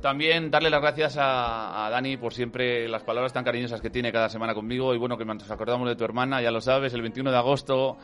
[0.00, 4.10] También darle las gracias a, a Dani por siempre las palabras tan cariñosas que tiene
[4.10, 4.94] cada semana conmigo.
[4.94, 7.98] Y bueno, que nos acordamos de tu hermana, ya lo sabes, el 21 de agosto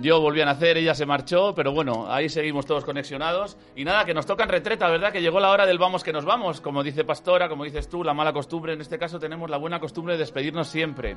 [0.00, 3.56] yo volví a nacer, ella se marchó, pero bueno, ahí seguimos todos conexionados.
[3.76, 5.12] Y nada, que nos toca en retreta, ¿verdad?
[5.12, 6.60] Que llegó la hora del vamos que nos vamos.
[6.60, 8.72] Como dice Pastora, como dices tú, la mala costumbre.
[8.72, 11.16] En este caso tenemos la buena costumbre de despedirnos siempre.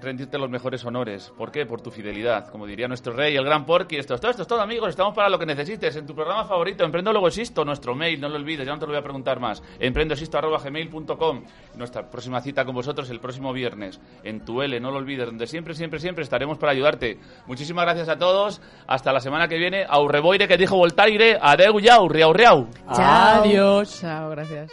[0.00, 1.32] Rendirte los mejores honores.
[1.36, 1.66] ¿Por qué?
[1.66, 2.48] Por tu fidelidad.
[2.48, 3.96] Como diría nuestro rey, el gran Porky.
[3.96, 4.90] Esto es todo, esto es todo, amigos.
[4.90, 5.96] Estamos para lo que necesites.
[5.96, 8.86] En tu programa favorito, Emprendo Luego Existo, nuestro mail, no lo olvides, ya no te
[8.86, 9.62] lo voy a preguntar más.
[9.78, 11.44] emprendoexisto.gmail.com
[11.76, 15.46] Nuestra próxima cita con vosotros el próximo viernes en tu L, no lo olvides, donde
[15.46, 17.18] siempre, siempre, siempre estaremos para ayudarte.
[17.46, 18.60] Muchísimas gracias a todos.
[18.86, 19.86] Hasta la semana que viene.
[19.88, 21.38] Aurreboire, que dijo Voltaire.
[21.40, 22.68] Adeu, yau, riau, riau.
[22.94, 23.42] Chao.
[23.42, 24.00] Adiós.
[24.00, 24.72] Chao, gracias.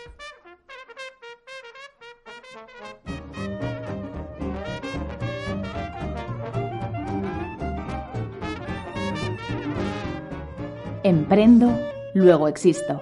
[11.06, 11.78] Emprendo,
[12.14, 13.02] luego existo.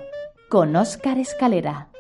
[0.50, 1.91] Con Óscar Escalera.